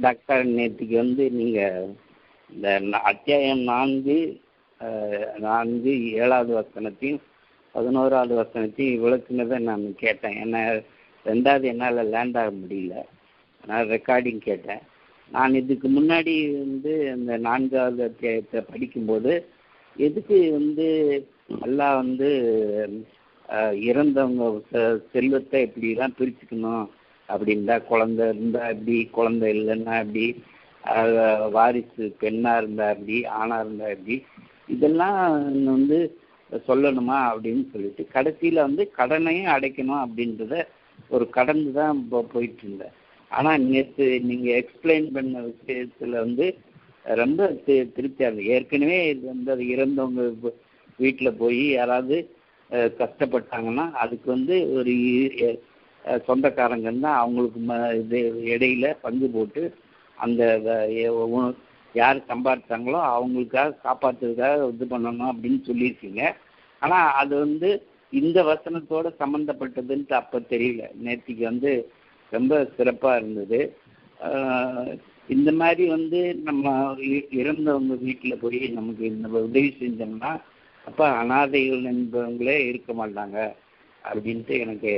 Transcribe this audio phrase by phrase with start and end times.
[0.00, 1.88] Doctor நேற்றுக்கு வந்து நீங்கள்
[2.54, 4.40] இந்த அத்தியாயம் நான்கு
[5.38, 7.18] நான்கு ஏழாவது வசனத்தையும்
[7.72, 10.40] பதினோராவது வசனத்தையும் விளக்குனதை நான் கேட்டேன்.
[10.40, 10.80] என்ன
[11.24, 12.94] ரெண்டாவது என்னால் லேண்ட் ஆக முடியல.
[13.66, 14.78] நான் ரெக்கார்டிங் கேட்டேன்.
[15.30, 19.46] நான் இதுக்கு முன்னாடி வந்து அந்த நான்காவது அத்தியாயத்தை படிக்கும்போது
[19.96, 20.88] எதுக்கு வந்து
[21.62, 22.28] எல்லாம் வந்து
[23.72, 26.86] இறந்தவங்க செ- செல்வத்தை இப்படிலாம் பிரிச்சுக்கணும்?
[27.30, 30.24] அப்படி இருந்தால் குழந்தை இருந்தால் இப்படி குழந்தை இல்லைன்னா இப்படி
[31.54, 34.16] வாரிசு பெண்ணாக இருந்தால் இப்படி ஆணாக இருந்தா இப்படி
[34.68, 35.18] இதெல்லாம்
[35.70, 35.98] வந்து
[36.66, 40.54] சொல்லணுமா அப்படின்னு சொல்லிட்டு கடைசியில் வந்து கடனையும் அடைக்கணும் அப்படின்றத
[41.10, 42.96] ஒரு கடந்து தான் போ- போயிட்டு இருந்தேன்
[43.30, 46.46] ஆனால் நேற்று நீங்கள் எக்ஸ்பிளைன் பண்ண விஷயத்தில் வந்து
[47.14, 50.24] ரொம்ப திருப்தியாக இருந்தது ஏற்கனவே இது வந்து அது இறந்தவங்க
[50.98, 52.16] வீட்டில் போய் யாராவது
[52.98, 54.92] கஷ்டப்பட்டாங்கன்னா அதுக்கு வந்து ஒரு
[56.26, 58.18] சொந்தக்காரங்க தான் அவங்களுக்கு ம இது
[58.52, 59.62] இடையில பங்கு போட்டு
[60.18, 60.42] அந்த
[61.94, 66.22] யார் சம்பாதிச்சாங்களோ அவங்களுக்காக காப்பாற்றுறதுக்காக இது பண்ணணும் அப்படின்னு சொல்லியிருக்கீங்க.
[66.82, 67.70] ஆனால் அது வந்து
[68.12, 70.82] இந்த வசனத்தோட சம்மந்தப்பட்டதுன்ட்டு அப்போ தெரியல.
[71.04, 71.72] நேற்றுக்கு வந்து
[72.32, 73.60] ரொம்ப சிறப்பாக இருந்தது.
[75.28, 76.64] இந்த மாதிரி வந்து நம்ம
[77.40, 80.32] இறந்தவங்க வீட்டில் போய் நமக்கு இந்த உதவி செஞ்சோம்னா
[80.84, 83.38] அப்போ அனாதைகள் என்பவங்களே இருக்க மாட்டாங்க
[84.04, 84.92] அப்படின்ட்டு எனக்கு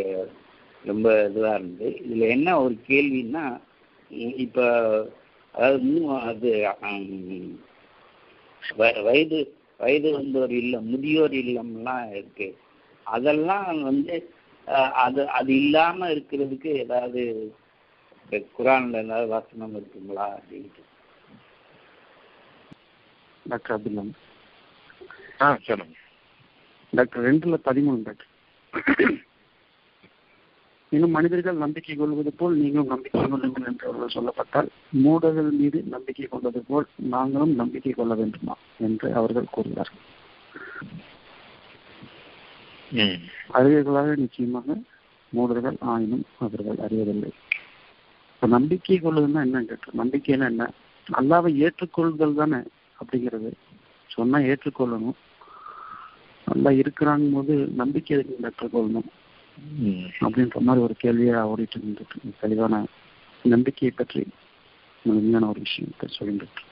[0.84, 1.91] ரொம்ப இதுவாக இருந்தது.
[2.05, 3.44] இதில் என்ன ஒரு கேள்வின்னா
[4.44, 4.64] இப்போ
[5.55, 6.50] அதாவது இன்னும் அது
[9.06, 9.38] வயது
[9.80, 12.48] வயது வந்தோர் இல்லம் முதியோர் இல்லம்லாம் இருக்கு.
[13.06, 14.14] அதெல்லாம் வந்து
[15.05, 17.22] அது அது இல்லாமல் இருக்கிறதுக்கு ஏதாவது
[18.56, 20.83] குரானில் ஏதாவது வசனம் இருக்குங்களா அப்படின்ட்டு.
[23.47, 24.12] டாக்டர் அப்துல்லாம்
[25.42, 25.97] ஆ சொல்லுங்க.
[26.92, 28.30] டாக்டர் ரெண்டுல பதிமூணு டாக்டர்.
[30.92, 36.64] இன்னும் மனிதர்கள் நம்பிக்கை கொள்வது போல் நீங்களும் நம்பிக்கை கொள்ளுங்கள் என்று அவர்கள் சொல்லப்பட்டால் மூடர்கள் மீது நம்பிக்கை கொண்டது
[36.68, 40.00] போல் நாங்களும் நம்பிக்கை கொள்ள வேண்டுமா என்று அவர்கள் கூறுகிறார்கள்.
[42.92, 43.19] ம்.
[43.52, 44.76] அறிவர்களாக நிச்சயமாக
[45.28, 47.31] மூடர்கள் ஆயினும் அவர்கள் அறிவதில்லை
[48.34, 50.70] இப்ப நம்பிக்கை கொள்வதுன்னா என்ன கேட்டு நம்பிக்கைன்னா என்ன?
[51.12, 52.56] அல்லாவை ஏற்றுக்கொள்தல் தானே
[52.98, 53.52] அப்படிங்கிறது.
[54.06, 55.16] சொன்னா ஏற்றுக்கொள்ளணும்.
[56.52, 59.08] நல்லா இருக்கிறாங்க போது நம்பிக்கை ஏற்றுக்கொள்ளணும்
[60.24, 62.74] அப்படின்ற மாதிரி ஒரு கேள்வியா ஓடிட்டு இருந்துட்டு தெளிவான
[63.44, 64.22] நம்பிக்கையை பற்றி
[65.04, 66.70] முழுமையான ஒரு விஷயத்தை சொல்லிட்டு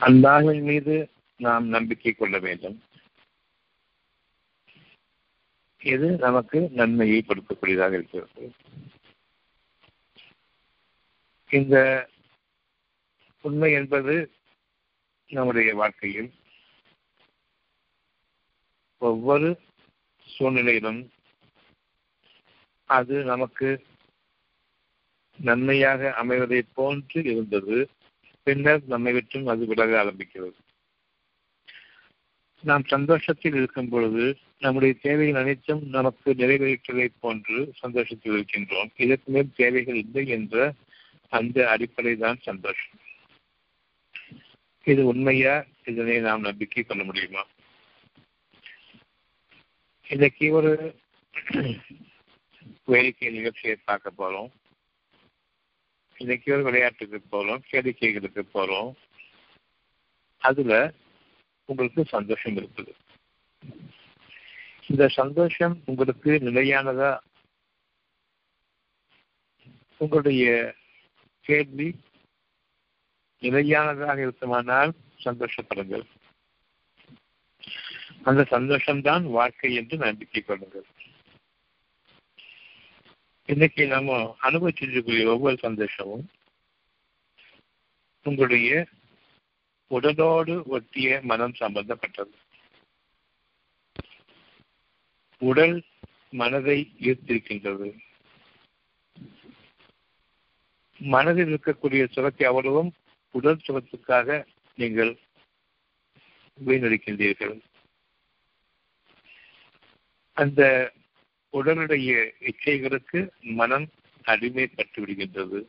[0.00, 0.94] அல்லாஹின் மீது
[1.40, 2.76] நாம் நம்பிக்கை கொள்ள வேண்டும்.
[5.82, 8.44] இது நமக்கு நன்மையை கொடுக்கக்கூடியதாக இருக்கிறது.
[11.50, 11.76] இந்த
[13.44, 14.14] உண்மை என்பது
[15.28, 16.30] நம்முடைய வாழ்க்கையில்
[18.98, 19.60] ஒவ்வொரு
[20.24, 21.10] சூழ்நிலையிலும்
[22.84, 23.84] அது நமக்கு
[25.38, 27.90] நன்மையாக அமைவதை போன்று இருந்தது.
[28.42, 30.58] பின்னர் நம்மை விட்டும் அது விலக ஆரம்பிக்கிறது.
[32.60, 38.90] நாம் சந்தோஷத்தில் இருக்கும் பொழுது நம்முடைய தேவைகள் அனைத்தும் நமக்கு நிறைவேற்றதைப் போன்று சந்தோஷத்தில் இருக்கின்றோம்.
[38.96, 40.74] இதற்கு மேல் தேவைகள் இல்லை என்ற
[41.32, 42.98] அந்த அடிப்படை தான் சந்தோஷம்.
[44.88, 45.64] இது உண்மையா?
[45.84, 47.46] இதனை நாம் நம்பிக்கை கொள்ள முடியுமா?
[50.08, 50.96] இன்னைக்கு ஒரு
[52.84, 54.50] வேடிக்கை நிகழ்ச்சியை பார்க்க போறோம்.
[56.16, 58.92] இன்னைக்கு ஒரு விளையாட்டுக்கு போறோம் கேளிக்கைகளுக்கு போறோம்.
[60.38, 60.94] அதுல
[61.64, 62.92] உங்களுக்கு சந்தோஷம் இருக்குது.
[64.88, 67.18] இந்த சந்தோஷம் உங்களுக்கு நிலையானதா?
[69.96, 70.74] உங்களுடைய
[71.40, 71.96] கேள்வி
[73.38, 74.92] நிலையானதாக இருக்குமானால்
[75.24, 76.06] சந்தோஷப்படுங்கள்.
[78.22, 80.86] அந்த சந்தோஷம்தான் வாழ்க்கை என்று நம்பிக்கை கொள்ளுங்கள்.
[83.46, 86.30] இன்னைக்கு நம்ம அனுபவிச்சிருக்கக்கூடிய ஒவ்வொரு சந்தோஷமும்
[88.22, 88.86] உங்களுடைய
[89.90, 92.34] உடலோடு ஒட்டிய மனம் சம்பந்தப்பட்டது.
[95.38, 95.84] உடல்
[96.30, 97.98] மனதை ஈர்த்திருக்கின்றது.
[100.98, 102.92] மனதில் இருக்கக்கூடிய சுரத்தை அவ்வளவும்
[103.30, 104.46] உடல் சுகத்துக்காக
[104.76, 105.18] நீங்கள்
[106.66, 107.56] வீணடிக்கின்றீர்கள்.
[110.32, 110.62] அந்த
[111.52, 112.10] உடலுடைய
[112.40, 113.86] இச்சைகளுக்கு மனம்
[114.24, 115.60] அடிமைப்பட்டு விடுகின்றது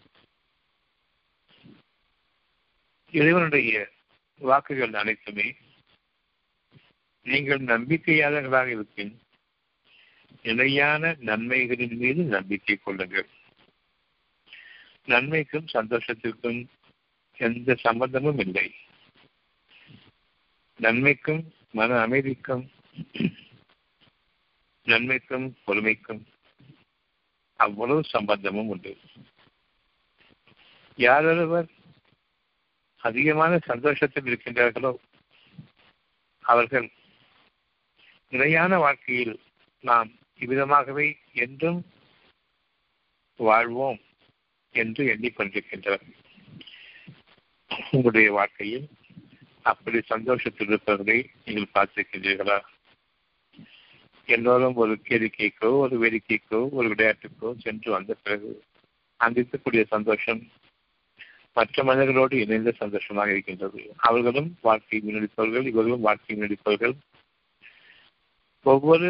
[3.13, 3.89] இறைவனுடைய
[4.41, 5.47] வாக்குகள் அனைத்துமே
[7.25, 9.13] நீங்கள் நம்பிக்கையாளர்களாக இருப்பின்
[10.41, 13.29] நிலையான நன்மைகளின் மீது நம்பிக்கை கொள்ளுங்கள்.
[15.05, 16.59] நன்மைக்கும் சந்தோஷத்திற்கும்
[17.39, 18.67] எந்த சம்பந்தமும் இல்லை.
[20.79, 21.41] நன்மைக்கும்
[21.71, 22.63] மன அமைதிக்கும்
[24.87, 26.21] நன்மைக்கும் பொறுமைக்கும்
[27.59, 28.93] அவ்வளவு சம்பந்தமும் உண்டு.
[30.95, 31.69] யாரொருவர்
[33.03, 34.93] அதிகமான சந்தோஷத்தில் இருக்கின்றார்களோ
[36.45, 36.87] அவர்கள்
[38.29, 39.35] நிலையான வாழ்க்கையில்
[39.83, 40.09] நாம்
[40.39, 41.79] இவ்விதமாகவே என்றும்
[43.39, 44.01] வாழ்வோம்
[44.75, 46.18] என்று எண்ணிக்கொண்டிருக்கின்றனர்.
[47.71, 48.87] உங்களுடைய வாழ்க்கையில்
[49.61, 52.57] அப்படி சந்தோஷத்தில் இருப்பவர்களை நீங்கள் பார்த்திருக்கின்றீர்களா
[54.27, 58.51] எல்லோரும் ஒரு கேளிக்கைக்கோ ஒரு வேடிக்கைக்கோ ஒரு விளையாட்டுக்கோ சென்று வந்த பிறகு
[59.19, 60.41] அங்கிருக்கக்கூடிய சந்தோஷம்
[61.57, 63.81] மற்ற மனிதர்களோடு இணைந்த சந்தோஷமாக இருக்கின்றது.
[63.97, 66.95] அவர்களும் வாழ்க்கை முன்னெடுப்பவர்கள் இவர்களும் வாழ்க்கை முன்னெடுப்பவர்கள்.
[68.65, 69.09] ஒவ்வொரு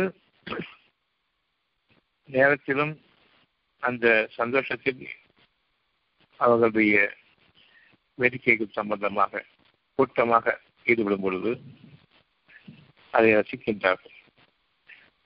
[2.30, 2.94] நேரத்திலும்
[3.84, 5.02] அந்த சந்தோஷத்தில்
[6.40, 6.96] அவர்களுடைய
[8.22, 9.44] வேடிக்கைகள் சம்பந்தமாக
[10.00, 10.56] கூட்டமாக
[10.86, 11.52] ஈடுபடும் பொழுது
[13.14, 14.16] அதை ரசிக்கின்றார்கள்.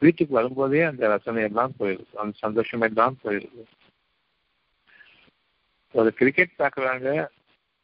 [0.02, 3.64] வீட்டுக்கு வரும்போதே அந்த ரசனை எல்லாம் போயிடுது அந்த சந்தோஷம் எல்லாம் போயிடுது
[5.96, 7.08] ஒரு கிரிக்கெட் பார்க்குறாங்க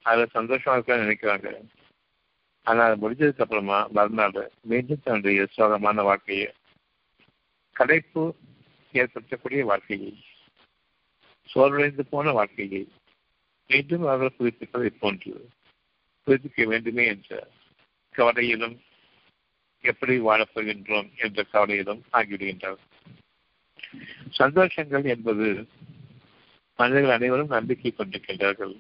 [0.06, 1.50] அதில் சந்தோஷமா இருக்கான்னு நினைக்கிறாங்க.
[2.68, 4.40] ஆனால் அது முடிஞ்சதுக்கு அப்புறமா மறுநாள்
[4.72, 6.50] மீண்டும் தன்னுடைய சோகமான வாழ்க்கையை
[7.76, 8.24] கடைப்பு
[8.94, 10.12] ஏற்படுத்தக்கூடிய வாழ்க்கையை
[11.50, 12.82] சோர்வடைந்து போன வாழ்க்கையை
[13.70, 15.50] மீண்டும் அவர்கள் புதுப்பிப்பதை போன்று
[16.28, 17.48] புதுப்பிக்க வேண்டுமே என்ற
[18.16, 18.78] கவலையிலும்
[19.84, 22.86] எப்படி வாழப்போகின்றோம் என்ற கவலையிலும் ஆகிவிடுகின்றனர்
[24.38, 25.68] சந்தோஷங்கள் என்பது
[26.80, 28.74] மனிதர்கள் அனைவரும் நம்பிக்கை கொண்டிருக்கின்றார்கள்.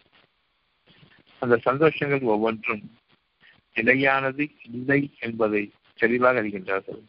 [1.42, 2.84] அந்த சந்தோஷங்கள் ஒவ்வொன்றும்
[3.74, 7.02] நிலையானது இல்லை என்பதை தெளிவாக அறிகின்றார்கள்.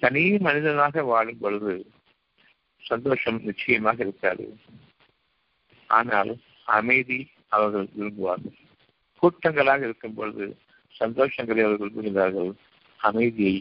[0.00, 1.74] தனி மனிதனாக வாழும் பொழுது
[2.82, 4.46] சந்தோஷம் நிச்சயமாக இருக்காது.
[5.94, 6.32] ஆனால்
[6.68, 7.18] அமைதி
[7.48, 8.56] அவர்கள் விரும்புவார்கள்.
[9.22, 10.46] கூட்டங்களாக இருக்கும் பொழுது
[11.00, 12.52] சந்தோஷங்களை அவர்கள் விரும்புகிறார்கள்.
[13.00, 13.56] அமைதியை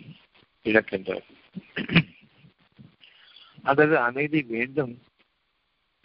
[0.66, 1.40] இழக்கின்றார்கள்.
[3.64, 4.94] அதாவது அமைதி வேண்டும்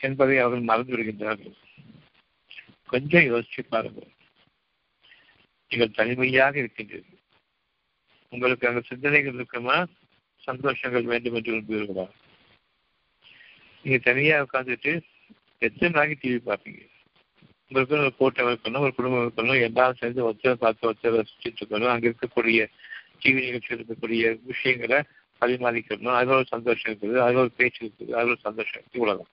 [0.01, 1.57] என்பதை அவர்கள் மறந்து விடுகின்றார்கள்.
[2.87, 4.11] கொஞ்சம் யோசிச்சு பாருங்கள்.
[5.71, 7.17] நீங்கள் தனிமையாக இருக்கின்றீர்கள்.
[8.33, 9.77] உங்களுக்கு அந்த சிந்தனைகள் இருக்குமா?
[10.45, 12.07] சந்தோஷங்கள் வேண்டும் என்று விரும்புவீர்களா
[13.85, 14.93] நீங்க தனியா உட்காந்துட்டு
[15.67, 16.83] எத்தனை நாளைக்கு டிவி பார்ப்பீங்க?
[17.71, 21.93] உங்களுக்கு ஒரு கூட்டம் இருக்கணும் ஒரு குடும்பம் இருக்கணும் எல்லாரும் சேர்ந்து ஒருத்தர் பார்த்து ஒருத்தர் ரசிச்சுட்டு இருக்கணும்.
[21.93, 22.61] அங்கே இருக்கக்கூடிய
[23.23, 24.99] டிவி நிகழ்ச்சியில் இருக்கக்கூடிய விஷயங்களை
[25.43, 26.17] பரிமாறிக்கணும்.
[26.19, 29.33] அதில் ஒரு சந்தோஷம் இருக்குது அதில் ஒரு பேச்சு இருக்குது அதில் ஒரு சந்தோஷம் இருக்குது உலகம்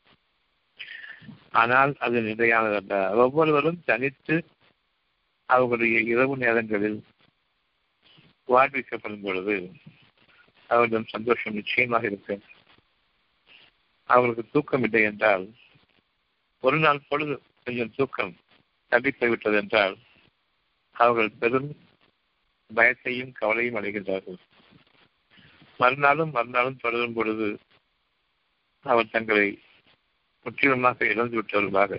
[1.61, 4.35] ஆனால் அது நிலையானதல்ல ஒவ்வொருவரும் தனித்து
[5.49, 6.97] அவர்களுடைய இரவு நேரங்களில்
[8.49, 9.55] வாழ்விக்கப்படும் பொழுது
[10.69, 12.35] அவர்களிடம் சந்தோஷம் நிச்சயமாக இருக்கு.
[14.09, 15.45] அவர்களுக்கு தூக்கம் இல்லை என்றால்
[16.65, 18.33] ஒரு நாள் பொழுது கொஞ்சம் தூக்கம்
[18.91, 19.95] தள்ளிப்போய்விட்டது என்றால்
[20.95, 21.69] அவர்கள் பெரும்
[22.69, 24.39] பயத்தையும் கவலையும் அடைகின்றார்கள்.
[25.79, 27.47] மறுநாளும் மறுநாளும் தொடரும் பொழுது
[28.85, 29.47] அவர் தங்களை
[30.45, 31.93] முற்றிலுமாக இழந்து விட்டவர்களாக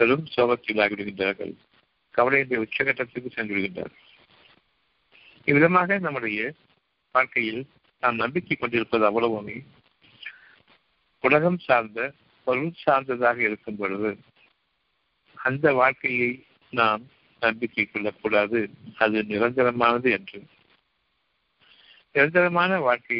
[0.00, 1.54] பெரும் சோகத்தில் ஆகிவிடுகின்றார்கள்.
[2.14, 4.04] கவலையினுடைய உச்சகட்டத்துக்கு சென்று விடுகின்றார்கள்
[5.48, 6.40] இவ்விதமாக நம்முடைய
[7.14, 7.62] வாழ்க்கையில்
[8.02, 9.56] நாம் நம்பிக்கை கொண்டிருப்பது அவ்வளவுமே.
[11.24, 12.00] உலகம் சார்ந்த
[12.48, 14.10] பொருள் சார்ந்ததாக இருக்கும் பொழுது
[15.34, 17.02] அந்த வாழ்க்கையை நாம்
[17.40, 18.70] நம்பிக்கை கொள்ளக்கூடாது.
[18.96, 20.38] அது நிரந்தரமானது என்று.
[22.12, 23.18] நிரந்தரமான வாழ்க்கை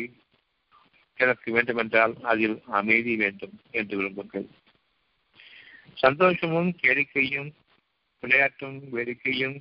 [1.17, 4.47] எனக்கு வேண்டுமென்றால் அதில் அமைதி வேண்டும் என்று விரும்புங்கள்.
[5.95, 7.50] சந்தோஷமும் கேளிக்கையும்
[8.23, 9.59] விளையாட்டும் வேடிக்கையும்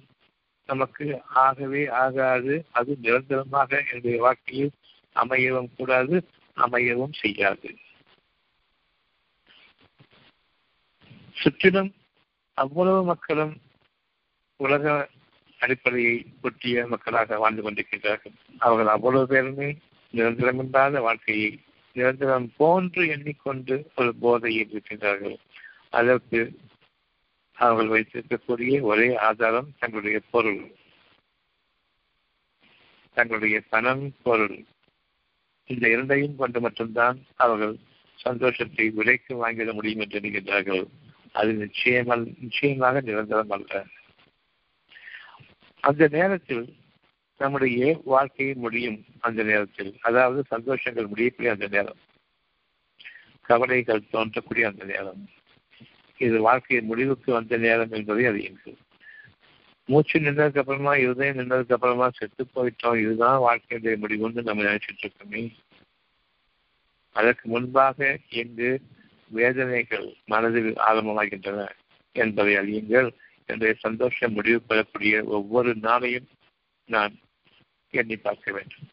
[0.65, 2.65] நமக்கு ஆகவே ஆகாது.
[2.71, 4.71] அது நிரந்தரமாக என்னுடைய வாழ்க்கையில்
[5.15, 7.77] அமையவும் கூடாது அமையவும் செய்யாது.
[11.41, 11.91] சுற்றிலும்
[12.57, 13.55] அவ்வளவு மக்களும்
[14.59, 15.09] உலக
[15.59, 18.35] அடிப்படையை ஒட்டிய மக்களாக வாழ்ந்து கொண்டிருக்கின்றார்கள்.
[18.57, 19.69] அவர்கள் அவ்வளவு பேருமே
[20.13, 21.49] நிரந்தரமில்லாத வாழ்க்கையை
[21.95, 25.37] நிரந்தரம் போன்று எண்ணிக்கொண்டு ஒரு போதையில் இருக்கின்றார்கள்
[25.89, 26.39] அதற்கு
[27.57, 30.61] அவர்கள் வைத்திருக்கக்கூடிய ஒரே ஆதாரம் தங்களுடைய பொருள்.
[33.17, 34.57] தங்களுடைய பணம் பொருள்.
[35.69, 37.75] இந்த இரண்டையும் கொண்டு மட்டும்தான் அவர்கள்
[38.19, 40.85] சந்தோஷத்தை விலைக்கு வாங்கிட முடியும் என்று நினைக்கின்றார்கள்.
[41.37, 43.85] அது நிச்சயமல் நிச்சயமாக நிரந்தரம் அல்ல.
[45.81, 46.63] அந்த நேரத்தில்
[47.37, 49.91] நம்முடைய வாழ்க்கையை முடியும் அந்த நேரத்தில்.
[50.01, 51.99] அதாவது சந்தோஷங்கள் முடியக்கூடிய அந்த நேரம்.
[53.41, 55.21] கவலைகள் தோன்றக்கூடிய அந்த நேரம்.
[56.17, 58.77] இது வாழ்க்கையின் முடிவுக்கு வந்த நேரம் என்பதை அறியுங்கள்
[59.85, 62.99] மூச்சு நின்றதுக்கு அப்புறமா இருதயம் நின்றதுக்கு அப்புறமா செத்து போயிட்டோம்.
[62.99, 65.43] இதுதான் வாழ்க்கையுடைய முடிவுன்னு நம்ம நினைச்சிட்டு இருக்கோமே.
[67.11, 68.71] அதற்கு முன்பாக இங்கு
[69.27, 71.69] வேதனைகள் மனதில் ஆழமாகின்றன
[72.11, 73.11] என்பதை அறியுங்கள்.
[73.45, 76.27] என்னுடைய சந்தோஷம் முடிவு பெறக்கூடிய ஒவ்வொரு நாளையும்
[76.85, 77.19] நான்
[77.89, 78.89] எண்ணி பார்க்க வேண்டும்.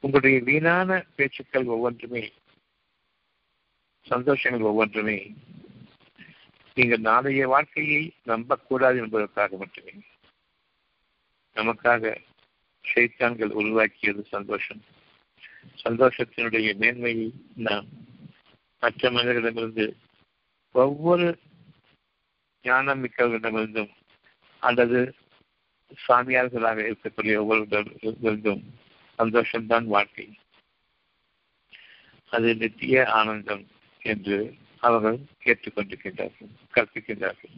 [0.00, 2.32] உங்களுடைய வீணான பேச்சுக்கள் ஒவ்வொன்றுமே
[4.08, 5.34] சந்தோஷங்கள் ஒவ்வொன்றுமே
[6.74, 9.92] நீங்கள் நாளைய வாழ்க்கையை நம்பக்கூடாது என்பதற்காக மட்டுமே
[11.54, 12.16] நமக்காக
[12.94, 14.82] சைத்தான்கள் உருவாக்கியது சந்தோஷம்.
[15.84, 17.88] சந்தோஷத்தினுடைய மேன்மையை நாம்
[18.78, 19.96] மற்ற மனிதர்களிடமிருந்து
[20.72, 21.38] ஒவ்வொரு
[22.62, 23.90] ஞானம் மிக்கவர்களிடமிருந்தும்
[24.58, 25.14] அல்லது
[26.08, 28.62] சாமியார்களாக இருக்கக்கூடிய ஒவ்வொருவரிடமிருந்தும்
[29.18, 30.38] சந்தோஷம்தான் வாழ்க்கை.
[32.32, 33.66] அது நித்திய ஆனந்தம்
[34.02, 37.54] என்று அவர்கள் கேட்டுக்கொண்டிருக்கின்றார்கள் கற்பிக்கின்றார்கள்.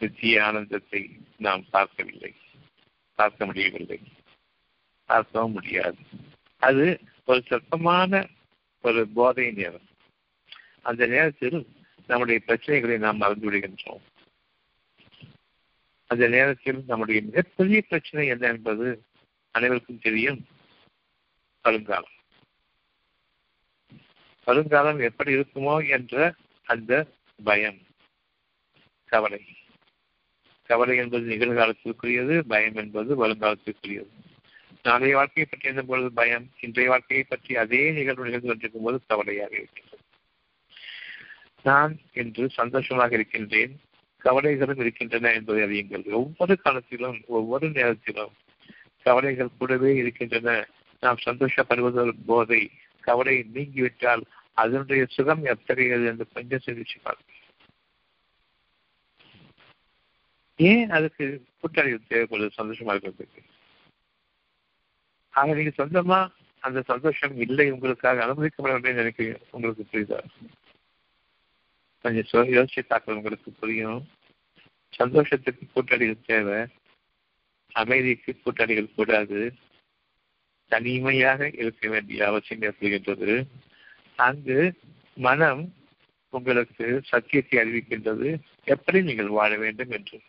[0.00, 2.32] நித்திய ஆனந்தத்தை நாம் பார்க்கவில்லை
[3.14, 4.00] பார்க்க முடியவில்லை.
[5.06, 5.96] பார்க்கவும் முடியாது.
[6.62, 8.28] அது ஒரு சொற்பமான
[8.82, 9.88] ஒரு போதை நேரம்.
[10.82, 11.66] அந்த நேரத்தில்
[12.06, 14.00] நம்முடைய பிரச்சனைகளை நாம் மறந்து விடுகின்றோம்.
[16.06, 19.02] அந்த நேரத்தில் நம்முடைய மிகப்பெரிய பிரச்சனை என்ன என்பது
[19.50, 20.46] அனைவருக்கும் தெரியும்.
[21.62, 22.10] வருங்காலம்.
[24.44, 27.06] வருங்காலம் எப்படி இருக்குமோ என்ற அந்த
[27.44, 27.78] பயம்.
[29.04, 29.44] கவலை.
[30.62, 34.08] கவலை என்பது நிகழ்காலத்திற்குரியது பயம் என்பது வருங்காலத்திற்குரியது.
[34.84, 39.52] நாளைய வாழ்க்கையை பற்றி எந்த பொழுது பயம் இன்றைய வாழ்க்கையை பற்றி அதே நிகழ்வு நிகழ்ந்து கொண்டிருக்கும் போது கவலையாக
[39.56, 40.00] இருக்கின்றது
[41.64, 43.74] நான் இன்று சந்தோஷமாக இருக்கின்றேன்
[44.22, 46.04] கவலைகளும் இருக்கின்றன என்பதை அறியுங்கள்.
[46.20, 48.34] ஒவ்வொரு காலத்திலும் ஒவ்வொரு நேரத்திலும்
[49.06, 50.50] கவலைகள் கூடவே இருக்கின்றன.
[51.02, 52.60] நாம் சந்தோஷப்படுவதற்கு போதை
[53.04, 54.22] கவலை நீங்கிவிட்டால்
[54.54, 57.40] அதனுடைய சுகம் எத்தகையது என்று கொஞ்சம் சிந்திச்சு பார்க்க
[60.58, 61.24] ஏன் அதுக்கு
[61.60, 63.42] கூட்டாளிகள் தேவைப்படுது சந்தோஷமா இருக்கிறதுக்கு?
[65.32, 69.36] ஆக நீங்க சொந்தமா அந்த சந்தோஷம் இல்லை உங்களுக்காக அனுமதிக்கப்பட வேண்டும் நினைக்கிறீங்க.
[69.50, 70.18] உங்களுக்கு புரியுதா?
[72.02, 74.08] கொஞ்சம் யோசிச்சு தாக்கல் உங்களுக்கு புரியும்.
[74.88, 76.66] சந்தோஷத்துக்கு கூட்டாளிகள் தேவை.
[77.72, 79.54] அமைதிக்கு கூட்டாளிகள் கூடாது.
[80.68, 83.46] தனிமையாக இருக்க வேண்டிய அவசியம் ஏற்படுகின்றது.
[84.16, 84.80] அங்கு
[85.14, 85.74] மனம்
[86.30, 88.38] உங்களுக்கு சத்தியத்தை அறிவிக்கின்றது.
[88.64, 90.20] எப்படி நீங்கள் வாழ வேண்டும் என்று.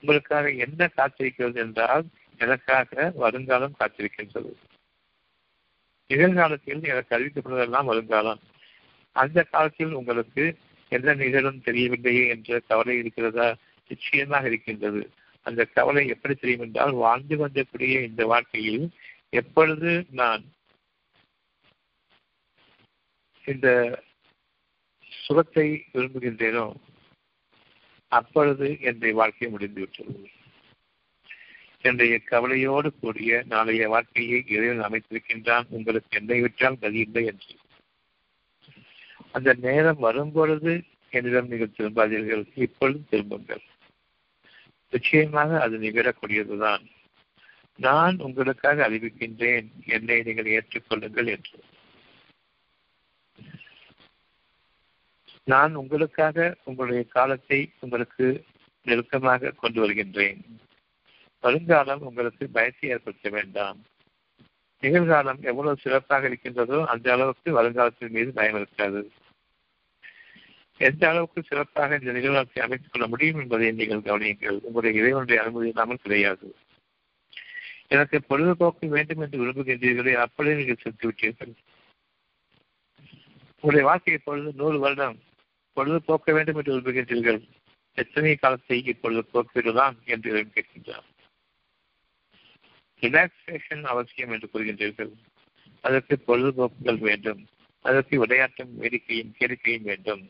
[0.00, 2.04] உங்களுக்காக என்ன காத்திருக்கிறது என்றால்
[2.38, 4.52] எனக்காக வருங்காலம் காத்திருக்கின்றது?
[6.06, 8.40] நிகழ்காலத்தில் எனக்கு அறிவிக்கப்படுவதெல்லாம் வருங்காலம்.
[9.12, 10.56] அந்த காலத்தில் உங்களுக்கு
[10.88, 13.56] எந்த நிகழும் தெரியவில்லையே என்ற கவலை இருக்கிறதா?
[13.88, 15.10] நிச்சயமாக இருக்கின்றது.
[15.42, 18.90] அந்த கவலை எப்படி தெரியும் என்றால் வாழ்ந்து வந்தக்கூடிய இந்த வாழ்க்கையில்
[19.28, 20.52] எப்பொழுது நான்
[23.44, 23.98] இந்த
[25.08, 26.74] சுகத்தை விரும்புகின்றேனோ
[28.08, 30.30] அப்பொழுது என்னுடைய வாழ்க்கை முடிந்துவிட்டது.
[31.84, 35.66] என்னுடைய கவலையோடு கூடிய நாளைய வாழ்க்கையை இறைவன் அமைத்திருக்கின்றான்.
[35.68, 37.54] உங்களுக்கு என்னை விட்டால் கதி இல்லை என்று.
[39.32, 40.72] அந்த நேரம் வரும்பொழுது
[41.10, 42.44] என்னிடம் நீங்கள் திரும்பாதீர்கள்.
[42.54, 43.62] இப்பொழுது திரும்புங்கள்.
[44.90, 46.84] நிச்சயமாக அது நிகழக்கூடியதுதான்.
[47.78, 49.68] நான் உங்களுக்காக அறிவிக்கின்றேன்.
[49.86, 51.60] என்னை நீங்கள் ஏற்றுக்கொள்ளுங்கள் என்று.
[55.44, 58.44] நான் உங்களுக்காக உங்களுடைய காலத்தை உங்களுக்கு
[58.82, 60.42] நெருக்கமாக கொண்டு வருகின்றேன்.
[61.44, 63.78] வருங்காலம் உங்களுக்கு பயத்தை ஏற்படுத்த வேண்டாம்.
[64.82, 69.00] நிகழ்காலம் எவ்வளவு சிறப்பாக இருக்கின்றதோ அந்த அளவுக்கு வருங்காலத்தின் மீது பயம் இருக்காது.
[70.80, 74.58] எந்த அளவுக்கு சிறப்பாக இந்த நிகழ்காலத்தை அமைத்துக் கொள்ள முடியும் என்பதை நீங்கள் கவனியுங்கள்.
[74.60, 76.48] உங்களுடைய இறைவனுடைய அனுமதி இல்லாமல் கிடையாது.
[77.88, 81.54] எனக்கு பொழுதுபோக்கு வேண்டும் என்று விரும்புகின்றீர்களே அப்படியே நீங்கள் சென்று விட்டீர்கள்.
[83.54, 85.18] உங்களுடைய வாழ்க்கை இப்பொழுது நூறு வருடம்
[85.72, 87.40] பொழுது போக்க வேண்டும் என்று விரும்புகின்றீர்கள்.
[87.98, 91.08] எத்தனை காலத்தை இப்பொழுது போக்குவீர்களாம் என்று கேட்கின்றார்.
[93.04, 95.12] ரிலாக்ஸேஷன் அவசியம் என்று கூறுகின்றீர்கள்.
[95.80, 97.42] அதற்கு பொழுதுபோக்குகள் வேண்டும்.
[97.84, 100.22] அதற்கு விளையாட்டும் வேடிக்கையும் கேளிக்கையும் வேண்டும்.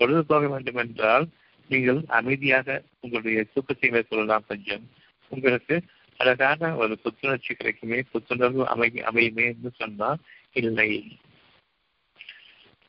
[0.00, 1.26] பொழுதுபோக வேண்டும் என்றால்
[1.70, 4.84] நீங்கள் அமைதியாக உங்களுடைய தூக்கத்தை மேற்கொள்ளலாம் கொஞ்சம்.
[5.32, 5.76] உங்களுக்கு
[6.20, 10.20] அழகான ஒரு புத்துணர்ச்சி கிடைக்குமே புத்துணர்வு அமை அமையுமே என்று சொன்னால்
[10.52, 10.90] இல்லை.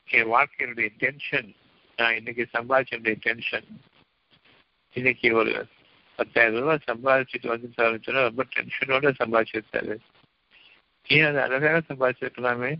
[0.09, 1.49] என் வாழ்க்கையினுடைய டென்ஷன்
[1.97, 3.67] நான் இன்னைக்கு சம்பாதிச்ச டென்ஷன்
[4.95, 5.53] இன்னைக்கு ஒரு
[6.17, 9.95] பத்தாயிரம் ரூபாய் சம்பாதிச்சுட்டு வந்து சொன்னா ரொம்ப டென்ஷனோட சம்பாதிச்சிருக்காரு.
[11.07, 12.71] ஏன் அது அழகாக சம்பாதிச்சிருக்கலாமே?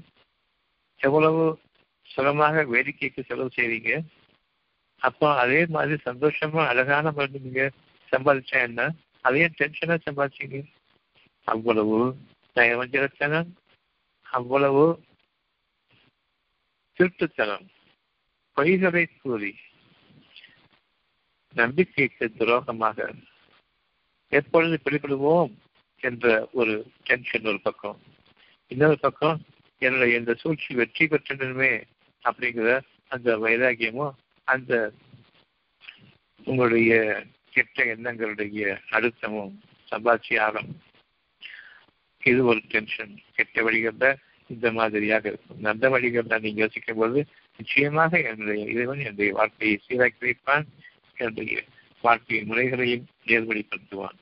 [1.01, 1.43] எவ்வளவு
[2.07, 3.91] சுலமாக வேடிக்கைக்கு செலவு செய்வீங்க
[5.01, 7.63] அப்போ அதே மாதிரி சந்தோஷமா அழகான மருந்து நீங்க
[8.11, 8.81] சம்பாதிச்சா என்ன?
[9.21, 10.59] அதையும் டென்ஷனா சம்பாதிச்சீங்க.
[11.47, 11.97] அவ்வளவு
[12.55, 13.49] நயவஞ்சகத்தனம்
[14.37, 14.83] அவ்வளவு
[16.97, 17.65] திருட்டுத்தனம்.
[18.55, 19.51] பொய்களை கூறி
[21.53, 23.13] நம்பிக்கைக்கு துரோகமாக
[24.29, 25.53] எப்பொழுது பிடிபடுவோம்
[25.99, 27.99] என்ற ஒரு டென்ஷன் ஒரு பக்கம்.
[28.67, 29.45] இன்னொரு பக்கம்
[29.79, 31.83] என்னுடைய இந்த சூழ்ச்சி வெற்றி பெற்றனுமே
[32.23, 34.93] அப்படிங்கிற அந்த வைராகியமும் அந்த
[36.45, 39.59] உங்களுடைய கெட்ட எண்ணங்களுடைய அழுத்தமும்
[39.91, 40.63] சம்பாட்சி
[42.19, 44.15] இது ஒரு டென்ஷன் கெட்ட வழிகள்ல
[44.47, 45.59] இந்த மாதிரியாக இருக்கும்.
[45.59, 47.25] நல்ல வழிகள்ல நீங்க யோசிக்கும் போது
[47.57, 50.65] நிச்சயமாக என்னுடைய இறைவன் என்னுடைய வாழ்க்கையை சீராக்கி வைப்பான்.
[51.17, 51.63] என்னுடைய
[52.01, 54.17] வாழ்க்கை முறைகளையும் நேர்வழிப்படுத்துவான்.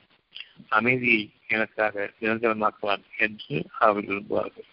[0.68, 4.68] அமைதியை எனக்காக நிரந்தரமாக்குவான் என்று அவர்கள் விரும்புவார்கள்.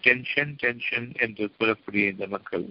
[0.00, 2.66] டென்ஷன் டென்ஷன் என்று கூறக்கூடிய இந்த மக்கள்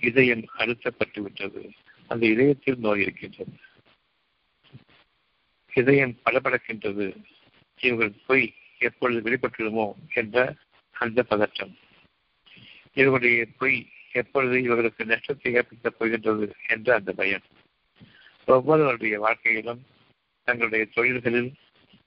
[0.00, 1.72] இதயம் அழுத்தப்பட்டு விட்டது.
[2.06, 3.52] அந்த இதயத்தில் நோய் இருக்கின்றது.
[5.74, 7.16] இதயம் படபடக்கின்றது.
[7.80, 10.54] இவர்கள் பொய் எப்பொழுது வெளிப்பட்டுவிடுமோ என்ற
[10.92, 11.76] அந்த பதற்றம்
[12.94, 17.46] இவருடைய பொய் எப்பொழுது இவர்களுக்கு நஷ்டத்தை ஏற்படுத்தப் போகின்றது என்ற அந்த பயம்.
[18.46, 19.82] ஒவ்வொருவருடைய வாழ்க்கையிலும்
[20.44, 21.52] தங்களுடைய தொழில்களில்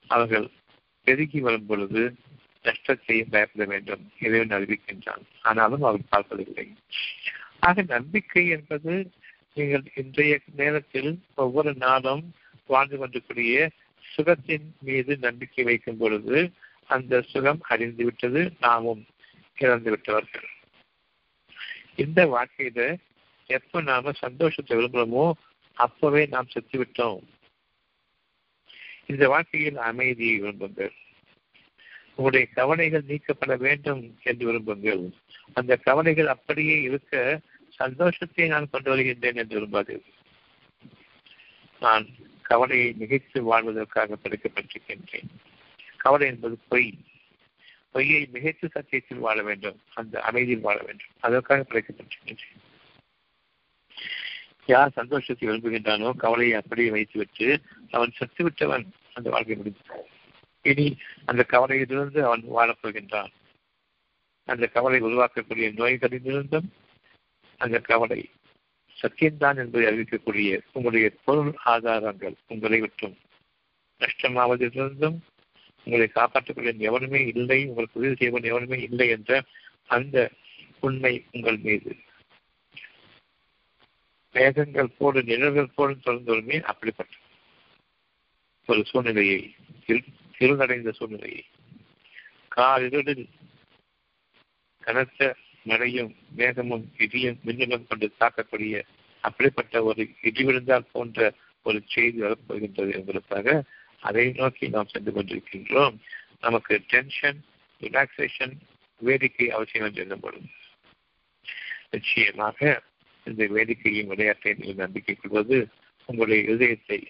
[0.06, 0.50] அவர்கள்
[1.02, 2.14] பெருகி வரும் பொழுது
[2.62, 5.22] நஷ்டத்தையும் பயப்பட வேண்டும் இறைவன் அறிவிக்கின்றான்.
[5.42, 6.66] ஆனாலும் அவர் பார்ப்பதில்லை.
[7.60, 9.10] ஆக நம்பிக்கை என்பது
[9.54, 12.24] நீங்கள் இன்றைய நேரத்தில் ஒவ்வொரு நாளும்
[12.66, 13.70] வாழ்ந்து கொண்டிருக்கூடிய
[14.16, 16.52] சுகத்தின் மீது நம்பிக்கை வைக்கும் பொழுது
[16.86, 19.06] அந்த சுகம் அறிந்துவிட்டது நாமும்
[19.58, 20.48] இறந்து விட்டவர்கள்
[21.98, 22.80] இந்த வாழ்க்கையில
[23.50, 25.26] எப்ப நாம சந்தோஷத்தை விரும்புகிறோமோ
[25.76, 27.20] அப்பவே நாம் செத்து விட்டோம்
[29.06, 30.94] இந்த வாழ்க்கையில் அமைதியை விரும்புங்கள்.
[32.16, 35.02] உங்களுடைய கவலைகள் நீக்கப்பட வேண்டும் என்று விரும்புங்கள்.
[35.52, 37.14] அந்த கவலைகள் அப்படியே இருக்க
[37.76, 40.16] சந்தோஷத்தை நான் கொண்டு வருகின்றேன் என்று விரும்பாதீர்கள்
[41.82, 42.06] நான்
[42.42, 45.30] கவலையை நிகழ்த்து வாழ்வதற்காக படைக்கப்பட்டிருக்கின்றேன்.
[45.96, 46.90] கவலை என்பது பொய்.
[47.90, 49.78] பொய்யை மிகைத்து சத்தியத்தில் வாழ வேண்டும்.
[49.94, 51.14] அந்த அமைதியில் வாழ வேண்டும்.
[51.20, 52.56] அதற்காக படைக்கப்பட்டிருக்கின்றேன்
[54.66, 59.78] யார் சந்தோஷத்தை விரும்புகின்றானோ கவலையை அப்படியே வைத்துவிட்டு அவன் சத்து விட்டவன் அந்த வாழ்க்கை முடிந்து
[60.62, 63.32] இனி அந்த கவலையிலிருந்து அவன் வாழப்போகின்றான்
[64.44, 66.68] அந்த கவலை உருவாக்கக்கூடிய நோய்களிலிருந்தும்
[67.56, 68.30] அந்த கவலை
[69.02, 73.16] சத்தியம்தான் என்பதை அறிவிக்கக்கூடிய உங்களுடைய பொருள் ஆதாரங்கள் உங்களை விட்டும்.
[74.00, 75.18] நஷ்டமாவதிலிருந்தும்
[75.88, 79.40] உங்களை காப்பாற்றக்கூடிய எவனுமே இல்லை உங்களுக்கு உதவி செய்வன் எவனுமே இல்லை என்ற
[79.94, 80.16] அந்த
[80.80, 81.92] உண்மை உங்கள் மீது.
[84.34, 87.14] மேகங்கள் போடு நிழல்கள் போடு தொடர்ந்தோருமே அப்படிப்பட்ட
[88.66, 89.40] ஒரு சூழ்நிலையை
[90.38, 91.42] இருளடைந்த சூழ்நிலையை.
[92.56, 93.24] காலிருளில்
[94.82, 98.82] கனத்த மழையும் மேகமும் இடியும் மின்னலும் கொண்டு தாக்கக்கூடிய
[99.24, 101.32] அப்படிப்பட்ட ஒரு இடி விழுந்தால் போன்ற
[101.62, 103.64] ஒரு செய்தி வரப்போகின்றது என்பதற்காக
[104.00, 105.96] அதை நோக்கி நாம் சென்று கொண்டிருக்கின்றோம்.
[106.40, 107.38] நமக்கு டென்ஷன்
[107.80, 108.54] ரிலாக்ஸேஷன்
[109.00, 110.48] வேடிக்கை அவசியம் என்று எண்ணப்படும்.
[111.90, 112.82] நிச்சயமாக
[113.24, 115.68] இந்த வேடிக்கையும் விளையாட்டை நீங்கள் நம்பிக்கை கொள்வது
[116.08, 117.00] உங்களுடைய இதயத்தை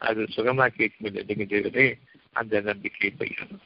[0.00, 1.86] அது சுகமாக்கி வைக்கும் என்று எண்ணுகின்றீர்களே
[2.32, 3.60] அந்த நம்பிக்கையை பயிரும்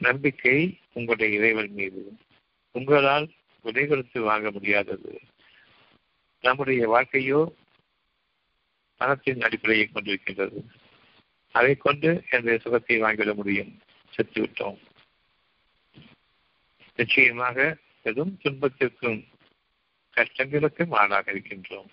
[0.00, 2.02] நம்பிக்கை உங்களுடைய இறைவன் மீது.
[2.74, 3.26] உங்களால்
[3.64, 5.20] விலை கொடுத்து வாங்க முடியாதது.
[6.44, 7.40] நம்முடைய வாழ்க்கையோ
[9.02, 10.60] பணத்தின் அடிப்படையை கொண்டிருக்கின்றது
[11.58, 13.72] அதை கொண்டு என்னுடைய சுகத்தை வாங்கிவிட முடியும்.
[14.14, 14.78] செத்துவிட்டோம்.
[16.96, 19.18] நிச்சயமாக பெரும் துன்பத்திற்கும்
[20.16, 21.90] கஷ்டங்களுக்கும் ஆளாக இருக்கின்றோம்.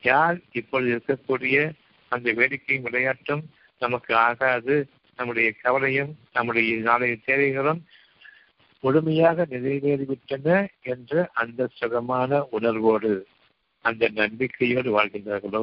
[0.00, 1.72] யார் இப்பொழுது இருக்கக்கூடிய
[2.08, 3.44] அந்த வேடிக்கையும் விளையாட்டும்
[3.78, 4.76] நமக்கு ஆகாது.
[5.16, 7.80] நம்முடைய கவலையும் நம்முடைய நாளைய தேவைகளும்
[8.80, 13.12] முழுமையாக நிறைவேறிவிட்டன என்ற அந்த சுகமான உணர்வோடு
[13.84, 15.62] அந்த நம்பிக்கையோடு வாழ்கின்றார்களோ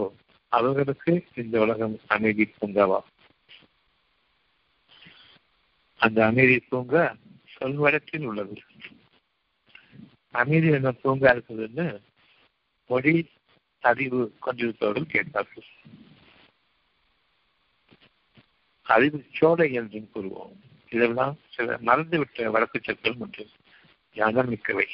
[0.51, 2.99] அவர்களுக்கு இந்த உலகம் அமைதி பூங்காவா?
[5.99, 7.03] அந்த அமைதி பூங்கா
[7.55, 8.55] சொல்வடத்தில் உள்ளது.
[10.33, 11.87] அமைதி என்ன பூங்கா இருக்குதுன்னு
[12.89, 13.13] மொழி
[13.83, 15.67] அறிவு கொண்டிருப்பவர்கள் கேட்பார்கள்.
[18.95, 20.55] அறிவு சோலை என்றும் கூறுவோம்.
[20.89, 23.45] இதெல்லாம் சில மறந்துவிட்ட வழக்கு சொற்கள் ஒன்று
[24.15, 24.87] ஞானம் மிக்கவை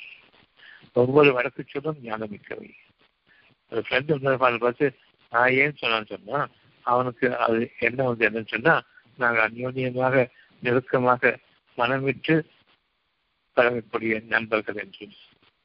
[0.94, 2.70] ஒவ்வொரு வழக்கு சொல்லும் ஞானமிக்கவை.
[3.71, 4.97] ஃப்ரெண்டு இன்னொரு பார்த்து
[5.30, 6.47] நான் ஏன் சொன்னான்னு சொன்னா
[6.82, 8.75] அவனுக்கு அது என்ன வந்து என்னன்னு சொன்னா
[9.17, 10.27] நாங்கள் அந்யோன்யமாக
[10.60, 11.38] நெருக்கமாக
[11.77, 12.36] மனமிட்டு
[13.58, 15.08] பழகக்கூடிய நண்பர்கள் என்று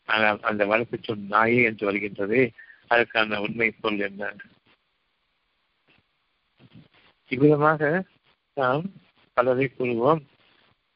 [0.04, 2.50] ஆனால் அந்த வழக்கு சொல் நாயே என்று வருகின்றதே.
[2.86, 4.34] அதற்கான உண்மை பொருள் என்ன?
[7.26, 8.04] இவ்விதமாக
[8.54, 8.84] நாம்
[9.34, 10.22] பலரை கூறுவோம்.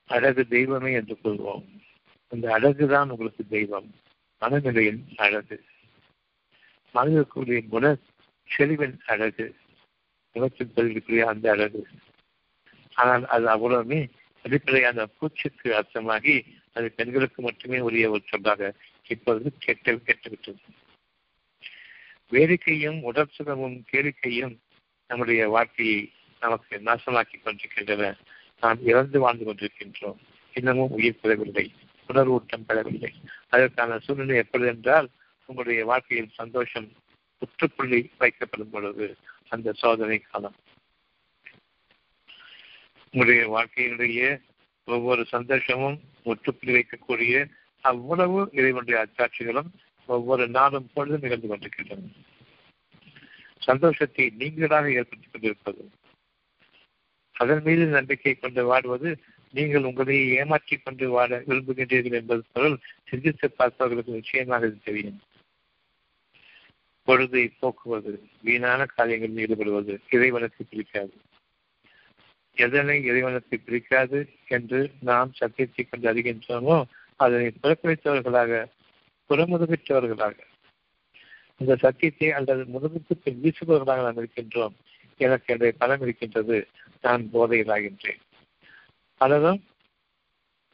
[0.07, 1.65] அழகு தெய்வமே என்று கூறுவோம்.
[2.29, 3.95] அந்த அழகுதான் உங்களுக்கு தெய்வம்.
[4.43, 5.65] மனநிலையின் அழகு.
[6.97, 7.85] மனதிற்குரிய குண
[8.51, 9.47] செழிவின் அழகு
[10.37, 11.83] முகத்தில் பதிவிக்கூடிய அந்த அழகு.
[12.95, 14.01] ஆனால் அது அவ்வளவுமே
[14.45, 16.37] அடிப்படையான பூச்சிக்கு அர்த்தமாகி
[16.73, 18.71] அது பெண்களுக்கு மட்டுமே உரிய ஒரு சொல்லாக
[19.09, 20.63] இப்பொழுது கேட்டு கெட்டுவிட்டது.
[22.33, 24.55] வேடிக்கையும் உடற்சுகமும் கேளிக்கையும்
[25.11, 26.01] நம்முடைய வாழ்க்கையை
[26.41, 28.09] நமக்கு நாசமாக்கி கொண்டிருக்கின்றன.
[28.61, 30.19] நாம் இறந்து வாழ்ந்து கொண்டிருக்கின்றோம்.
[30.55, 31.67] இன்னமும் உயிர் பெறவில்லை
[32.09, 33.13] உணர்வூட்டம் பெறவில்லை.
[33.49, 35.09] அதற்கான சூழ்நிலை எப்பொழுது என்றால்
[35.47, 36.93] உங்களுடைய வாழ்க்கையில் சந்தோஷம்
[37.39, 39.17] முற்றுப்புள்ளி வைக்கப்படும் பொழுது
[39.49, 40.55] அந்த சோதனை காலம்.
[43.11, 44.41] உங்களுடைய வாழ்க்கையினுடைய
[44.85, 49.71] ஒவ்வொரு சந்தோஷமும் முற்றுப்புள்ளி வைக்கக்கூடிய அவ்வளவு இறைவனுடைய அச்சாட்சிகளும்
[50.07, 52.11] ஒவ்வொரு நாளும் பொழுதும் நிகழ்ந்து கொண்டிருக்கின்றன.
[53.59, 55.91] சந்தோஷத்தை நீங்களாக ஏற்படுத்திக் கொண்டிருப்பது.
[57.33, 59.17] அதன் மீது நம்பிக்கை கொண்டு வாடுவது
[59.53, 65.21] நீங்கள் உங்களை ஏமாற்றிக் கொண்டு வாழ விரும்புகின்றீர்கள் என்பது பொருள் சிந்தித்து பார்ப்பவர்களுக்கு நிச்சயமாக இது தெரியும்.
[67.07, 68.13] பொழுதை போக்குவது
[68.47, 71.15] வீணான காரியங்களில் ஈடுபடுவது இறைவனுக்கு பிடிக்காது.
[72.57, 74.19] எதனை இறைவனுக்கு பிடிக்காது
[74.57, 76.77] என்று நாம் சத்தியத்தை கொண்டு அறிகின்றோமோ
[77.21, 78.63] அதனை புறக்கணித்தவர்களாக
[79.31, 80.37] புறமுதுகிட்டவர்களாக
[81.61, 84.75] இந்த சத்தியத்தை அல்லது முதுகுக்கு வீசுபவர்களாக நாம் இருக்கின்றோம்.
[85.21, 86.57] எனக்கு என்னுடைய பலம் இருக்கின்றது
[87.05, 88.21] நான் போதையிலாகின்றேன்.
[89.21, 89.61] பலரும்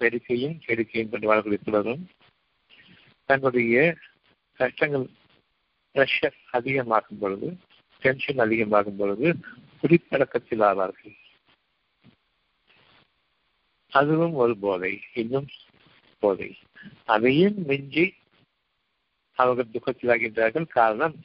[0.01, 2.03] வேடிக்கையும் வேடிக்கையும் கொண்டு வாழக்கூடிய சிலரும்
[3.29, 3.77] தன்னுடைய
[4.61, 5.05] கஷ்டங்கள்
[5.95, 7.57] ப்ரெஷர் அதிகமாகும் பொழுது
[7.99, 9.37] டென்ஷன் அதிகமாகும் பொழுது
[9.83, 11.17] குடிப்பழக்கத்தில் ஆவார்கள்
[13.89, 15.49] அதுவும் ஒரு போதை இன்னும்
[16.19, 16.59] போதை.
[17.05, 18.15] அதையும் மிஞ்சி
[19.39, 20.67] அவர்கள் துக்கத்திலாகின்றார்கள்.
[20.69, 21.17] காரணம்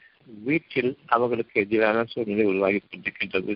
[0.43, 3.53] வீட்டில் அவர்களுக்கு எதிரான சூழ்நிலை உருவாகி கொண்டிருக்கின்றது.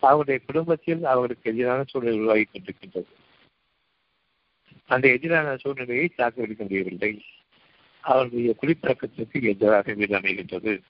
[0.00, 3.12] அவருடைய குடும்பத்தில் அவர்களுக்கு எதிரான சூழ்நிலை உருவாகி கொண்டிருக்கின்றது.
[4.86, 7.12] அந்த எதிரான சூழ்நிலையை தாக்குப்பிடிக்க முடியவில்லை
[8.04, 10.80] அவர்களுடைய குடிப்பழக்கத்திற்கு எதிராக வீடு அமைகின்றது.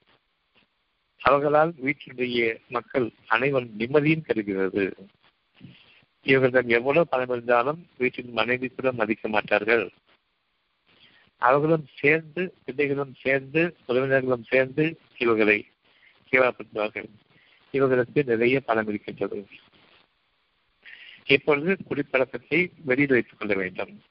[1.21, 4.95] அவர்களால் வீட்டினுடைய மக்கள் அனைவரும் நிம்மதியும் தருகிறது.
[6.23, 9.89] இவர்களிடம் எவ்வளவு பணம் இருந்தாலும் வீட்டின் மனைவி கூட மதிக்க மாட்டார்கள்.
[11.37, 15.67] அவர்களும் சேர்ந்து பிள்ளைகளும் சேர்ந்து உறவினர்களும் சேர்ந்து இவர்களை
[16.31, 17.09] கேவலப்படுத்துவார்கள்.
[17.71, 19.47] இவர்களுக்கு நிறைய பணம் இருக்கின்றது.
[21.25, 24.01] இப்பொழுது குடிப்பழக்கத்தை வெளியில் வைத்துக் கொள்ள வேண்டும்.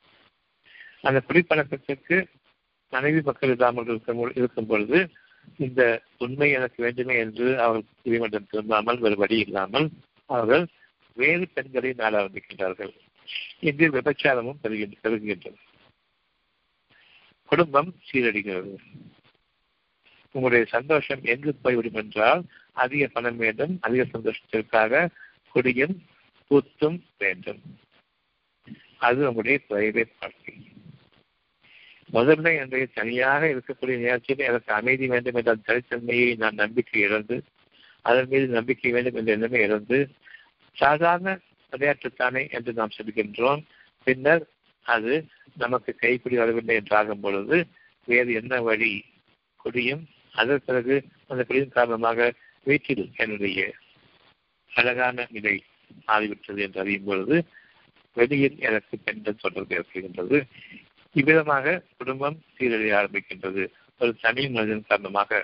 [1.03, 2.27] அந்த குடிப்பழக்கத்திற்கு
[2.95, 4.99] மனைவி மக்கள் இல்லாமல் இருக்கும் இருக்கும் பொழுது
[5.57, 5.83] இந்த
[6.19, 9.87] உண்மை எனக்கு வேண்டுமே என்று அவர்கள் நீதிமன்றம் திரும்பாமல் வேறு வழி இல்லாமல்
[10.31, 10.65] அவர்கள்
[11.17, 12.93] வேறு பெண்களை நாட ஆரம்பிக்கின்றார்கள்
[13.61, 15.53] இங்கு விபச்சாரமும் பெருகின்றது
[17.49, 18.75] குடும்பம் சீரடிகிறது
[20.35, 22.41] உங்களுடைய சந்தோஷம் எங்கு போய்விடும் என்றால்
[22.75, 25.03] அதிக பணம் வேண்டும் அதிக சந்தோஷத்திற்காக
[25.55, 25.97] குடியும்
[26.51, 27.61] கூத்தும் வேண்டும்.
[28.99, 30.55] அது உங்களுடைய பிரைவேட் வாழ்க்கை
[32.15, 37.43] முதல்ல என்னுடைய தனியாக இருக்கக்கூடிய நேரத்தில் எனக்கு அமைதி வேண்டும் என்ற தனித்தன்மையை நான் நம்பிக்கை இழந்து
[38.03, 40.09] அதன் மீது நம்பிக்கை வேண்டும் என்ற எண்ணமே இழந்து
[40.73, 41.39] சாதாரண
[41.73, 43.63] விளையாட்டுத்தானே என்று நாம் சொல்கின்றோம்.
[44.05, 44.47] பின்னர்
[44.83, 47.67] அது நமக்கு கைப்பிடி வரவில்லை என்றாகும் பொழுது
[48.05, 49.05] வேறு என்ன வழி?
[49.57, 50.09] குடியும்.
[50.33, 53.73] அதன் பிறகு அந்த குடியின் காரணமாக வீட்டில் என்னுடைய
[54.75, 55.63] அழகான நிலை
[56.05, 57.45] மாறிவிட்டது என்று அறியும் பொழுது
[58.13, 60.39] வெளியில் எனக்கு பெண்கள் தொடர்பு ஏற்படுகின்றது.
[61.15, 63.65] இவ்விதமாக குடும்பம் சீரழிய ஆரம்பிக்கின்றது.
[64.01, 65.41] ஒரு தனி மனிதன் காரணமாக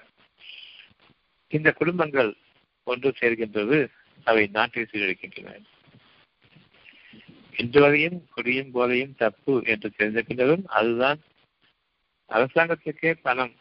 [1.52, 2.30] இந்த குடும்பங்கள்
[2.86, 3.78] ஒன்று சேர்கின்றது
[4.26, 5.58] அவை நாட்டை சீரழிக்கின்றன.
[7.54, 11.18] இன்று வரையும் குடியும் போதையும் தப்பு என்று தெரிந்திருக்கின்றதும் அதுதான்
[12.30, 13.54] அரசாங்கத்துக்கே பணம்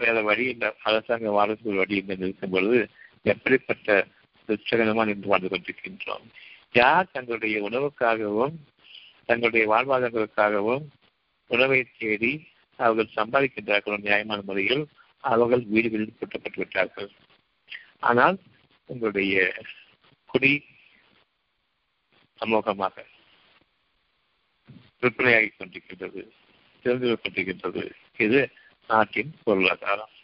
[0.00, 2.78] வேற வழி இல்லை அரசாங்க வாரத்தில் வழி என்று இருக்கும் பொழுது
[3.22, 3.88] எப்படிப்பட்ட
[4.48, 6.26] துச்சகனமாக நின்று வாழ்ந்து கொண்டிருக்கின்றோம்.
[6.72, 8.54] யார் தங்களுடைய உணவுக்காகவும்
[9.28, 10.84] தங்களுடைய வாழ்வாதாரங்களுக்காகவும்
[11.48, 12.32] உணவை தேடி
[12.78, 14.84] அவர்கள் சம்பாதிக்கின்றார்கள் நியாயமான முறையில்
[15.24, 17.10] அவர்கள் வீடுகளில் கூட்டப்பட்டு விட்டார்கள்.
[18.00, 18.36] ஆனால்
[18.86, 19.36] உங்களுடைய
[20.26, 20.52] குடி
[22.40, 23.04] சமூகமாக
[25.02, 26.22] விற்பனையாகிக் கொண்டிருக்கின்றது
[26.82, 27.82] திறந்து கொண்டிருக்கின்றது.
[28.16, 28.40] இது
[28.88, 30.14] நாட்டின் பொருளாதாரம்.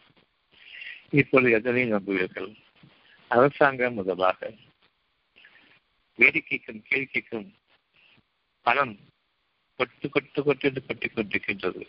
[1.10, 2.50] இப்பொழுது எதனை நம்புவீர்கள்?
[3.30, 4.52] அரசாங்கம் முதலாக
[6.18, 7.48] வேடிக்கைக்கும் கேளிக்கைக்கும்
[8.66, 8.94] பணம்
[9.76, 11.87] கொட்டு கொட்டு கொட்டு என்று கொட்டி கொண்டிருக்கின்றது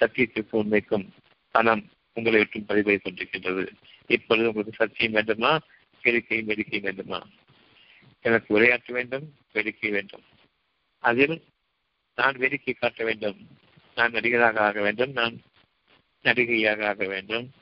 [0.00, 1.12] சத்தியத்திற்கும் உண்மைக்கும்
[1.50, 3.68] பணம் உங்களை விட்டும் பதிவை கொண்டிருக்கின்றது.
[4.06, 5.58] இப்பொழுது உங்களுக்கு சத்தியம் வேண்டுமா?
[6.02, 7.26] கேளிக்கை வேடிக்கை வேண்டுமா?
[8.20, 10.22] எனக்கு விளையாட்டு வேண்டும் வேடிக்கை வேண்டும்.
[10.98, 11.44] அதில்
[12.14, 13.48] நான் வேடிக்கை காட்ட வேண்டும்.
[13.94, 15.12] நான் நடிகராக ஆக வேண்டும்.
[15.12, 15.42] நான்
[16.22, 17.52] நடிகையாக ஆக வேண்டும்.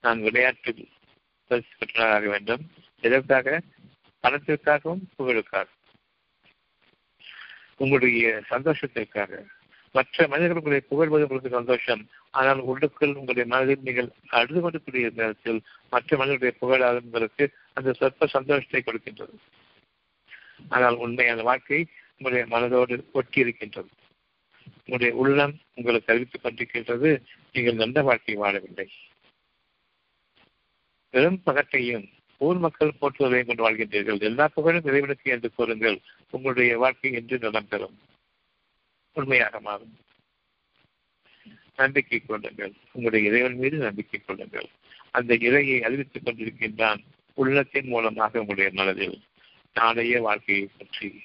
[0.00, 0.88] நான் விளையாட்டு
[1.46, 2.70] பரிசு ஆக வேண்டும்.
[3.00, 3.62] எதற்காக?
[4.22, 5.64] பணத்திற்காகவும் புகழுக்காக.
[7.76, 9.46] உங்களுடைய சந்தோஷத்திற்காக
[9.90, 12.08] மற்ற மனிதர்கள் உங்களை புகழ்வது உங்களுக்கு சந்தோஷம்.
[12.30, 15.60] ஆனால் உள்ளுக்குள் உங்களுடைய மனதில் நீங்கள் அழுது கொண்டிருக்கிற நேரத்தில்
[15.90, 19.36] மற்ற மனிதர்களுடைய புகழால் உங்களுக்கு அந்த சொற்ப சந்தோஷத்தை கொடுக்கின்றது.
[20.68, 21.86] ஆனால் உண்மையான வாழ்க்கை
[22.18, 23.88] உங்களுடைய மனதோடு ஒட்டி இருக்கின்றது.
[24.78, 27.22] உங்களுடைய உள்ளம் உங்களுக்கு அறிவித்துக் கொண்டிருக்கின்றது.
[27.52, 28.88] நீங்கள் நல்ல வாழ்க்கை வாழவில்லை.
[31.10, 32.06] பெரும் பகட்டையும்
[32.38, 34.20] ஊர் மக்கள் போற்றுவதையும் கொண்டு வாழ்கின்றீர்கள்.
[34.20, 35.98] எல்லா புகழும் இறைவனுக்கு என்று கூறுங்கள்.
[36.30, 37.98] உங்களுடைய வாழ்க்கை என்று நலம் பெறும்
[39.12, 39.98] உண்மையாக மாறும்.
[41.76, 42.72] நம்பிக்கை கொள்ளுங்கள்.
[42.92, 44.66] உங்களுடைய இறைவன் மீது நம்பிக்கை கொள்ளுங்கள்.
[45.10, 46.98] அந்த இறையை அறிவித்துக் கொண்டிருக்கின்றான்
[47.34, 49.20] உள்ளத்தின் மூலமாக உங்களுடைய மனதில்.
[49.74, 51.22] நாளைய வாழ்க்கையை பற்றி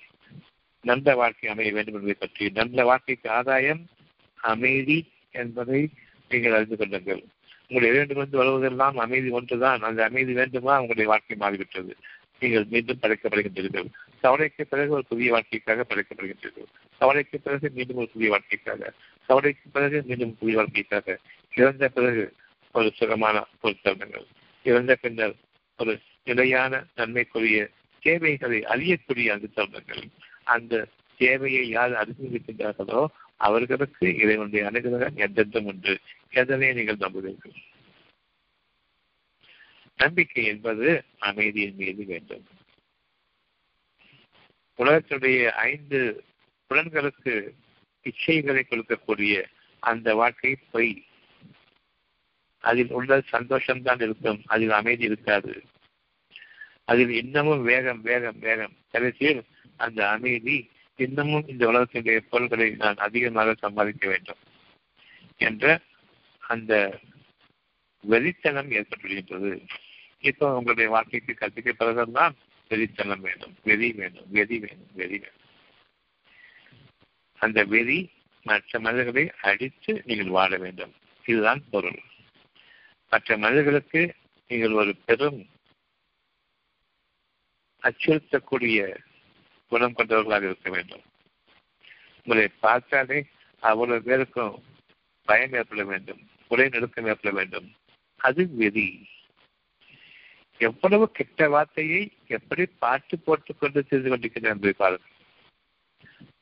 [0.82, 3.88] நல்ல வாழ்க்கை அமைய வேண்டும் என்பதை பற்றி நல்ல வாழ்க்கைக்கு ஆதாயம்
[4.36, 5.90] அமைதி என்பதை
[6.30, 7.24] நீங்கள் அறிந்து கொள்ளுங்கள்.
[7.70, 9.82] உங்களுடைய இறைவனிடமிருந்து வருவதெல்லாம் அமைதி ஒன்றுதான்.
[9.82, 10.74] அந்த அமைதி வேண்டுமா?
[10.76, 11.96] உங்களுடைய வாழ்க்கை மாறிவிட்டது.
[12.40, 13.86] நீங்கள் மீண்டும் படைக்கப்படுகின்றீர்கள்.
[14.22, 16.66] கவலைக்கு பிறகு ஒரு புதிய வாழ்க்கைக்காக படைக்கப்படுகின்றீர்கள்.
[17.00, 18.94] கவலைக்கு பிறகு மீண்டும் ஒரு புதிய வாழ்க்கைக்காக.
[19.28, 21.18] கவலைக்கு பிறகு மீண்டும் புதிய வாழ்க்கைக்காக.
[21.56, 22.34] இறந்த பிறகு
[22.72, 24.26] ஒரு சுகமான ஒரு தருணங்கள்
[24.64, 25.36] இறந்த பின்னர்
[25.78, 27.70] ஒரு நிலையான நன்மைக்குரிய
[28.02, 30.04] தேவைகளை அறியக்கூடிய அந்த தருணங்கள்.
[30.44, 30.86] அந்த
[31.18, 33.06] தேவையை யார் அறிந்திருக்கின்றார்களோ
[33.40, 36.00] அவர்களுக்கு இறைவனுடைய அனுகிரகம் எந்தெந்தம் உண்டு
[36.30, 37.56] எதனை நீங்கள் நம்புவீர்கள்.
[39.98, 42.46] நம்பிக்கை என்பது அமைதியின் மீது வேண்டும்.
[44.78, 46.24] உலகத்துடைய ஐந்து
[46.70, 47.54] புலன்களுக்கு
[48.04, 49.46] இச்சைகளை கொடுக்கக்கூடிய
[49.80, 51.04] அந்த வாழ்க்கை பொய்.
[52.60, 55.64] அதில் உள்ள சந்தோஷம்தான் இருக்கும் அதில் அமைதி இருக்காது.
[56.86, 58.74] அதில் இன்னமும் வேகம் வேகம் வேகம்.
[58.92, 59.44] கடைசியில்
[59.78, 60.70] அந்த அமைதி
[61.00, 64.38] இன்னமும் இந்த உலகத்தினுடைய பொருள்களை நான் அதிகமாக சம்பாதிக்க வேண்டும்
[65.38, 65.80] என்ற
[66.40, 67.00] அந்த
[68.10, 69.68] வெறித்தனம் ஏற்பட்டுவிடுகின்றது
[70.20, 72.32] இப்போ உங்களுடைய வாழ்க்கைக்கு கற்பிக்கப்படுவதுதான்
[72.70, 73.56] வெறித்தனம் வேண்டும்.
[73.64, 74.26] வெறி வேண்டும்.
[74.30, 74.88] வெறி வேண்டும்.
[74.94, 75.48] வெறி வேண்டும்.
[77.38, 78.12] அந்த வெறி
[78.44, 80.94] மற்ற மனிதர்களை அடித்து நீங்கள் வாழ வேண்டும்.
[81.26, 82.00] இதுதான் பொருள்.
[83.10, 84.16] மற்ற மனிதர்களுக்கு
[84.48, 85.48] நீங்கள் ஒரு பெரும்
[87.82, 88.98] அச்சுறுத்தக்கூடிய
[89.70, 91.02] குணம் கொண்டவர்களாக இருக்க வேண்டும்.
[92.24, 93.26] உங்களை பார்த்தாலே
[93.60, 94.64] அவ்வளவு பேருக்கும்
[95.26, 96.28] பயம் ஏற்பட வேண்டும்.
[96.48, 97.74] குறை நெருக்கம் ஏற்பட வேண்டும்.
[98.16, 99.08] அது வெறி
[100.58, 105.18] எவ்வளவு கெட்ட வார்த்தையை எப்படி பாட்டு போட்டுக் கொண்டு செய்து கொண்டிருக்கின்றன என்பதை பாருங்கள்.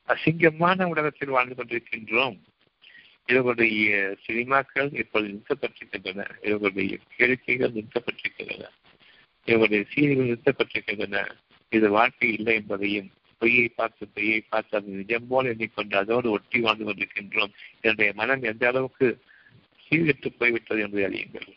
[0.08, 2.38] அசிங்கமான உலகத்தில் வாழ்ந்து கொண்டிருக்கின்றோம்.
[3.26, 6.46] இவர்களுடைய சினிமாக்கள் இப்பொழுது நிறுத்தப்பட்டிருக்கின்றன.
[6.46, 8.68] இவர்களுடைய கேளிக்கைகள் நிறுத்தப்பட்டிருக்கின்றன.
[9.44, 11.30] இவர்களுடைய சீனிகள் நிறுத்தப்பட்டிருக்கின்றன.
[11.68, 16.84] இது வாழ்க்கை இல்லை என்பதையும் பொய்யை பார்த்து பொய்யை பார்த்து அது நிஜம் போல் எண்ணிக்கொண்டு அதோடு ஒட்டி வாழ்ந்து
[16.84, 17.52] கொண்டிருக்கின்றோம்.
[17.80, 19.08] என்னுடைய மனம் எந்த அளவுக்கு
[19.86, 21.48] சீர்கெட்டு போய்விட்டது என்பதை அறியுங்கள்.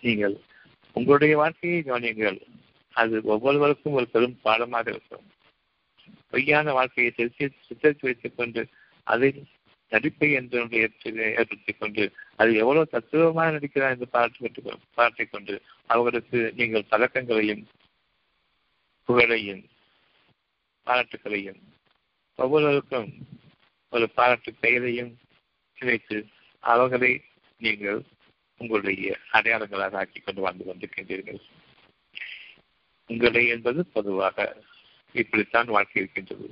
[0.00, 0.36] நீங்கள்
[0.92, 2.38] உங்களுடைய வாழ்க்கையை கவனியுங்கள்.
[2.90, 5.26] அது ஒவ்வொருவருக்கும் ஒரு பெரும் பாடமாக இருக்கும்.
[6.30, 8.62] பொய்யான வாழ்க்கையை சித்தரித்து வைத்துக் கொண்டு
[9.06, 9.42] அதில்
[9.92, 10.60] நடிப்பை என்று
[11.34, 12.04] ஏற்படுத்திக் கொண்டு
[12.36, 15.54] அது எவ்வளவு தத்துவமாக நடிக்கிறார் என்று பாராட்டு பாராட்டிக் கொண்டு
[15.86, 17.62] அவர்களுக்கு நீங்கள் பழக்கங்களையும்
[19.08, 19.62] புகழையும்
[20.86, 21.60] பாராட்டுகளையும்
[22.38, 23.08] ஒவ்வொருவருக்கும்
[23.92, 25.12] ஒரு பாராட்டு பெயரையும்
[25.78, 26.16] கிடைத்து
[26.64, 27.12] அவர்களை
[27.60, 28.00] நீங்கள்
[28.60, 31.40] உங்களுடைய அடையாளங்களாக ஆக்கி கொண்டு வாழ்ந்து கொண்டிருக்கின்றீர்கள்.
[33.10, 34.56] உங்களை என்பது பொதுவாக
[35.12, 36.48] இப்படித்தான் வாழ்க்கை இருக்கின்றது.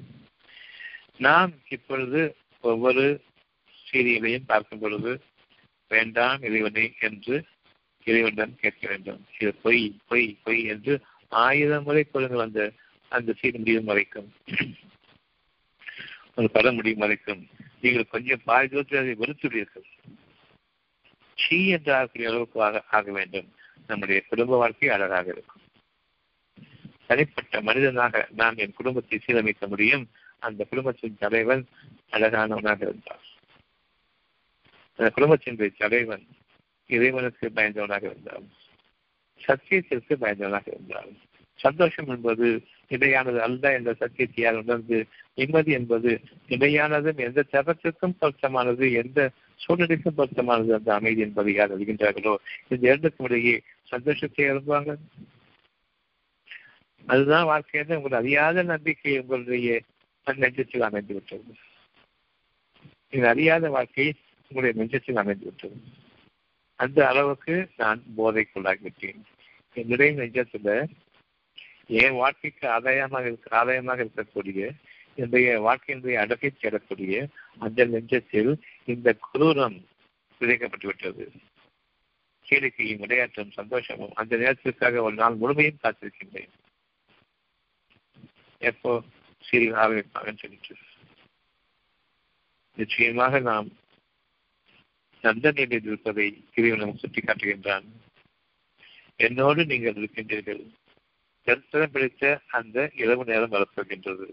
[1.17, 2.21] நாம் இப்பொழுது
[2.61, 3.05] ஒவ்வொரு
[3.87, 5.13] சீரியலையும் பார்க்கும் பொழுது
[5.91, 7.45] வேண்டாம் இறைவனை என்று
[8.07, 9.27] இறைவனிடம் கேட்க வேண்டும்.
[9.39, 10.95] இது பொய் பொய் பொய் என்று
[11.29, 12.63] ஆயிரம் முறை கொள்ளுங்கள் அந்த
[13.13, 14.29] அந்த சீர் முடியும் வரைக்கும்
[16.35, 17.43] ஒரு படம் முடியும் வரைக்கும்
[17.81, 19.89] நீங்கள் கொஞ்சம் பாதி தூரத்தில் அதை வெறுத்துள்ளீர்கள்
[21.39, 23.49] சீ என்று ஆகக்கூடிய அளவுக்கு ஆக ஆக வேண்டும்.
[23.87, 25.63] நம்முடைய குடும்ப வாழ்க்கை அழகாக இருக்கும்.
[27.07, 30.05] தனிப்பட்ட மனிதனாக நான் என் குடும்பத்தை சீரமைக்க முடியும்.
[30.39, 31.65] அந்த குடும்பத்தின் தலைவன்
[32.11, 33.25] அழகானவனாக இருந்தார்.
[34.99, 36.25] அந்த குடும்பத்தின் தலைவன்
[36.87, 38.47] இறைவனுக்கு பயந்தவனாக இருந்தார்.
[39.41, 41.13] சத்தியத்திற்கு பயந்தவனாக இருந்தார்.
[41.63, 42.47] சந்தோஷம் என்பது
[42.89, 44.99] நிலையானது அல்ல என்ற சத்தியத்தை யார் உணர்ந்து
[45.35, 46.11] நிம்மதி என்பது
[46.49, 49.21] நிலையானதும் எந்த தரத்திற்கும் பொருத்தமானது எந்த
[49.61, 52.35] சூழ்நிலைக்கும் பொருத்தமானது அந்த அமைதி என்பதை யார் அறிகின்றார்களோ
[52.69, 53.57] இந்த இரண்டுக்கும் இடையே
[53.89, 54.93] சந்தோஷத்தை எழுப்புவாங்க
[57.05, 59.71] அதுதான் வாழ்க்கையில உங்கள் அறியாத நம்பிக்கை உங்களுடைய
[60.27, 61.53] நெஞ்சத்தில் அமைந்து விட்டது.
[63.13, 64.07] நீங்கள் அறியாத வாழ்க்கை
[64.51, 65.79] உங்களுடைய நெஞ்சத்தில் அமைந்து விட்டது.
[66.81, 69.21] அந்த அளவுக்கு நான் போதைக்குள்ளாகிவிட்டேன்.
[69.77, 70.69] என்னுடைய நெஞ்சத்துல
[71.87, 74.77] என் வாழ்க்கைக்கு ஆதாயமாக இருக்க ஆதாயமாக இருக்கக்கூடிய
[75.15, 79.85] என்னுடைய வாழ்க்கையினுடைய அடக்கை சேரக்கூடிய அந்த நெஞ்சத்தில் இந்த குரூரம்
[80.41, 81.33] விதைக்கப்பட்டு விட்டது.
[82.47, 86.51] கேளிக்கையும் விளையாட்டும் சந்தோஷமும் அந்த நேரத்திற்காக ஒரு நாள் முழுமையும் காத்திருக்கின்றேன்.
[88.59, 89.03] எப்போ
[89.51, 90.77] சீரியல் ஆரம்பிப்பாங்கன்னு சொல்லிட்டு.
[92.77, 93.69] நிச்சயமாக நாம்
[95.21, 97.85] நல்ல நிலையில் இருப்பதை இறைவன் நமக்கு சுட்டி காட்டுகின்றான்
[99.17, 100.71] என்னோடு நீங்கள் இருக்கின்றீர்கள்.
[101.43, 104.27] தரிசனம் பிடித்த அந்த இரவு நேரம் வரப்போகின்றது.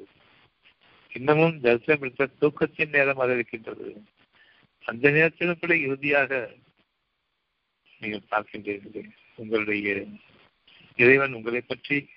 [1.12, 4.04] இன்னமும் தரிசனம் பிடித்த தூக்கத்தின் நேரம் வர இருக்கின்றது.
[4.86, 6.52] அந்த நேரத்திலும் கூட இறுதியாக
[8.00, 10.06] நீங்கள் பார்க்கின்றீர்கள் உங்களுடைய
[10.96, 12.10] இறைவன் உங்களை பற்றி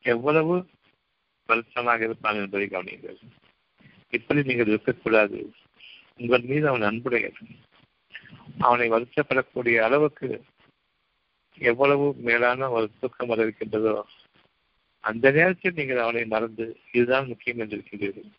[0.00, 0.54] எவ்வளவு
[1.46, 3.18] வருத்தமாக இருப்பான் என்பதை கவனியுங்கள்.
[4.10, 5.38] இப்படி நீங்கள் இருக்கக்கூடாது.
[6.16, 7.32] உங்கள் மீது அவன் அன்புடைய
[8.58, 10.28] அவனை வருத்தப்படக்கூடிய அளவுக்கு
[11.58, 13.94] எவ்வளவு மேலான ஒரு தூக்கம் வரவிருக்கின்றதோ
[15.04, 18.30] அந்த நேரத்தில் நீங்கள் அவனை மறந்து இதுதான் முக்கியம் என்று இருக்கின்றீர்கள்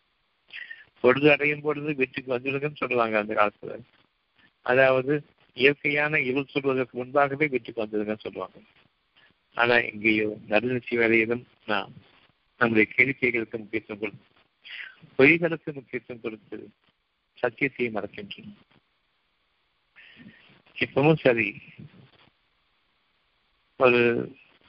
[1.00, 3.74] பொழுது அடையும் பொழுது வீட்டுக்கு வந்துடுங்கன்னு சொல்லுவாங்க அந்த காலத்துல.
[4.66, 5.14] அதாவது
[5.56, 8.58] இயற்கையான இருள் சொல்வதற்கு முன்பாகவே வீட்டுக்கு வந்துடுங்கன்னு சொல்லுவாங்க.
[9.56, 11.92] ஆனா இங்கேயோ நடுநிச்சி வேலையிலும் நாம்
[12.60, 14.34] நம்முடைய கேளிக்கைகளுக்கு முக்கியத்துவம் கொடுத்து
[15.18, 16.58] பொய்களுக்கு முக்கியத்துவம் கொடுத்து
[17.42, 18.52] சத்தியத்தையும் மறக்கின்றோம்.
[20.76, 21.48] இப்பவும் சரி
[23.80, 24.00] ஒரு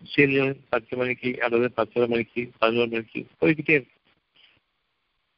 [0.04, 3.93] சீரியல் பத்து மணிக்கு அல்லது பத்தரை மணிக்கு பதினோரு மணிக்கு போய்கிட்டே இருக்கு.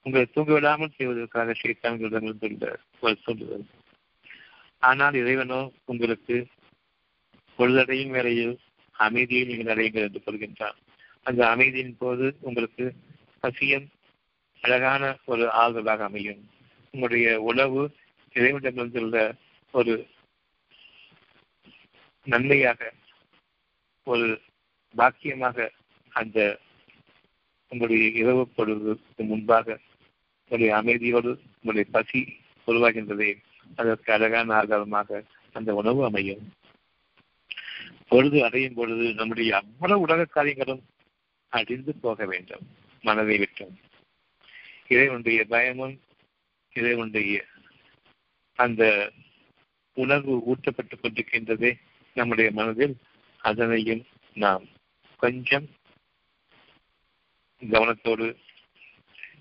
[0.05, 3.65] உங்களை தூங்க விடாமல் செய்வதற்காக சைத்தான்களிடமிருந்து ஒரு சொல்லுதல்
[4.83, 6.35] ஆனால் இறைவனோ உங்களுக்கு
[7.59, 8.55] பொழுதடையும் வேளையில்
[8.95, 10.77] அமைதியை நீங்கள் அடையுங்கள் என்று சொல்கின்றான்
[11.25, 12.85] அந்த அமைதியின் போது உங்களுக்கு
[13.43, 13.87] பசியம்
[14.63, 16.41] அழகான ஒரு ஆறுதலாக அமையும்.
[16.93, 17.81] உங்களுடைய உணவு
[18.35, 19.17] இறைவனிடமிருந்துள்ள
[19.73, 19.93] ஒரு
[22.27, 22.93] நன்மையாக
[24.09, 24.41] ஒரு
[24.97, 25.69] பாக்கியமாக
[26.09, 26.59] அந்த
[27.69, 29.79] உங்களுடைய இரவு பொழுதுக்கு முன்பாக
[30.47, 33.41] உங்களுடைய அமைதியோடு உங்களுடைய பசி உருவாகின்றதே.
[33.75, 36.53] அதற்கு அழகான ஆதாரமாக அந்த உணவு அமையும்.
[38.07, 40.85] பொழுது அடையும் பொழுது நம்முடைய அவ்வளவு உலக காரியங்களும்
[41.49, 42.67] அழிந்து போக வேண்டும்.
[43.01, 43.75] மனதை விட்டோம்
[44.87, 46.01] இறைவனுடைய பயமும்
[46.73, 47.45] இறைவனுடைய
[48.55, 49.11] அந்த
[49.93, 51.73] உணர்வு ஊட்டப்பட்டுக் கொண்டிருக்கின்றதே
[52.13, 52.97] நம்முடைய மனதில்
[53.41, 54.65] அதனையும் நாம்
[55.17, 55.67] கொஞ்சம்
[57.61, 58.35] கவனத்தோடு